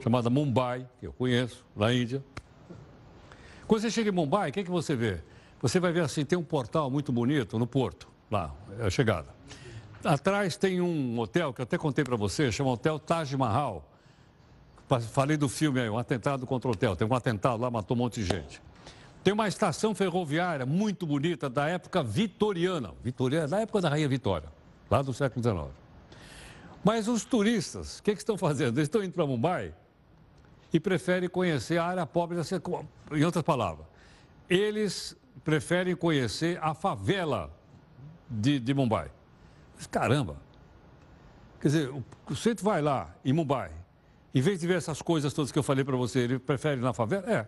chamada 0.00 0.28
Mumbai, 0.30 0.88
que 1.00 1.06
eu 1.06 1.12
conheço, 1.12 1.64
na 1.74 1.92
Índia. 1.92 2.22
Quando 3.66 3.80
você 3.80 3.90
chega 3.90 4.10
em 4.10 4.12
Mumbai, 4.12 4.50
o 4.50 4.52
que, 4.52 4.60
é 4.60 4.64
que 4.64 4.70
você 4.70 4.94
vê? 4.94 5.22
Você 5.60 5.80
vai 5.80 5.92
ver 5.92 6.00
assim, 6.00 6.24
tem 6.24 6.38
um 6.38 6.44
portal 6.44 6.90
muito 6.90 7.10
bonito 7.10 7.58
no 7.58 7.66
porto, 7.66 8.08
lá, 8.30 8.54
é 8.78 8.86
a 8.86 8.90
chegada. 8.90 9.34
Atrás 10.04 10.56
tem 10.56 10.80
um 10.80 11.18
hotel 11.18 11.52
que 11.52 11.60
eu 11.60 11.64
até 11.64 11.78
contei 11.78 12.04
para 12.04 12.16
você, 12.16 12.52
chama 12.52 12.70
Hotel 12.70 12.98
Taj 12.98 13.34
Mahal. 13.36 13.88
Falei 15.12 15.36
do 15.36 15.48
filme 15.48 15.80
aí, 15.80 15.88
um 15.88 15.98
atentado 15.98 16.46
contra 16.46 16.68
o 16.68 16.72
hotel. 16.72 16.94
Tem 16.94 17.08
um 17.08 17.14
atentado 17.14 17.60
lá, 17.60 17.70
matou 17.70 17.96
um 17.96 18.00
monte 18.00 18.22
de 18.22 18.26
gente. 18.26 18.60
Tem 19.22 19.32
uma 19.32 19.48
estação 19.48 19.94
ferroviária 19.94 20.66
muito 20.66 21.06
bonita 21.06 21.48
da 21.48 21.66
época 21.66 22.02
vitoriana. 22.02 22.92
Vitoriana, 23.02 23.48
da 23.48 23.60
época 23.60 23.80
da 23.80 23.88
Rainha 23.88 24.08
Vitória, 24.08 24.48
lá 24.90 25.00
do 25.00 25.14
século 25.14 25.42
XIX. 25.42 25.74
Mas 26.84 27.08
os 27.08 27.24
turistas, 27.24 27.98
o 27.98 28.02
que, 28.02 28.12
que 28.12 28.18
estão 28.18 28.36
fazendo? 28.36 28.76
Eles 28.76 28.88
estão 28.88 29.02
indo 29.02 29.14
para 29.14 29.26
Mumbai 29.26 29.74
e 30.70 30.78
preferem 30.78 31.30
conhecer 31.30 31.78
a 31.78 31.84
área 31.86 32.04
pobre, 32.04 32.36
em 33.12 33.24
outras 33.24 33.42
palavras, 33.42 33.86
eles 34.50 35.16
preferem 35.42 35.96
conhecer 35.96 36.58
a 36.62 36.74
favela 36.74 37.50
de, 38.28 38.58
de 38.58 38.74
Mumbai. 38.74 39.10
Caramba! 39.90 40.36
Quer 41.60 41.68
dizer, 41.68 41.90
o, 42.28 42.36
centro 42.36 42.64
vai 42.64 42.82
lá, 42.82 43.14
em 43.24 43.32
Mumbai, 43.32 43.70
em 44.34 44.40
vez 44.40 44.60
de 44.60 44.66
ver 44.66 44.76
essas 44.76 45.00
coisas 45.00 45.32
todas 45.32 45.50
que 45.50 45.58
eu 45.58 45.62
falei 45.62 45.84
para 45.84 45.96
você, 45.96 46.20
ele 46.20 46.38
prefere 46.38 46.80
na 46.80 46.92
favela? 46.92 47.30
É. 47.30 47.46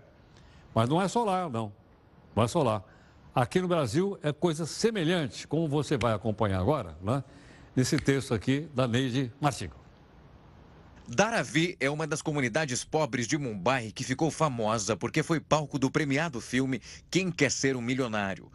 Mas 0.74 0.88
não 0.88 1.00
é 1.00 1.08
só 1.08 1.24
lá, 1.24 1.48
não. 1.48 1.72
Não 2.34 2.42
é 2.42 2.48
só 2.48 2.62
lá. 2.62 2.82
Aqui 3.34 3.60
no 3.60 3.68
Brasil 3.68 4.18
é 4.22 4.32
coisa 4.32 4.64
semelhante, 4.64 5.46
como 5.46 5.68
você 5.68 5.98
vai 5.98 6.14
acompanhar 6.14 6.58
agora, 6.58 6.96
né? 7.02 7.22
nesse 7.76 7.98
texto 7.98 8.32
aqui 8.32 8.66
da 8.74 8.88
Neide 8.88 9.30
Martinho. 9.38 9.72
Dharavi 11.06 11.76
é 11.78 11.88
uma 11.88 12.06
das 12.06 12.22
comunidades 12.22 12.82
pobres 12.82 13.28
de 13.28 13.38
Mumbai 13.38 13.92
que 13.94 14.02
ficou 14.02 14.30
famosa 14.30 14.96
porque 14.96 15.22
foi 15.22 15.38
palco 15.38 15.78
do 15.78 15.90
premiado 15.90 16.40
filme 16.40 16.80
Quem 17.10 17.30
Quer 17.30 17.50
Ser 17.50 17.76
um 17.76 17.82
Milionário. 17.82 18.50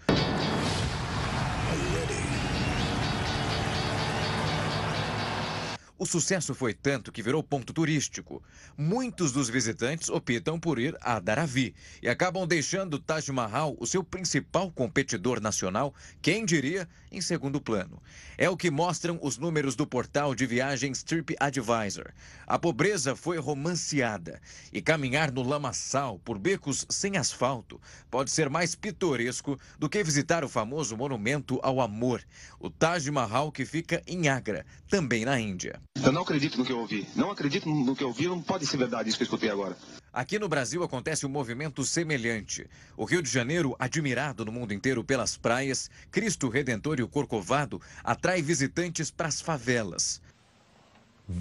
O 6.01 6.05
sucesso 6.07 6.55
foi 6.55 6.73
tanto 6.73 7.11
que 7.11 7.21
virou 7.21 7.43
ponto 7.43 7.71
turístico. 7.71 8.41
Muitos 8.75 9.31
dos 9.31 9.47
visitantes 9.47 10.09
optam 10.09 10.59
por 10.59 10.79
ir 10.79 10.97
a 10.99 11.19
Dharavi 11.19 11.75
e 12.01 12.09
acabam 12.09 12.47
deixando 12.47 12.97
Taj 12.97 13.31
Mahal, 13.31 13.77
o 13.79 13.85
seu 13.85 14.03
principal 14.03 14.71
competidor 14.71 15.39
nacional, 15.39 15.93
quem 16.19 16.43
diria, 16.43 16.89
em 17.11 17.21
segundo 17.21 17.61
plano. 17.61 18.01
É 18.35 18.49
o 18.49 18.57
que 18.57 18.71
mostram 18.71 19.19
os 19.21 19.37
números 19.37 19.75
do 19.75 19.85
portal 19.85 20.33
de 20.33 20.47
viagens 20.47 21.03
TripAdvisor. 21.03 22.11
A 22.47 22.57
pobreza 22.57 23.15
foi 23.15 23.37
romanceada 23.37 24.41
e 24.73 24.81
caminhar 24.81 25.31
no 25.31 25.43
lamaçal 25.43 26.17
por 26.17 26.39
becos 26.39 26.83
sem 26.89 27.15
asfalto 27.15 27.79
pode 28.09 28.31
ser 28.31 28.49
mais 28.49 28.73
pitoresco 28.73 29.55
do 29.77 29.87
que 29.87 30.03
visitar 30.03 30.43
o 30.43 30.49
famoso 30.49 30.97
monumento 30.97 31.59
ao 31.61 31.79
amor, 31.79 32.23
o 32.59 32.71
Taj 32.71 33.07
Mahal 33.11 33.51
que 33.51 33.65
fica 33.65 34.01
em 34.07 34.29
Agra, 34.29 34.65
também 34.89 35.25
na 35.25 35.39
Índia. 35.39 35.79
Eu 36.03 36.11
não 36.11 36.23
acredito 36.23 36.57
no 36.57 36.65
que 36.65 36.71
eu 36.71 36.79
ouvi. 36.79 37.07
Não 37.15 37.29
acredito 37.29 37.69
no 37.69 37.95
que 37.95 38.03
eu 38.03 38.07
ouvi. 38.07 38.27
Não 38.27 38.41
pode 38.41 38.65
ser 38.65 38.77
verdade 38.77 39.09
isso 39.09 39.17
que 39.17 39.23
eu 39.23 39.25
escutei 39.25 39.49
agora. 39.49 39.77
Aqui 40.11 40.39
no 40.39 40.49
Brasil 40.49 40.83
acontece 40.83 41.25
um 41.25 41.29
movimento 41.29 41.85
semelhante. 41.85 42.67
O 42.97 43.05
Rio 43.05 43.21
de 43.21 43.29
Janeiro, 43.29 43.75
admirado 43.79 44.43
no 44.43 44.51
mundo 44.51 44.73
inteiro 44.73 45.03
pelas 45.03 45.37
praias, 45.37 45.89
Cristo 46.09 46.49
Redentor 46.49 46.99
e 46.99 47.03
o 47.03 47.07
Corcovado, 47.07 47.79
atrai 48.03 48.41
visitantes 48.41 49.11
para 49.11 49.27
as 49.27 49.39
favelas. 49.39 50.21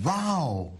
Uau! 0.05 0.78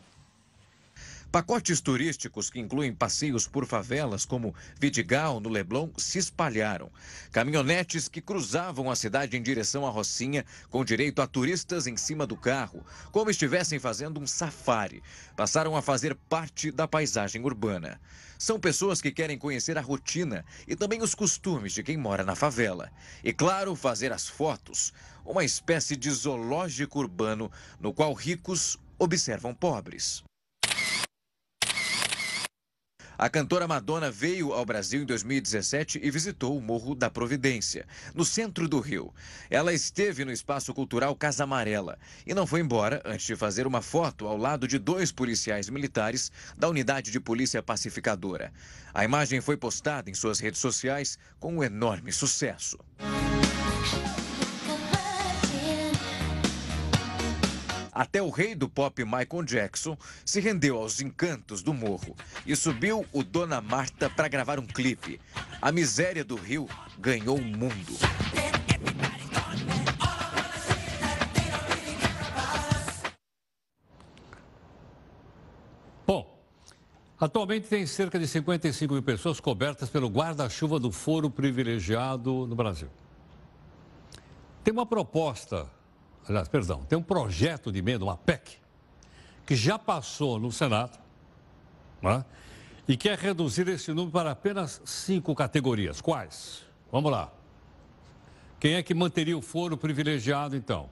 Pacotes 1.33 1.81
turísticos 1.81 2.51
que 2.51 2.59
incluem 2.59 2.93
passeios 2.93 3.47
por 3.47 3.65
favelas 3.65 4.25
como 4.25 4.53
Vidigal, 4.81 5.39
no 5.39 5.49
Leblon, 5.49 5.89
se 5.97 6.19
espalharam. 6.19 6.91
Caminhonetes 7.31 8.09
que 8.09 8.21
cruzavam 8.21 8.91
a 8.91 8.97
cidade 8.97 9.37
em 9.37 9.43
direção 9.43 9.87
à 9.87 9.91
Rocinha, 9.91 10.45
com 10.69 10.85
direito 10.85 11.23
a 11.23 11.29
turistas 11.29 11.87
em 11.87 11.97
cima 11.97 12.27
do 12.27 12.37
carro, 12.37 12.85
como 13.13 13.31
estivessem 13.31 13.79
fazendo 13.79 14.19
um 14.19 14.27
safari, 14.27 15.05
passaram 15.37 15.77
a 15.77 15.83
fazer 15.83 16.17
parte 16.29 16.73
da 16.73 16.89
paisagem 16.89 17.45
urbana. 17.45 18.01
São 18.37 18.59
pessoas 18.59 19.01
que 19.01 19.13
querem 19.13 19.39
conhecer 19.39 19.79
a 19.79 19.83
rotina 19.83 20.45
e 20.67 20.75
também 20.75 21.01
os 21.01 21.15
costumes 21.15 21.73
de 21.73 21.85
quem 21.85 21.97
mora 21.97 22.25
na 22.25 22.35
favela. 22.35 22.91
E, 23.23 23.33
claro, 23.33 23.77
fazer 23.77 24.11
as 24.13 24.29
fotos. 24.29 24.93
Uma 25.25 25.45
espécie 25.45 25.95
de 25.95 26.11
zoológico 26.11 26.99
urbano 26.99 27.53
no 27.79 27.95
qual 27.95 28.13
ricos 28.15 28.77
observam 28.99 29.55
pobres. 29.55 30.25
A 33.21 33.29
cantora 33.29 33.69
Madonna 33.69 34.11
veio 34.11 34.55
ao 34.55 34.65
Brasil 34.65 35.03
em 35.03 35.05
2017 35.05 36.01
e 36.03 36.11
visitou 36.11 36.57
o 36.57 36.61
Morro 36.63 36.95
da 36.95 37.11
Providência, 37.11 37.87
no 38.15 38.25
centro 38.25 38.67
do 38.67 38.81
Rio. 38.81 39.13
Ela 39.51 39.75
esteve 39.75 40.25
no 40.25 40.33
espaço 40.33 40.73
cultural 40.73 41.15
Casa 41.15 41.45
Amarela 41.45 41.99
e 42.27 42.33
não 42.33 42.47
foi 42.47 42.61
embora 42.61 43.03
antes 43.05 43.27
de 43.27 43.37
fazer 43.37 43.67
uma 43.67 43.83
foto 43.83 44.27
ao 44.27 44.39
lado 44.39 44.67
de 44.67 44.79
dois 44.79 45.13
policiais 45.13 45.69
militares 45.69 46.33
da 46.57 46.67
unidade 46.67 47.11
de 47.11 47.21
polícia 47.21 47.63
pacificadora. 47.63 48.55
A 48.95 49.05
imagem 49.05 49.43
foi 49.43 49.59
postada 49.59 50.09
em 50.09 50.15
suas 50.15 50.41
redes 50.41 50.59
sociais 50.59 51.19
com 51.39 51.57
um 51.57 51.63
enorme 51.63 52.13
sucesso. 52.13 52.79
Até 57.93 58.23
o 58.23 58.31
rei 58.31 58.55
do 58.55 58.69
pop 58.69 59.05
Michael 59.05 59.45
Jackson 59.45 59.97
se 60.25 60.41
rendeu 60.41 60.77
aos 60.77 61.01
encantos 61.01 61.63
do 61.63 61.75
morro 61.75 62.15
e 62.47 62.55
subiu 62.55 63.05
o 63.13 63.23
Dona 63.25 63.61
Marta 63.61 64.09
para 64.09 64.29
gravar 64.29 64.59
um 64.59 64.67
clipe. 64.67 65.21
A 65.61 65.73
miséria 65.73 66.25
do 66.25 66.37
Rio 66.37 66.69
ganhou 66.99 67.37
o 67.37 67.45
mundo. 67.45 67.99
Bom, 76.07 76.41
atualmente 77.19 77.69
tem 77.69 77.87
cerca 77.87 78.19
de 78.19 78.27
55 78.27 78.95
mil 78.95 79.03
pessoas 79.03 79.41
cobertas 79.41 79.91
pelo 79.91 80.09
guarda-chuva 80.09 80.79
do 80.79 80.93
foro 80.93 81.29
privilegiado 81.29 82.47
no 82.47 82.55
Brasil. 82.55 82.89
Tem 84.63 84.73
uma 84.73 84.87
proposta 84.87 85.69
aliás, 86.29 86.49
perdão, 86.49 86.85
tem 86.85 86.99
um 86.99 87.03
projeto 87.03 87.71
de 87.73 87.79
emenda, 87.79 88.05
uma 88.05 88.17
PEC, 88.17 88.59
que 89.47 89.57
já 89.57 89.79
passou 89.79 90.39
no 90.39 90.53
Senado, 90.53 90.99
né? 92.03 92.25
e 92.87 92.97
quer 92.97 93.19
reduzir 93.19 93.69
esse 93.69 93.93
número 93.93 94.11
para 94.11 94.33
apenas 94.33 94.81
cinco 94.85 95.35
categorias. 95.35 96.01
Quais? 96.01 96.63
Vamos 96.91 97.13
lá. 97.13 97.33
Quem 98.59 98.75
é 98.75 98.83
que 98.83 98.93
manteria 98.93 99.39
o 99.39 99.41
foro 99.41 99.77
privilegiado, 99.77 100.57
então? 100.57 100.91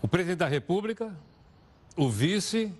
O 0.00 0.08
presidente 0.08 0.38
da 0.38 0.48
República, 0.48 1.16
o 1.96 2.08
vice, 2.08 2.72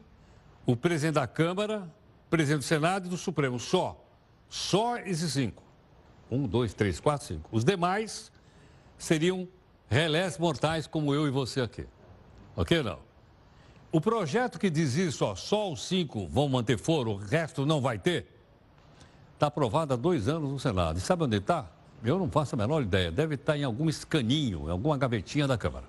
o 0.65 0.77
presidente 0.77 1.15
da 1.15 1.27
Câmara, 1.27 1.89
o 2.27 2.31
presidente 2.31 2.61
do 2.61 2.65
Senado 2.65 3.07
e 3.07 3.09
do 3.11 3.17
Supremo. 3.17 3.59
Só. 3.59 4.03
Só 4.49 4.97
esses 4.99 5.33
cinco. 5.33 5.63
Um, 6.31 6.47
dois, 6.47 6.75
três, 6.75 6.99
quatro, 6.99 7.27
cinco. 7.27 7.49
Os 7.53 7.65
demais 7.65 8.33
seriam 8.99 9.49
relés 9.89 10.39
mortais 10.39 10.87
como 10.87 11.15
eu 11.15 11.27
e 11.27 11.31
você 11.31 11.61
aqui. 11.61 11.87
Ok 12.57 12.83
não? 12.83 12.99
O 13.93 14.01
projeto 14.01 14.59
que 14.59 14.69
diz 14.69 14.95
isso, 14.95 15.25
ó, 15.25 15.35
só 15.35 15.73
os 15.73 15.87
cinco 15.87 16.27
vão 16.27 16.49
manter 16.49 16.79
foro, 16.79 17.13
o 17.13 17.17
resto 17.17 17.65
não 17.65 17.81
vai 17.81 17.99
ter, 17.99 18.27
está 19.35 19.47
aprovado 19.47 19.95
há 19.95 19.97
dois 19.97 20.29
anos 20.29 20.51
no 20.51 20.59
Senado. 20.59 20.99
E 20.99 21.01
sabe 21.01 21.25
onde 21.25 21.37
está? 21.37 21.71
Eu 22.05 22.19
não 22.19 22.31
faço 22.31 22.55
a 22.55 22.59
menor 22.59 22.83
ideia. 22.83 23.11
Deve 23.11 23.37
estar 23.37 23.57
em 23.57 23.65
algum 23.65 23.89
escaninho, 23.89 24.69
em 24.69 24.71
alguma 24.71 24.99
gavetinha 24.99 25.47
da 25.47 25.57
Câmara. 25.57 25.85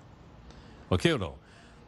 Ok 0.90 1.12
ou 1.14 1.20
não? 1.20 1.36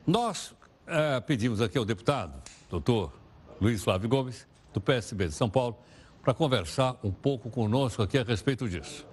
Nós 0.05 0.53
é, 0.87 1.19
pedimos 1.21 1.61
aqui 1.61 1.77
ao 1.77 1.85
deputado, 1.85 2.33
doutor 2.69 3.13
Luiz 3.61 3.83
Flávio 3.83 4.09
Gomes, 4.09 4.47
do 4.73 4.81
PSB 4.81 5.27
de 5.27 5.33
São 5.33 5.49
Paulo, 5.49 5.77
para 6.21 6.33
conversar 6.33 6.97
um 7.03 7.11
pouco 7.11 7.49
conosco 7.49 8.01
aqui 8.01 8.17
a 8.17 8.23
respeito 8.23 8.67
disso. 8.67 9.08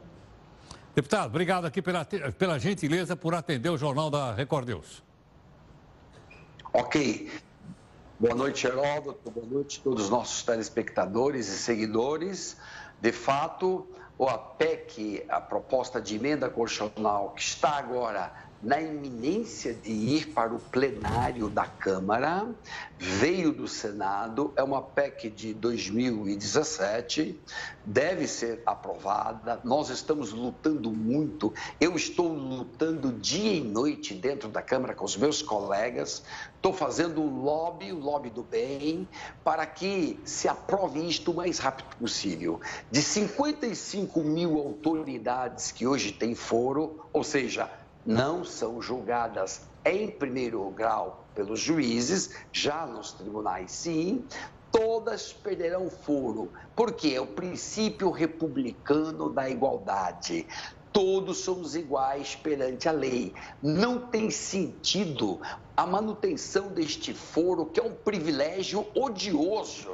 Deputado, 0.96 1.26
obrigado 1.26 1.66
aqui 1.66 1.82
pela, 1.82 2.06
pela 2.06 2.58
gentileza 2.58 3.14
por 3.14 3.34
atender 3.34 3.68
o 3.68 3.76
Jornal 3.76 4.08
da 4.08 4.32
Record 4.32 4.66
News. 4.66 5.04
Ok. 6.72 7.30
Boa 8.18 8.34
noite, 8.34 8.62
Geraldo. 8.62 9.14
Boa 9.22 9.46
noite 9.46 9.78
a 9.78 9.82
todos 9.84 10.04
os 10.04 10.10
nossos 10.10 10.42
telespectadores 10.42 11.48
e 11.48 11.58
seguidores. 11.58 12.56
De 12.98 13.12
fato, 13.12 13.86
a 14.18 14.38
PEC, 14.38 15.26
a 15.28 15.38
proposta 15.38 16.00
de 16.00 16.16
emenda 16.16 16.48
constitucional, 16.48 17.34
que 17.36 17.42
está 17.42 17.76
agora 17.76 18.32
na 18.62 18.80
iminência 18.80 19.74
de 19.74 19.92
ir 19.92 20.28
para 20.28 20.54
o 20.54 20.58
plenário 20.58 21.48
da 21.48 21.66
Câmara, 21.66 22.48
veio 22.98 23.52
do 23.52 23.68
Senado, 23.68 24.52
é 24.56 24.62
uma 24.62 24.80
PEC 24.80 25.28
de 25.30 25.52
2017, 25.54 27.38
deve 27.84 28.26
ser 28.26 28.62
aprovada. 28.64 29.60
Nós 29.62 29.90
estamos 29.90 30.32
lutando 30.32 30.90
muito, 30.90 31.52
eu 31.80 31.94
estou 31.94 32.32
lutando 32.32 33.12
dia 33.12 33.52
e 33.52 33.60
noite 33.60 34.14
dentro 34.14 34.48
da 34.48 34.62
Câmara 34.62 34.94
com 34.94 35.04
os 35.04 35.16
meus 35.16 35.42
colegas, 35.42 36.22
estou 36.56 36.72
fazendo 36.72 37.20
o 37.22 37.44
lobby, 37.44 37.92
o 37.92 37.98
lobby 37.98 38.30
do 38.30 38.42
bem, 38.42 39.06
para 39.44 39.66
que 39.66 40.18
se 40.24 40.48
aprove 40.48 41.06
isto 41.06 41.30
o 41.30 41.34
mais 41.34 41.58
rápido 41.58 41.94
possível. 41.96 42.60
De 42.90 43.02
55 43.02 44.20
mil 44.20 44.56
autoridades 44.58 45.70
que 45.70 45.86
hoje 45.86 46.12
têm 46.12 46.34
foro, 46.34 47.06
ou 47.12 47.22
seja, 47.22 47.70
não 48.06 48.44
são 48.44 48.80
julgadas 48.80 49.62
em 49.84 50.08
primeiro 50.08 50.70
grau 50.70 51.24
pelos 51.34 51.58
juízes, 51.58 52.30
já 52.52 52.86
nos 52.86 53.12
tribunais 53.12 53.72
sim, 53.72 54.24
todas 54.70 55.32
perderão 55.32 55.90
foro, 55.90 56.50
porque 56.74 57.08
é 57.08 57.20
o 57.20 57.26
princípio 57.26 58.10
republicano 58.10 59.28
da 59.30 59.50
igualdade. 59.50 60.46
todos 60.92 61.38
somos 61.38 61.76
iguais 61.76 62.34
perante 62.36 62.88
a 62.88 62.92
lei. 62.92 63.34
Não 63.62 63.98
tem 63.98 64.30
sentido 64.30 65.38
a 65.76 65.84
manutenção 65.84 66.68
deste 66.68 67.12
foro, 67.12 67.66
que 67.66 67.78
é 67.78 67.82
um 67.82 67.92
privilégio 67.94 68.86
odioso, 68.94 69.92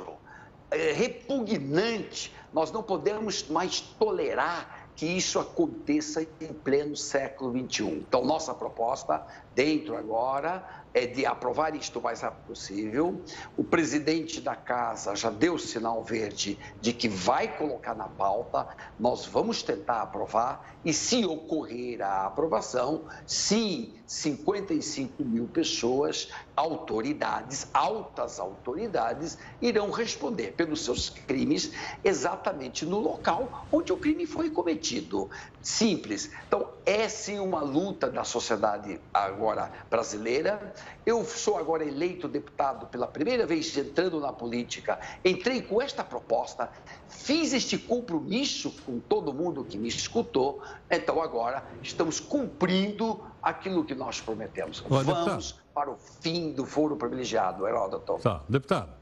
é, 0.70 0.92
repugnante. 0.92 2.32
Nós 2.52 2.70
não 2.70 2.84
podemos 2.84 3.48
mais 3.48 3.80
tolerar 3.80 4.81
que 5.02 5.06
isso 5.08 5.40
aconteça 5.40 6.22
em 6.22 6.52
pleno 6.52 6.96
século 6.96 7.50
XXI. 7.50 7.86
Então, 7.86 8.24
nossa 8.24 8.54
proposta, 8.54 9.26
dentro 9.52 9.96
agora, 9.96 10.64
é 10.94 11.06
de 11.06 11.26
aprovar 11.26 11.74
isto 11.74 11.98
o 11.98 12.02
mais 12.02 12.20
rápido 12.20 12.46
possível. 12.46 13.20
O 13.56 13.64
presidente 13.64 14.40
da 14.40 14.54
casa 14.54 15.16
já 15.16 15.28
deu 15.28 15.58
sinal 15.58 16.04
verde 16.04 16.56
de 16.80 16.92
que 16.92 17.08
vai 17.08 17.48
colocar 17.58 17.96
na 17.96 18.06
pauta. 18.06 18.68
Nós 18.96 19.26
vamos 19.26 19.60
tentar 19.64 20.02
aprovar 20.02 20.72
e, 20.84 20.94
se 20.94 21.24
ocorrer 21.24 22.00
a 22.00 22.26
aprovação, 22.26 23.06
sim, 23.26 23.94
55 24.12 25.24
mil 25.24 25.46
pessoas, 25.46 26.28
autoridades, 26.54 27.66
altas 27.72 28.38
autoridades, 28.38 29.38
irão 29.60 29.90
responder 29.90 30.52
pelos 30.52 30.84
seus 30.84 31.08
crimes 31.08 31.72
exatamente 32.04 32.84
no 32.84 32.98
local 32.98 33.66
onde 33.72 33.90
o 33.90 33.96
crime 33.96 34.26
foi 34.26 34.50
cometido. 34.50 35.30
Simples. 35.62 36.30
Então, 36.46 36.68
é 36.84 37.08
sim 37.08 37.38
uma 37.38 37.62
luta 37.62 38.10
da 38.10 38.22
sociedade 38.22 39.00
agora 39.14 39.72
brasileira. 39.88 40.74
Eu 41.06 41.24
sou 41.24 41.56
agora 41.56 41.82
eleito 41.82 42.28
deputado 42.28 42.86
pela 42.88 43.06
primeira 43.06 43.46
vez 43.46 43.74
entrando 43.78 44.20
na 44.20 44.32
política. 44.32 45.00
Entrei 45.24 45.62
com 45.62 45.80
esta 45.80 46.04
proposta, 46.04 46.70
fiz 47.08 47.54
este 47.54 47.78
compromisso 47.78 48.74
com 48.84 49.00
todo 49.00 49.32
mundo 49.32 49.64
que 49.64 49.78
me 49.78 49.88
escutou. 49.88 50.60
Então, 50.90 51.22
agora 51.22 51.64
estamos 51.82 52.20
cumprindo 52.20 53.31
aquilo 53.42 53.84
que 53.84 53.94
nós 53.94 54.20
prometemos. 54.20 54.80
Vamos 54.88 55.06
deputado. 55.06 55.54
para 55.74 55.90
o 55.90 55.96
fim 55.96 56.52
do 56.52 56.64
foro 56.64 56.96
privilegiado, 56.96 57.66
Heródoto. 57.66 58.18
Tá, 58.22 58.42
deputado. 58.48 58.92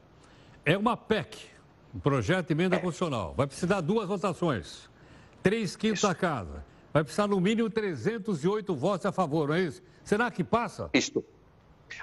É 0.65 0.77
uma 0.77 0.97
PEC, 0.97 1.49
um 1.93 1.99
projeto 1.99 2.47
de 2.47 2.53
emenda 2.53 2.75
é. 2.75 2.79
constitucional. 2.79 3.33
Vai 3.35 3.47
precisar 3.47 3.81
duas 3.81 4.07
votações. 4.07 4.89
Três 5.43 5.75
quintos 5.75 6.01
da 6.01 6.15
casa. 6.15 6.63
Vai 6.93 7.03
precisar 7.03 7.27
no 7.27 7.39
mínimo 7.39 7.69
308 7.69 8.75
votos 8.75 9.05
a 9.05 9.11
favor, 9.11 9.47
não 9.47 9.55
é 9.55 9.61
isso? 9.61 9.81
Será 10.03 10.29
que 10.29 10.43
passa? 10.43 10.89
Isto. 10.93 11.23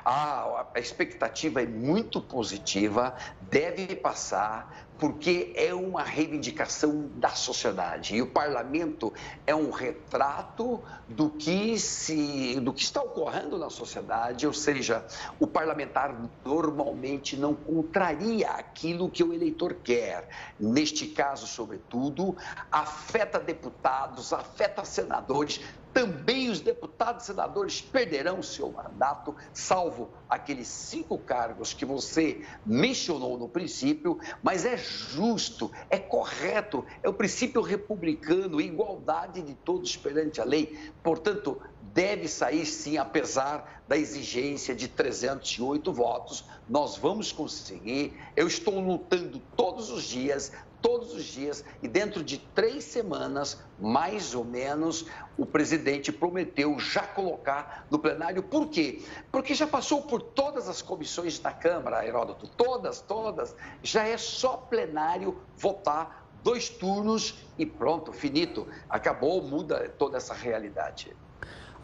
Ah, 0.05 0.67
a 0.75 0.79
expectativa 0.79 1.63
é 1.63 1.67
muito 1.67 2.21
positiva, 2.21 3.15
deve 3.51 3.97
passar, 3.97 4.88
porque 4.99 5.53
é 5.55 5.73
uma 5.73 6.03
reivindicação 6.03 7.09
da 7.15 7.31
sociedade. 7.31 8.17
E 8.17 8.23
o 8.23 8.27
parlamento 8.27 9.13
é 9.47 9.55
um 9.55 9.71
retrato 9.71 10.83
do 11.09 11.31
que, 11.31 11.79
se, 11.79 12.59
do 12.61 12.73
que 12.73 12.83
está 12.83 13.01
ocorrendo 13.01 13.57
na 13.57 13.71
sociedade, 13.71 14.47
ou 14.47 14.53
seja, 14.53 15.07
o 15.39 15.47
parlamentar 15.47 16.15
normalmente 16.45 17.37
não 17.37 17.55
contraria 17.55 18.51
aquilo 18.51 19.09
que 19.09 19.23
o 19.23 19.33
eleitor 19.33 19.75
quer. 19.75 20.29
Neste 20.59 21.07
caso, 21.07 21.47
sobretudo, 21.47 22.37
afeta 22.71 23.39
deputados, 23.39 24.33
afeta 24.33 24.85
senadores, 24.85 25.61
também 25.93 26.49
os 26.51 26.61
deputados 26.61 27.25
e 27.25 27.27
senadores 27.27 27.81
perderão 27.81 28.43
seu 28.43 28.71
mandato, 28.71 29.35
salvo 29.53 30.11
aqueles 30.29 30.69
cinco 30.69 31.19
cargos 31.19 31.73
que 31.73 31.85
você 31.85 32.45
mencionou 32.65 33.39
no 33.39 33.49
princípio, 33.49 34.19
mas 34.43 34.65
é 34.65 34.77
justo, 35.11 35.71
é 35.91 35.99
correto, 35.99 36.85
é 37.03 37.09
o 37.09 37.15
princípio 37.15 37.61
republicano, 37.61 38.61
igualdade 38.61 39.43
de 39.43 39.55
todos 39.55 39.97
perante 39.97 40.41
a 40.41 40.45
lei. 40.45 40.79
Portanto, 41.03 41.61
deve 41.93 42.29
sair 42.29 42.67
sim, 42.67 42.97
apesar 42.97 43.83
da 43.89 43.97
exigência 43.97 44.75
de 44.75 44.89
308 44.89 45.93
votos. 45.93 46.45
Nós 46.69 46.97
vamos 46.97 47.33
conseguir. 47.33 48.13
Eu 48.37 48.47
estou 48.47 48.79
lutando 48.79 49.41
todos 49.57 49.91
os 49.91 50.05
dias, 50.05 50.53
todos 50.81 51.15
os 51.15 51.25
dias, 51.25 51.65
e 51.83 51.89
dentro 51.89 52.23
de 52.23 52.39
três 52.39 52.85
semanas, 52.85 53.63
mais 53.81 54.35
ou 54.35 54.45
menos, 54.45 55.07
o 55.37 55.45
presidente 55.45 56.13
prometeu 56.13 56.79
já 56.79 57.03
colocar 57.03 57.87
no 57.91 57.99
plenário. 57.99 58.43
Por 58.43 58.69
quê? 58.69 59.03
Porque 59.31 59.55
já 59.55 59.67
passou 59.67 60.03
por 60.03 60.23
todas 60.23 60.69
as 60.69 60.83
comissões 60.83 61.39
da 61.39 61.53
Câmara, 61.53 62.07
Heródoto, 62.07 62.47
todas, 62.49 63.01
todas. 63.01 63.55
Já 63.83 64.07
é 64.07 64.17
só 64.17 64.57
plenário 64.57 65.39
votar 65.57 66.27
dois 66.43 66.69
turnos 66.69 67.35
e 67.59 67.67
pronto, 67.67 68.13
finito. 68.13 68.67
Acabou, 68.89 69.43
muda 69.43 69.89
toda 69.99 70.17
essa 70.17 70.35
realidade. 70.35 71.15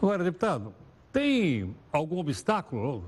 Agora, 0.01 0.23
deputado, 0.23 0.73
tem 1.11 1.75
algum 1.91 2.19
obstáculo? 2.19 3.05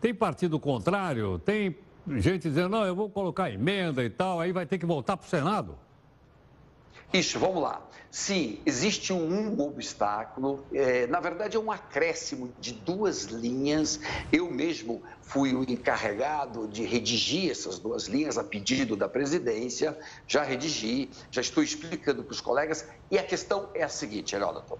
Tem 0.00 0.14
partido 0.14 0.58
contrário? 0.58 1.38
Tem 1.38 1.76
gente 2.08 2.48
dizendo, 2.48 2.68
não, 2.68 2.84
eu 2.84 2.94
vou 2.94 3.08
colocar 3.08 3.50
emenda 3.50 4.02
e 4.02 4.10
tal, 4.10 4.40
aí 4.40 4.52
vai 4.52 4.66
ter 4.66 4.78
que 4.78 4.86
voltar 4.86 5.16
para 5.16 5.26
o 5.26 5.28
Senado? 5.28 5.78
Isso, 7.12 7.38
vamos 7.38 7.62
lá. 7.62 7.82
Sim, 8.10 8.58
existe 8.64 9.12
um 9.12 9.60
obstáculo, 9.60 10.64
é, 10.72 11.06
na 11.06 11.20
verdade 11.20 11.56
é 11.56 11.60
um 11.60 11.70
acréscimo 11.70 12.52
de 12.60 12.72
duas 12.72 13.24
linhas. 13.24 14.00
Eu 14.30 14.50
mesmo 14.50 15.02
fui 15.20 15.54
o 15.54 15.62
encarregado 15.62 16.68
de 16.68 16.84
redigir 16.84 17.50
essas 17.50 17.78
duas 17.78 18.06
linhas 18.06 18.36
a 18.36 18.44
pedido 18.44 18.96
da 18.96 19.08
presidência, 19.08 19.98
já 20.26 20.42
redigi, 20.42 21.10
já 21.30 21.40
estou 21.40 21.62
explicando 21.62 22.22
para 22.22 22.32
os 22.32 22.40
colegas. 22.40 22.86
E 23.10 23.18
a 23.18 23.22
questão 23.22 23.68
é 23.74 23.82
a 23.82 23.88
seguinte, 23.88 24.34
Heródoto: 24.34 24.78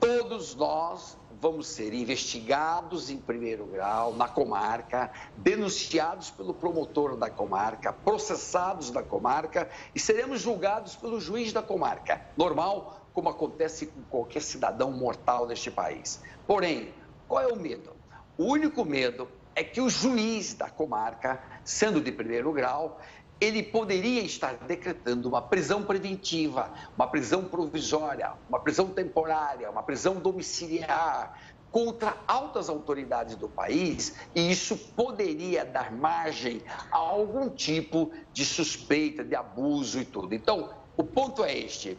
todos 0.00 0.54
nós 0.54 1.16
vamos 1.44 1.66
ser 1.66 1.92
investigados 1.92 3.10
em 3.10 3.18
primeiro 3.18 3.66
grau 3.66 4.14
na 4.14 4.26
comarca, 4.26 5.12
denunciados 5.36 6.30
pelo 6.30 6.54
promotor 6.54 7.18
da 7.18 7.28
comarca, 7.28 7.92
processados 7.92 8.90
da 8.90 9.02
comarca 9.02 9.68
e 9.94 10.00
seremos 10.00 10.40
julgados 10.40 10.96
pelo 10.96 11.20
juiz 11.20 11.52
da 11.52 11.60
comarca. 11.60 12.18
Normal, 12.34 13.06
como 13.12 13.28
acontece 13.28 13.88
com 13.88 14.02
qualquer 14.04 14.40
cidadão 14.40 14.90
mortal 14.90 15.46
deste 15.46 15.70
país. 15.70 16.18
Porém, 16.46 16.94
qual 17.28 17.42
é 17.42 17.52
o 17.52 17.56
medo? 17.56 17.94
O 18.38 18.44
único 18.44 18.82
medo 18.82 19.28
é 19.54 19.62
que 19.62 19.82
o 19.82 19.90
juiz 19.90 20.54
da 20.54 20.70
comarca, 20.70 21.38
sendo 21.62 22.00
de 22.00 22.10
primeiro 22.10 22.52
grau, 22.52 22.98
ele 23.44 23.62
poderia 23.62 24.22
estar 24.22 24.54
decretando 24.54 25.28
uma 25.28 25.42
prisão 25.42 25.82
preventiva, 25.82 26.72
uma 26.96 27.06
prisão 27.06 27.44
provisória, 27.44 28.32
uma 28.48 28.58
prisão 28.58 28.88
temporária, 28.88 29.70
uma 29.70 29.82
prisão 29.82 30.14
domiciliar 30.14 31.38
contra 31.70 32.16
altas 32.26 32.68
autoridades 32.68 33.36
do 33.36 33.48
país 33.48 34.14
e 34.34 34.50
isso 34.50 34.76
poderia 34.76 35.64
dar 35.64 35.92
margem 35.92 36.62
a 36.90 36.96
algum 36.96 37.50
tipo 37.50 38.12
de 38.32 38.44
suspeita, 38.44 39.24
de 39.24 39.34
abuso 39.34 40.00
e 40.00 40.04
tudo. 40.04 40.34
Então, 40.34 40.70
o 40.96 41.04
ponto 41.04 41.44
é 41.44 41.56
este: 41.56 41.98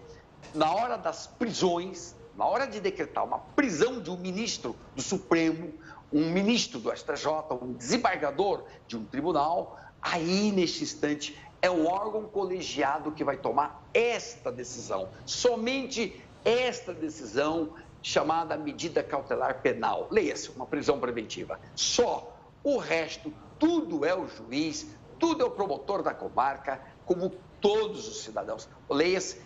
na 0.53 0.73
hora 0.73 0.97
das 0.97 1.27
prisões, 1.27 2.15
na 2.35 2.45
hora 2.45 2.65
de 2.65 2.79
decretar 2.79 3.23
uma 3.23 3.39
prisão 3.39 4.01
de 4.01 4.09
um 4.09 4.17
ministro 4.17 4.75
do 4.95 5.01
Supremo, 5.01 5.73
um 6.11 6.31
ministro 6.31 6.79
do 6.79 6.95
STJ, 6.95 7.27
um 7.61 7.73
desembargador 7.73 8.63
de 8.87 8.95
um 8.97 9.03
tribunal, 9.03 9.77
Aí, 10.07 10.51
neste 10.51 10.83
instante, 10.83 11.35
é 11.59 11.69
o 11.69 11.87
órgão 11.87 12.25
colegiado 12.25 13.11
que 13.11 13.23
vai 13.23 13.37
tomar 13.37 13.83
esta 13.91 14.51
decisão. 14.51 15.09
Somente 15.25 16.23
esta 16.43 16.93
decisão, 16.93 17.73
chamada 18.03 18.55
medida 18.55 19.01
cautelar 19.01 19.63
penal. 19.63 20.07
Leia-se, 20.11 20.51
uma 20.51 20.67
prisão 20.67 20.99
preventiva. 20.99 21.59
Só. 21.75 22.31
O 22.63 22.77
resto, 22.77 23.31
tudo 23.59 24.05
é 24.05 24.15
o 24.15 24.27
juiz, 24.27 24.87
tudo 25.19 25.43
é 25.43 25.45
o 25.45 25.51
promotor 25.51 26.01
da 26.01 26.13
comarca, 26.13 26.81
como 27.05 27.31
todos 27.61 28.07
os 28.07 28.23
cidadãos. 28.23 28.67
Leia-se, 28.89 29.39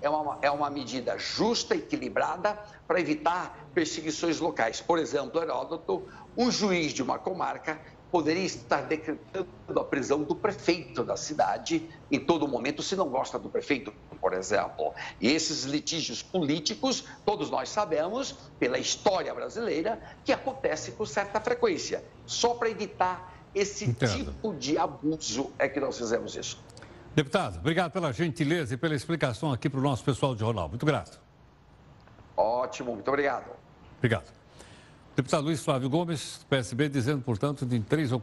é 0.00 0.08
uma, 0.08 0.38
é 0.42 0.50
uma 0.50 0.68
medida 0.68 1.18
justa, 1.18 1.74
equilibrada, 1.74 2.58
para 2.86 3.00
evitar 3.00 3.68
perseguições 3.74 4.40
locais. 4.40 4.80
Por 4.80 4.98
exemplo, 4.98 5.42
Heródoto, 5.42 6.06
um 6.36 6.50
juiz 6.50 6.92
de 6.92 7.02
uma 7.02 7.18
comarca 7.18 7.80
poderia 8.14 8.44
estar 8.44 8.82
decretando 8.82 9.48
a 9.76 9.82
prisão 9.82 10.22
do 10.22 10.36
prefeito 10.36 11.02
da 11.02 11.16
cidade 11.16 11.90
em 12.08 12.20
todo 12.20 12.46
momento, 12.46 12.80
se 12.80 12.94
não 12.94 13.08
gosta 13.08 13.40
do 13.40 13.48
prefeito, 13.48 13.92
por 14.20 14.34
exemplo. 14.34 14.94
E 15.20 15.32
esses 15.32 15.64
litígios 15.64 16.22
políticos, 16.22 17.08
todos 17.26 17.50
nós 17.50 17.70
sabemos, 17.70 18.36
pela 18.56 18.78
história 18.78 19.34
brasileira, 19.34 20.00
que 20.24 20.32
acontece 20.32 20.92
com 20.92 21.04
certa 21.04 21.40
frequência. 21.40 22.04
Só 22.24 22.54
para 22.54 22.70
evitar 22.70 23.34
esse 23.52 23.86
Entendo. 23.86 24.26
tipo 24.26 24.54
de 24.54 24.78
abuso 24.78 25.50
é 25.58 25.68
que 25.68 25.80
nós 25.80 25.98
fizemos 25.98 26.36
isso. 26.36 26.62
Deputado, 27.16 27.58
obrigado 27.58 27.90
pela 27.90 28.12
gentileza 28.12 28.74
e 28.74 28.76
pela 28.76 28.94
explicação 28.94 29.52
aqui 29.52 29.68
para 29.68 29.80
o 29.80 29.82
nosso 29.82 30.04
pessoal 30.04 30.34
de 30.34 30.40
jornal. 30.40 30.68
Muito 30.68 30.86
grato. 30.86 31.20
Ótimo, 32.36 32.92
muito 32.92 33.08
obrigado. 33.08 33.50
Obrigado. 33.98 34.43
Deputado 35.16 35.44
Luiz 35.44 35.62
Flávio 35.64 35.88
Gomes, 35.88 36.44
PSB, 36.48 36.88
dizendo, 36.88 37.22
portanto, 37.22 37.64
de 37.64 37.78
três 37.78 38.10
ou. 38.10 38.20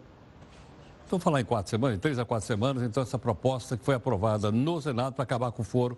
Vamos 1.10 1.24
falar 1.24 1.40
em 1.40 1.46
quatro 1.46 1.70
semanas, 1.70 1.98
em 1.98 2.00
três 2.00 2.20
a 2.20 2.26
quatro 2.26 2.46
semanas, 2.46 2.84
então, 2.84 3.02
essa 3.02 3.18
proposta 3.18 3.78
que 3.78 3.84
foi 3.84 3.96
aprovada 3.96 4.52
no 4.52 4.82
Senado 4.82 5.14
para 5.14 5.24
acabar 5.24 5.52
com 5.52 5.62
o 5.62 5.66
foro, 5.66 5.98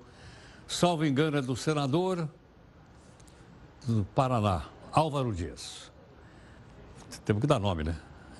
salvo 0.67 1.05
engano, 1.05 1.37
é 1.37 1.41
do 1.41 1.55
senador 1.55 2.27
do 3.87 4.05
Paraná, 4.15 4.65
Álvaro 4.91 5.33
Dias. 5.33 5.91
Temos 7.25 7.41
que 7.41 7.47
dar 7.47 7.59
nome, 7.59 7.83
né? 7.83 7.95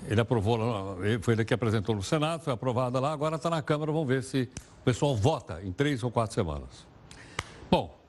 Ele 0.07 0.21
aprovou, 0.21 0.97
foi 1.21 1.33
ele 1.33 1.45
que 1.45 1.53
apresentou 1.53 1.95
no 1.95 2.03
Senado, 2.03 2.41
foi 2.41 2.53
aprovada 2.53 2.99
lá, 2.99 3.13
agora 3.13 3.35
está 3.35 3.49
na 3.49 3.61
Câmara, 3.61 3.91
vamos 3.91 4.07
ver 4.07 4.21
se 4.21 4.49
o 4.81 4.83
pessoal 4.83 5.15
vota 5.15 5.61
em 5.63 5.71
três 5.71 6.03
ou 6.03 6.11
quatro 6.11 6.35
semanas. 6.35 6.85
Bom, 7.69 8.02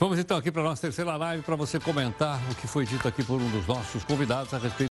vamos 0.00 0.18
então 0.18 0.38
aqui 0.38 0.50
para 0.50 0.62
a 0.62 0.64
nossa 0.64 0.80
terceira 0.80 1.14
live 1.14 1.42
para 1.42 1.54
você 1.54 1.78
comentar 1.78 2.40
o 2.50 2.54
que 2.54 2.66
foi 2.66 2.86
dito 2.86 3.06
aqui 3.06 3.22
por 3.22 3.38
um 3.38 3.50
dos 3.50 3.66
nossos 3.66 4.02
convidados 4.02 4.52
a 4.54 4.58
respeito. 4.58 4.88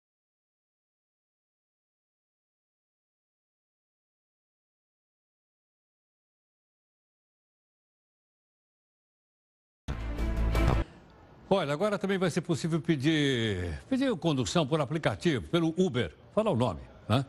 Olha, 11.50 11.72
agora 11.72 11.98
também 11.98 12.16
vai 12.16 12.30
ser 12.30 12.40
possível 12.40 12.80
pedir, 12.80 13.78
pedir 13.90 14.16
condução 14.16 14.66
por 14.66 14.80
aplicativo, 14.80 15.46
pelo 15.48 15.74
Uber. 15.76 16.16
Fala 16.32 16.50
o 16.50 16.56
nome, 16.56 16.80
né? 17.08 17.26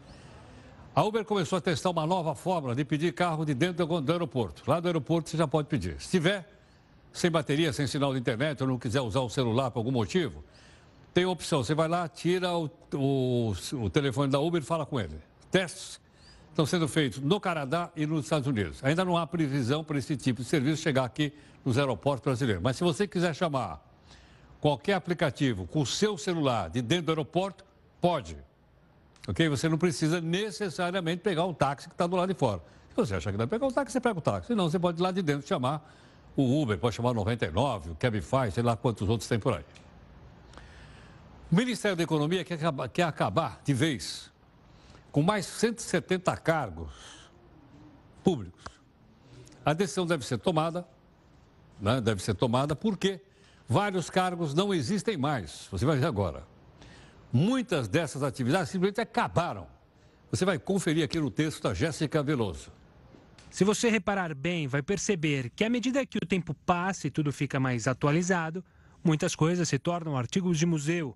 A 0.95 1.03
Uber 1.03 1.25
começou 1.25 1.57
a 1.57 1.61
testar 1.61 1.89
uma 1.89 2.05
nova 2.05 2.35
fórmula 2.35 2.75
de 2.75 2.85
pedir 2.85 3.13
carro 3.13 3.43
de 3.43 3.55
dentro 3.55 3.85
do 3.99 4.11
aeroporto. 4.11 4.63
Lá 4.65 4.79
do 4.79 4.87
aeroporto 4.87 5.29
você 5.29 5.37
já 5.37 5.47
pode 5.47 5.67
pedir. 5.67 5.99
Se 5.99 6.11
tiver 6.11 6.52
sem 7.13 7.29
bateria, 7.29 7.71
sem 7.71 7.85
sinal 7.85 8.11
de 8.11 8.19
internet, 8.19 8.61
ou 8.61 8.67
não 8.67 8.79
quiser 8.79 9.01
usar 9.01 9.21
o 9.21 9.29
celular 9.29 9.69
por 9.69 9.79
algum 9.79 9.91
motivo, 9.91 10.43
tem 11.13 11.25
opção. 11.25 11.63
Você 11.63 11.75
vai 11.75 11.87
lá, 11.87 12.09
tira 12.09 12.51
o, 12.57 12.69
o, 12.93 13.53
o 13.73 13.89
telefone 13.89 14.31
da 14.31 14.39
Uber 14.39 14.61
e 14.61 14.65
fala 14.65 14.85
com 14.85 14.99
ele. 14.99 15.15
Testes 15.51 16.01
estão 16.49 16.65
sendo 16.65 16.87
feitos 16.87 17.19
no 17.19 17.39
Canadá 17.39 17.91
e 17.95 18.07
nos 18.07 18.25
Estados 18.25 18.47
Unidos. 18.47 18.83
Ainda 18.83 19.05
não 19.05 19.15
há 19.15 19.27
previsão 19.27 19.83
para 19.83 19.97
esse 19.99 20.17
tipo 20.17 20.41
de 20.41 20.47
serviço 20.47 20.81
chegar 20.81 21.05
aqui 21.05 21.31
nos 21.63 21.77
aeroportos 21.77 22.23
brasileiros. 22.23 22.63
Mas 22.63 22.77
se 22.77 22.83
você 22.83 23.07
quiser 23.07 23.35
chamar 23.35 23.79
qualquer 24.59 24.93
aplicativo 24.93 25.67
com 25.67 25.81
o 25.81 25.85
seu 25.85 26.17
celular 26.17 26.69
de 26.69 26.81
dentro 26.81 27.05
do 27.05 27.11
aeroporto, 27.11 27.63
pode. 28.01 28.35
Ok? 29.27 29.47
Você 29.49 29.69
não 29.69 29.77
precisa 29.77 30.19
necessariamente 30.19 31.21
pegar 31.21 31.45
o 31.45 31.53
táxi 31.53 31.87
que 31.87 31.93
está 31.93 32.07
do 32.07 32.15
lado 32.15 32.33
de 32.33 32.39
fora. 32.39 32.61
Se 32.89 32.95
você 32.95 33.15
achar 33.15 33.31
que 33.31 33.37
deve 33.37 33.49
pegar 33.49 33.67
o 33.67 33.71
táxi, 33.71 33.93
você 33.93 34.01
pega 34.01 34.17
o 34.17 34.21
táxi. 34.21 34.55
Não, 34.55 34.69
você 34.69 34.79
pode 34.79 34.99
ir 34.99 35.03
lá 35.03 35.11
de 35.11 35.21
dentro 35.21 35.47
chamar 35.47 35.87
o 36.35 36.61
Uber, 36.61 36.77
pode 36.77 36.95
chamar 36.95 37.11
o 37.11 37.13
99, 37.13 37.91
o 37.91 37.95
Cabify, 37.95 38.51
sei 38.51 38.63
lá 38.63 38.75
quantos 38.75 39.07
outros 39.07 39.27
tem 39.27 39.39
por 39.39 39.53
aí. 39.53 39.65
O 41.51 41.55
Ministério 41.55 41.95
da 41.95 42.03
Economia 42.03 42.43
quer 42.43 42.55
acabar, 42.55 42.89
quer 42.89 43.03
acabar 43.03 43.61
de 43.63 43.73
vez 43.73 44.31
com 45.11 45.21
mais 45.21 45.45
170 45.45 46.35
cargos 46.37 46.91
públicos. 48.23 48.63
A 49.63 49.73
decisão 49.73 50.05
deve 50.05 50.25
ser 50.25 50.39
tomada, 50.39 50.87
né? 51.79 52.01
deve 52.01 52.21
ser 52.23 52.33
tomada 52.33 52.75
porque 52.75 53.21
Vários 53.67 54.09
cargos 54.09 54.53
não 54.53 54.73
existem 54.73 55.17
mais. 55.17 55.67
Você 55.71 55.85
vai 55.85 55.97
ver 55.97 56.05
agora. 56.05 56.43
Muitas 57.31 57.87
dessas 57.87 58.21
atividades 58.21 58.69
simplesmente 58.69 59.01
acabaram. 59.01 59.67
Você 60.29 60.45
vai 60.45 60.59
conferir 60.59 61.03
aqui 61.03 61.19
no 61.19 61.31
texto 61.31 61.63
da 61.63 61.73
Jéssica 61.73 62.21
Veloso. 62.21 62.71
Se 63.53 63.63
você 63.63 63.87
reparar 63.87 64.33
bem, 64.33 64.65
vai 64.65 64.81
perceber 64.81 65.51
que 65.51 65.63
à 65.63 65.69
medida 65.69 66.03
que 66.07 66.17
o 66.17 66.25
tempo 66.25 66.55
passa 66.65 67.05
e 67.05 67.11
tudo 67.11 67.31
fica 67.31 67.59
mais 67.59 67.87
atualizado, 67.87 68.65
muitas 69.03 69.35
coisas 69.35 69.69
se 69.69 69.77
tornam 69.77 70.17
artigos 70.17 70.57
de 70.57 70.65
museu. 70.65 71.15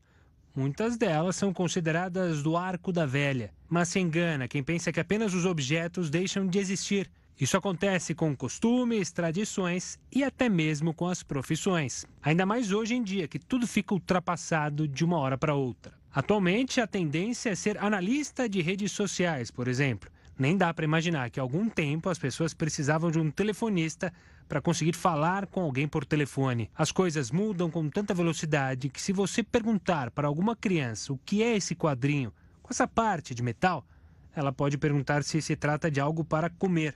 Muitas 0.56 0.98
delas 0.98 1.36
são 1.36 1.52
consideradas 1.52 2.44
do 2.44 2.56
arco 2.56 2.92
da 2.92 3.08
velha. 3.08 3.52
Mas 3.68 3.90
se 3.90 4.00
engana 4.00 4.48
quem 4.48 4.62
pensa 4.62 4.92
que 4.92 5.00
apenas 5.00 5.34
os 5.34 5.48
objetos 5.48 6.12
deixam 6.12 6.46
de 6.46 6.60
existir 6.60 7.10
isso 7.40 7.56
acontece 7.56 8.16
com 8.16 8.36
costumes, 8.36 9.12
tradições 9.12 10.00
e 10.12 10.24
até 10.24 10.50
mesmo 10.50 10.92
com 10.92 11.08
as 11.08 11.22
profissões. 11.22 12.04
Ainda 12.20 12.48
mais 12.48 12.72
hoje 12.72 12.96
em 12.96 13.04
dia, 13.04 13.28
que 13.28 13.38
tudo 13.38 13.68
fica 13.68 13.94
ultrapassado 13.94 14.88
de 14.88 15.06
uma 15.06 15.20
hora 15.20 15.38
para 15.38 15.54
outra. 15.54 15.94
Atualmente, 16.12 16.82
a 16.82 16.88
tendência 16.88 17.52
é 17.52 17.56
ser 17.56 17.78
analista 17.78 18.50
de 18.50 18.60
redes 18.60 18.92
sociais, 18.92 19.52
por 19.52 19.68
exemplo. 19.68 20.10
Nem 20.38 20.56
dá 20.56 20.74
para 20.74 20.86
imaginar 20.86 21.30
que 21.30 21.40
há 21.40 21.44
algum 21.44 21.68
tempo 21.68 22.10
as 22.10 22.20
pessoas 22.20 22.54
precisavam 22.54 23.10
de 23.10 23.20
um 23.20 23.32
telefonista 23.32 24.14
para 24.48 24.62
conseguir 24.62 24.94
falar 24.94 25.48
com 25.48 25.62
alguém 25.62 25.88
por 25.88 26.06
telefone. 26.06 26.70
As 26.76 26.92
coisas 26.92 27.32
mudam 27.32 27.70
com 27.70 27.90
tanta 27.90 28.14
velocidade 28.14 28.90
que, 28.90 29.02
se 29.02 29.12
você 29.12 29.42
perguntar 29.42 30.12
para 30.12 30.28
alguma 30.28 30.56
criança 30.56 31.12
o 31.12 31.20
que 31.26 31.42
é 31.42 31.56
esse 31.56 31.76
quadrinho 31.76 32.32
com 32.62 32.70
essa 32.72 32.88
parte 32.88 33.34
de 33.34 33.42
metal, 33.42 33.86
ela 34.36 34.52
pode 34.52 34.78
perguntar 34.78 35.24
se 35.24 35.42
se 35.42 35.56
trata 35.56 35.90
de 35.90 36.00
algo 36.00 36.24
para 36.24 36.50
comer. 36.50 36.96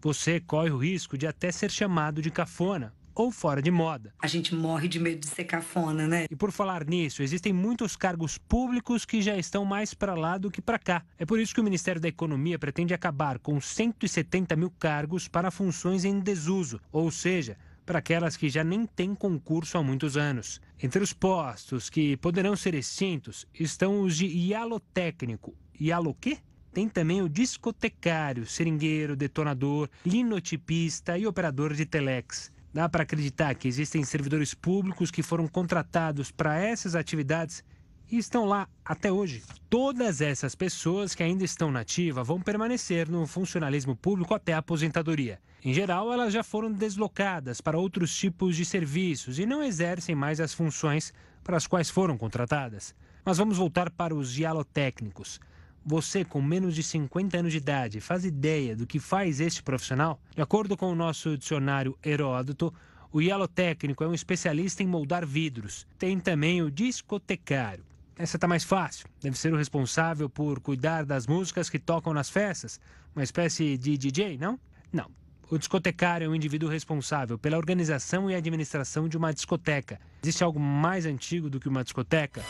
Você 0.00 0.40
corre 0.40 0.70
o 0.70 0.78
risco 0.78 1.18
de 1.18 1.26
até 1.26 1.52
ser 1.52 1.70
chamado 1.70 2.22
de 2.22 2.30
cafona 2.30 2.92
ou 3.14 3.30
fora 3.30 3.62
de 3.62 3.70
moda. 3.70 4.12
A 4.20 4.26
gente 4.26 4.54
morre 4.54 4.88
de 4.88 4.98
medo 4.98 5.20
de 5.20 5.28
ser 5.28 5.44
cafona, 5.44 6.06
né? 6.06 6.26
E 6.30 6.36
por 6.36 6.50
falar 6.50 6.84
nisso, 6.84 7.22
existem 7.22 7.52
muitos 7.52 7.96
cargos 7.96 8.38
públicos 8.38 9.04
que 9.04 9.22
já 9.22 9.36
estão 9.36 9.64
mais 9.64 9.94
para 9.94 10.14
lá 10.14 10.38
do 10.38 10.50
que 10.50 10.62
para 10.62 10.78
cá. 10.78 11.04
É 11.18 11.24
por 11.24 11.38
isso 11.38 11.54
que 11.54 11.60
o 11.60 11.64
Ministério 11.64 12.00
da 12.00 12.08
Economia 12.08 12.58
pretende 12.58 12.94
acabar 12.94 13.38
com 13.38 13.60
170 13.60 14.56
mil 14.56 14.70
cargos 14.70 15.28
para 15.28 15.50
funções 15.50 16.04
em 16.04 16.20
desuso, 16.20 16.80
ou 16.90 17.10
seja, 17.10 17.56
para 17.84 17.98
aquelas 17.98 18.36
que 18.36 18.48
já 18.48 18.62
nem 18.62 18.86
têm 18.86 19.14
concurso 19.14 19.76
há 19.76 19.82
muitos 19.82 20.16
anos. 20.16 20.60
Entre 20.82 21.02
os 21.02 21.12
postos 21.12 21.90
que 21.90 22.16
poderão 22.16 22.56
ser 22.56 22.74
extintos 22.74 23.46
estão 23.52 24.02
os 24.02 24.16
de 24.16 24.26
ialotécnico. 24.26 25.54
Ialo 25.80 26.14
quê? 26.14 26.38
Tem 26.72 26.88
também 26.88 27.20
o 27.20 27.28
discotecário, 27.28 28.46
seringueiro, 28.46 29.14
detonador, 29.14 29.90
linotipista 30.06 31.18
e 31.18 31.26
operador 31.26 31.74
de 31.74 31.84
telex. 31.84 32.50
Dá 32.72 32.88
para 32.88 33.02
acreditar 33.02 33.54
que 33.54 33.68
existem 33.68 34.02
servidores 34.02 34.54
públicos 34.54 35.10
que 35.10 35.22
foram 35.22 35.46
contratados 35.46 36.30
para 36.30 36.58
essas 36.58 36.94
atividades 36.94 37.62
e 38.10 38.16
estão 38.16 38.46
lá 38.46 38.66
até 38.82 39.12
hoje. 39.12 39.42
Todas 39.68 40.20
essas 40.20 40.54
pessoas 40.54 41.14
que 41.14 41.22
ainda 41.22 41.44
estão 41.44 41.70
nativa 41.70 42.24
vão 42.24 42.40
permanecer 42.40 43.10
no 43.10 43.26
funcionalismo 43.26 43.94
público 43.94 44.34
até 44.34 44.54
a 44.54 44.58
aposentadoria. 44.58 45.38
Em 45.62 45.72
geral, 45.74 46.12
elas 46.12 46.32
já 46.32 46.42
foram 46.42 46.72
deslocadas 46.72 47.60
para 47.60 47.78
outros 47.78 48.16
tipos 48.16 48.56
de 48.56 48.64
serviços 48.64 49.38
e 49.38 49.44
não 49.44 49.62
exercem 49.62 50.14
mais 50.14 50.40
as 50.40 50.54
funções 50.54 51.12
para 51.44 51.56
as 51.56 51.66
quais 51.66 51.90
foram 51.90 52.16
contratadas. 52.16 52.94
Mas 53.24 53.38
vamos 53.38 53.58
voltar 53.58 53.90
para 53.90 54.14
os 54.14 54.32
dialotécnicos. 54.32 55.38
Você, 55.84 56.24
com 56.24 56.40
menos 56.40 56.74
de 56.74 56.82
50 56.82 57.38
anos 57.38 57.52
de 57.52 57.58
idade, 57.58 58.00
faz 58.00 58.24
ideia 58.24 58.76
do 58.76 58.86
que 58.86 59.00
faz 59.00 59.40
este 59.40 59.62
profissional? 59.62 60.20
De 60.34 60.40
acordo 60.40 60.76
com 60.76 60.90
o 60.90 60.94
nosso 60.94 61.36
dicionário 61.36 61.98
Heródoto, 62.04 62.72
o 63.12 63.20
hialotécnico 63.20 64.04
é 64.04 64.08
um 64.08 64.14
especialista 64.14 64.82
em 64.82 64.86
moldar 64.86 65.26
vidros. 65.26 65.86
Tem 65.98 66.18
também 66.20 66.62
o 66.62 66.70
discotecário. 66.70 67.84
Essa 68.16 68.38
tá 68.38 68.46
mais 68.46 68.62
fácil. 68.62 69.08
Deve 69.20 69.36
ser 69.36 69.52
o 69.52 69.56
responsável 69.56 70.30
por 70.30 70.60
cuidar 70.60 71.04
das 71.04 71.26
músicas 71.26 71.68
que 71.68 71.78
tocam 71.78 72.14
nas 72.14 72.30
festas. 72.30 72.80
Uma 73.14 73.24
espécie 73.24 73.76
de 73.76 73.98
DJ, 73.98 74.38
não? 74.38 74.58
Não. 74.92 75.10
O 75.50 75.58
discotecário 75.58 76.24
é 76.24 76.28
o 76.28 76.34
indivíduo 76.34 76.68
responsável 76.70 77.36
pela 77.36 77.56
organização 77.56 78.30
e 78.30 78.34
administração 78.34 79.08
de 79.08 79.16
uma 79.16 79.34
discoteca. 79.34 80.00
Existe 80.22 80.44
algo 80.44 80.60
mais 80.60 81.04
antigo 81.04 81.50
do 81.50 81.58
que 81.58 81.68
uma 81.68 81.82
discoteca? 81.82 82.42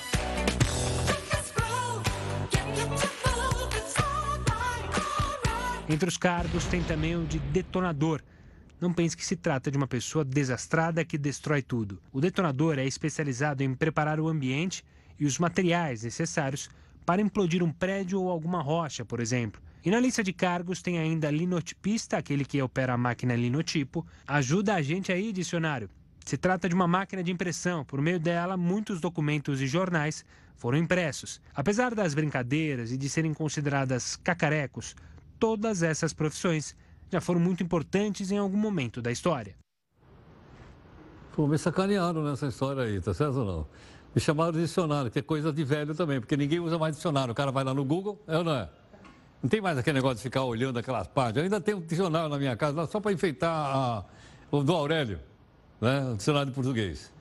Entre 5.89 6.09
os 6.09 6.17
cargos 6.17 6.65
tem 6.67 6.83
também 6.83 7.17
o 7.17 7.27
de 7.27 7.39
detonador. 7.39 8.23
Não 8.81 8.93
pense 8.93 9.17
que 9.17 9.25
se 9.25 9.37
trata 9.37 9.71
de 9.71 9.77
uma 9.77 9.87
pessoa 9.87 10.25
desastrada 10.25 11.05
que 11.05 11.19
destrói 11.19 11.61
tudo. 11.61 12.01
O 12.13 12.21
detonador 12.21 12.79
é 12.79 12.87
especializado 12.87 13.63
em 13.63 13.75
preparar 13.75 14.21
o 14.21 14.29
ambiente 14.29 14.85
e 15.19 15.27
os 15.27 15.39
materiais 15.39 16.05
necessários 16.05 16.71
para 17.05 17.21
implodir 17.21 17.63
um 17.63 17.73
prédio 17.73 18.21
ou 18.21 18.31
alguma 18.31 18.63
rocha, 18.63 19.05
por 19.05 19.19
exemplo. 19.21 19.61
E 19.85 19.91
na 19.91 19.99
lista 19.99 20.23
de 20.23 20.33
cargos 20.33 20.81
tem 20.81 20.99
ainda 20.99 21.31
linotipista, 21.31 22.17
aquele 22.17 22.45
que 22.45 22.63
opera 22.63 22.93
a 22.95 22.99
máquina 22.99 23.35
linotipo. 23.35 24.07
Ajuda 24.27 24.75
a 24.75 24.83
gente 24.83 25.11
aí, 25.11 25.33
dicionário. 25.33 25.91
Se 26.25 26.37
trata 26.37 26.69
de 26.69 26.75
uma 26.75 26.87
máquina 26.87 27.25
de 27.25 27.33
impressão. 27.33 27.85
Por 27.85 28.01
meio 28.01 28.21
dela, 28.21 28.57
muitos 28.57 29.01
documentos 29.01 29.61
e 29.61 29.67
jornais 29.67 30.25
foram 30.55 30.79
impressos. 30.79 31.41
Apesar 31.53 31.93
das 31.95 32.15
brincadeiras 32.15 32.93
e 32.93 32.97
de 32.97 33.09
serem 33.09 33.35
consideradas 33.35 34.15
cacarecos, 34.15 34.95
todas 35.43 35.83
essas 35.83 36.13
profissões 36.13 36.77
já 37.11 37.21
foram 37.21 37.41
muito 37.41 37.65
importantes 37.65 38.31
em 38.31 38.39
algum 38.39 38.57
momento 38.57 39.03
da 39.03 39.11
história. 39.11 39.57
Pô, 41.35 41.49
me 41.49 41.59
sacanearam 41.59 42.23
nessa 42.23 42.47
história 42.47 42.85
aí, 42.85 43.01
tá 43.01 43.13
certo 43.13 43.41
ou 43.41 43.45
não? 43.45 43.67
Me 44.15 44.21
chamaram 44.21 44.53
de 44.53 44.61
dicionário, 44.61 45.11
que 45.11 45.19
é 45.19 45.23
coisa 45.23 45.53
de 45.53 45.65
velho 45.65 45.97
também, 45.97 46.21
porque 46.21 46.37
ninguém 46.37 46.61
usa 46.61 46.79
mais 46.79 46.95
dicionário. 46.95 47.33
O 47.33 47.35
cara 47.35 47.51
vai 47.51 47.65
lá 47.65 47.75
no 47.75 47.85
Google, 47.85 48.23
é 48.29 48.39
ou 48.39 48.45
não 48.45 48.55
é? 48.55 48.71
Não 49.43 49.51
tem 49.51 49.61
mais 49.61 49.77
aquele 49.77 49.97
negócio 49.97 50.19
de 50.19 50.23
ficar 50.23 50.45
olhando 50.45 50.79
aquelas 50.79 51.09
páginas. 51.09 51.39
Eu 51.39 51.43
ainda 51.43 51.61
tenho 51.61 51.79
um 51.79 51.81
dicionário 51.81 52.29
na 52.29 52.39
minha 52.39 52.57
casa, 52.57 52.87
só 52.87 53.01
para 53.01 53.11
enfeitar 53.11 53.51
a, 53.51 54.05
o 54.49 54.63
do 54.63 54.73
Aurélio, 54.73 55.19
né? 55.81 56.09
o 56.13 56.17
dicionário 56.17 56.51
de 56.51 56.55
português. 56.55 57.13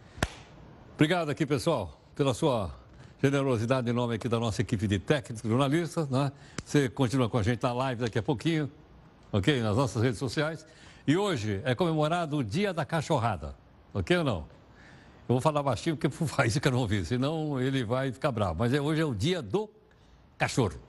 Obrigado 0.93 1.31
aqui, 1.31 1.43
pessoal, 1.43 1.99
pela 2.13 2.35
sua 2.35 2.71
generosidade 3.21 3.89
em 3.89 3.93
nome 3.93 4.15
aqui 4.15 4.27
da 4.27 4.39
nossa 4.39 4.61
equipe 4.61 4.87
de 4.87 4.97
técnicos, 4.97 5.47
jornalistas. 5.47 6.09
Né? 6.09 6.31
Você 6.65 6.89
continua 6.89 7.29
com 7.29 7.37
a 7.37 7.43
gente 7.43 7.61
na 7.61 7.71
live 7.71 8.01
daqui 8.01 8.17
a 8.17 8.23
pouquinho, 8.23 8.69
ok? 9.31 9.61
Nas 9.61 9.77
nossas 9.77 10.01
redes 10.01 10.17
sociais. 10.17 10.65
E 11.05 11.15
hoje 11.15 11.61
é 11.63 11.75
comemorado 11.75 12.37
o 12.37 12.43
Dia 12.43 12.73
da 12.73 12.83
Cachorrada, 12.83 13.55
ok 13.93 14.17
ou 14.17 14.23
não? 14.23 14.37
Eu 15.29 15.35
vou 15.35 15.41
falar 15.41 15.61
baixinho 15.61 15.95
porque 15.95 16.07
o 16.23 16.27
Faísca 16.27 16.71
não 16.71 16.79
ouvir, 16.79 17.05
senão 17.05 17.61
ele 17.61 17.83
vai 17.83 18.11
ficar 18.11 18.31
bravo. 18.31 18.55
Mas 18.57 18.73
é, 18.73 18.81
hoje 18.81 19.01
é 19.01 19.05
o 19.05 19.13
dia 19.13 19.41
do 19.41 19.69
cachorro. 20.37 20.79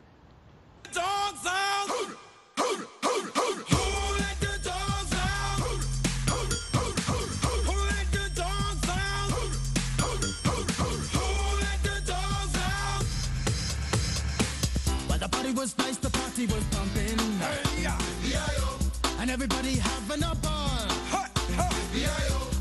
Was 15.54 15.76
nice, 15.78 15.96
the 15.96 16.10
party 16.10 16.46
was 16.46 16.64
pumping. 16.70 17.18
Hey, 17.38 17.82
yeah. 17.82 19.20
And 19.20 19.30
everybody 19.30 19.76
having 19.76 20.22
a 20.22 20.34
ball. 20.36 20.86
Ha, 21.12 21.30
ha. 21.56 21.68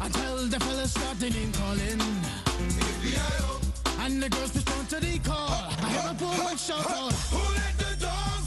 Until 0.01 0.47
the 0.47 0.59
fellas 0.59 0.91
started 0.91 1.35
in 1.35 1.51
calling. 1.53 2.01
And 3.99 4.21
the 4.21 4.29
girls 4.29 4.53
respond 4.55 4.89
to 4.89 4.99
the 4.99 5.19
call. 5.19 5.49
I 5.83 5.89
hear 5.89 6.11
a 6.11 6.13
woman 6.23 6.57
shout 6.57 6.89
out. 6.91 7.70